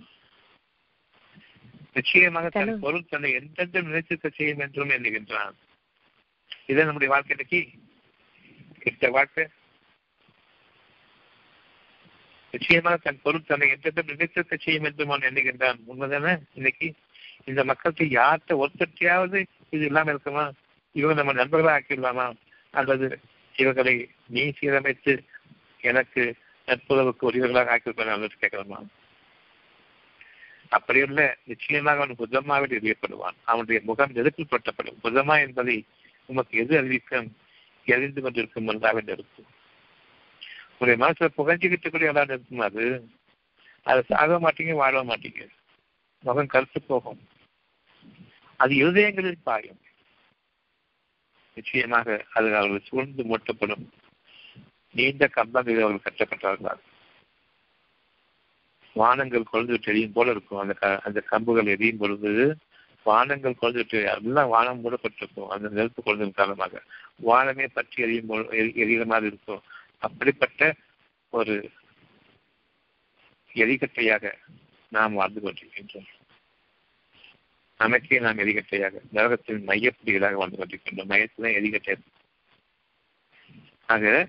[1.93, 2.79] நிச்சயமாக தன்.
[2.79, 5.53] பொருள் தன்னை எந்தெந்த நினைச்சிருக்க செய்யும் என்றும் எண்ணுகின்றான்.
[6.67, 7.79] இதான் நம்முடைய வாழ்க்கை இன்னைக்கு
[8.79, 9.47] கெட்ட வாழ்க்கை.
[12.51, 15.79] நிச்சயமாக தன் பொருள் தன்னை எந்தெந்த நினைத்திருக்க செய்யும் என்றும் அவன் எண்ணுகின்றான்.
[15.87, 16.41] உண்மைதானே?
[16.53, 16.93] இன்னைக்கு
[17.45, 20.51] இந்த மக்களுக்கு யார்கிட்ட ஒருத்தட்டையாவது இது இல்லாம இருக்குமா?
[20.91, 22.35] இவங்க நம்ம நண்பர்களா ஆக்கிடலாமா?
[22.71, 23.19] அல்லது
[23.55, 25.19] இவர்களை நீ சீரமைத்து
[25.81, 26.35] எனக்கு
[26.65, 28.87] நட்புறவுக்கு உரியவர்களாக ஆக்கியிருப்பாங்க அல்லது
[30.73, 35.85] அப்படி அப்படியுள்ள நிச்சயமாக அவன் புதமாவில் எறியப்படுவான் அவனுடைய முகம் நெருப்பில் பட்டப்படும் புதமா என்பதை
[36.25, 37.37] உமக்கு எது அறிவிக்கும்?
[37.85, 39.45] எரிந்து கொண்டிருக்கும் ஒன்றாக இருக்கும்
[40.77, 43.09] உங்களுடைய மனசுல புகஞ்சுக்கிட்டு கூட எல்லாம் இருக்கும் அது.
[43.83, 45.47] அதை சாக மாட்டீங்க வாழ மாட்டீங்க.
[46.19, 47.27] முகம் கருத்து போகும்.
[48.55, 49.81] அது இருதயங்களில் பாயும்.
[51.55, 53.89] நிச்சயமாக அது அவர்கள் சூழ்ந்து மூட்டப்படும்.
[54.93, 56.79] நீண்ட கம்பங்களில் அவர்கள் கட்டப்பட்டார்கள்.
[58.93, 60.59] வானங்கள் கொழுந்துட்டு எரியும் போல இருக்கும்.
[60.59, 62.57] அந்த க- அந்த கம்புகள் எரியும் பொழுது
[63.03, 65.47] வானங்கள் கொழுந்துட்டு எல்லாம் வானம் மூடப்பட்டிருக்கும்.
[65.47, 66.83] அந்த நெருப்பு குழந்தைகள் காரணமாக.
[67.15, 69.61] வானமே பற்றி எரியும் போல் எரி- எரிகிற மாதிரி இருக்கும்.
[69.97, 70.75] அப்படிப்பட்ட
[71.29, 71.69] ஒரு
[73.53, 74.31] எரிகட்டையாக
[74.89, 76.05] நாம் வாழ்ந்து கொண்டிருக்கின்றோம்.
[77.77, 81.05] நமக்கே நாம் எரிகட்டையாக நரகத்தின் மையப்புள்ளிகளாக வாழ்ந்து கொண்டிருக்கின்றோம்.
[81.05, 81.95] மையத்தில் எரிகட்டை
[83.85, 84.27] ஆக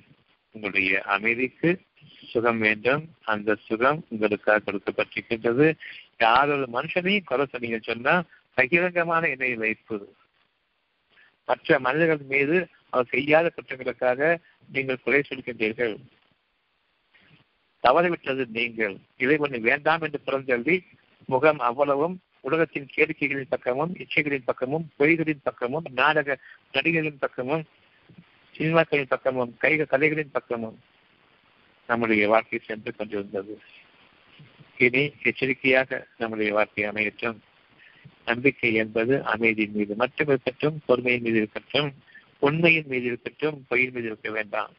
[0.50, 3.14] உங்களுடைய அமைதிக்கு சுகம் வேண்டும்.
[3.24, 5.74] அந்த சுகம் உங்களுக்காக கொடுக்கப்பட்டிருக்கின்றது.
[6.18, 8.22] யார் ஒரு மனுஷனையும் கொலை சொன்னீங்க சொன்னா
[8.56, 10.14] பகிரங்கமான இணை வைப்பு.
[11.44, 14.38] மற்ற மனிதர்கள் மீது அவர் செய்யாத குற்றங்களுக்காக
[14.72, 15.96] நீங்கள் குறை சொல்கின்றீர்கள்.
[17.82, 18.96] தவறிவிட்டது நீங்கள்.
[19.16, 20.84] இதை ஒன்று வேண்டாம் என்று புறந்தள்ளி
[21.26, 26.38] முகம் அவ்வளவும் உலகத்தின் கேளிக்கைகளின் பக்கமும் இச்சைகளின் பக்கமும் பொய்களின் பக்கமும் நாடக
[26.72, 27.64] நடிகர்களின் பக்கமும்
[28.58, 30.80] சினிமாக்களின் பக்கமும் கைக கலைகளின் பக்கமும்.
[31.86, 33.60] நம்முடைய வாழ்க்கை சென்று கொண்டிருந்தது.
[34.78, 37.36] இனி எச்சரிக்கையாக நம்முடைய வாழ்க்கை அமையட்டும்.
[38.24, 41.92] நம்பிக்கை என்பது அமைதியின் மீது மட்டும் இருக்கட்டும் பொறுமையின் மீது இருக்கட்டும்
[42.38, 44.70] உண்மையின் மீது இருக்கட்டும் பொய்யின் மீது இருக்க வேண்டாம்.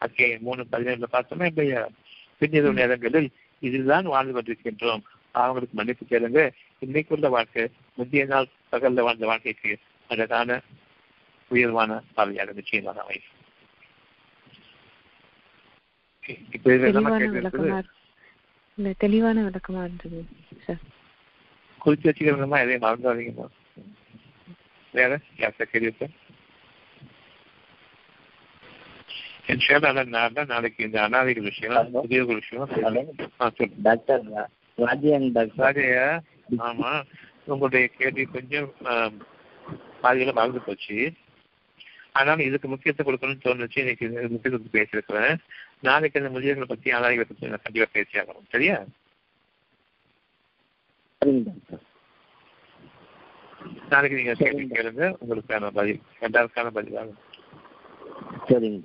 [0.00, 1.88] அக்கே மூணு பதினேழுல பார்த்தோமா இல்லையா?
[2.40, 3.30] பின்னிரவு நேரங்களில்
[3.60, 5.02] இதில்தான் வாழ்ந்து கொண்டிருக்கின்றோம்.
[5.30, 6.50] அவங்களுக்கு மன்னிப்பு கேளுங்க.
[6.86, 10.60] இன்னைக்குள்ள வாழ்க்கை முந்தைய நாள் பகல்ல வாழ்ந்த வாழ்க்கைக்கு அழகான
[11.48, 13.40] உயர்வான பாதையாக நிச்சயமாக அமையும்.
[16.24, 17.82] இப்ப இல்ல
[18.98, 20.24] தெளிவான விளக்கமா இருந்தது
[20.66, 20.78] சார்
[21.80, 23.48] குறிச்சு வச்சுக்கிறோமா எதையும் மறந்துடாதீங்கம்மா
[24.94, 26.12] வேற யார்கிட்ட கேள்வி தான்
[30.48, 32.68] நாளைக்கு இந்த அனாதைகள் விஷயம் புதிய ஒரு விஷயம்
[33.82, 34.22] டாக்டர்
[34.78, 35.64] ராஜியன் டாக்டர்.
[35.64, 36.22] ராஜையா
[36.68, 37.04] ஆமா.
[37.44, 38.74] உங்களுடைய கேள்வி கொஞ்சம்
[40.02, 41.12] பாதியில மறந்து போச்சு.
[42.12, 43.78] ஆனாலும் இதுக்கு முக்கியத்துவம் கொடுக்கணும்னு தோணுச்சு.
[43.78, 45.40] இன்னைக்கு இது முக்கியத்துவம் பேசியிருக்கிறேன்.
[45.82, 48.76] நாளைக்கு அந்த முதியவர்களை பத்தி அனாதைகளை பத்தி நான் கண்டிப்பா பேசியாகணும் சரியா?
[53.88, 55.04] நாளைக்கு நீங்க கேள்வி கேளுங்க.
[55.20, 57.20] உங்களுக்கான பதில் ரெண்டாவதுக்கான பதில் ஆகும்
[58.48, 58.80] சரிங்க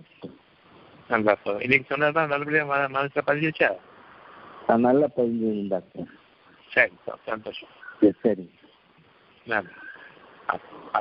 [1.10, 2.64] நல்லா போதும் இன்னைக்கு சொன்னதான் நல்லபடியா
[2.96, 3.70] மனசுல பதிஞ்சிச்சா
[4.80, 6.08] நல்லா பதிஞ்சுங்க டாக்டர்.
[6.72, 6.94] சரி
[7.26, 7.74] சந்தோஷம்.
[8.22, 8.46] சரி.
[9.46, 9.76] நல்லது.
[10.50, 10.56] ஆ,
[10.96, 11.00] ஆ.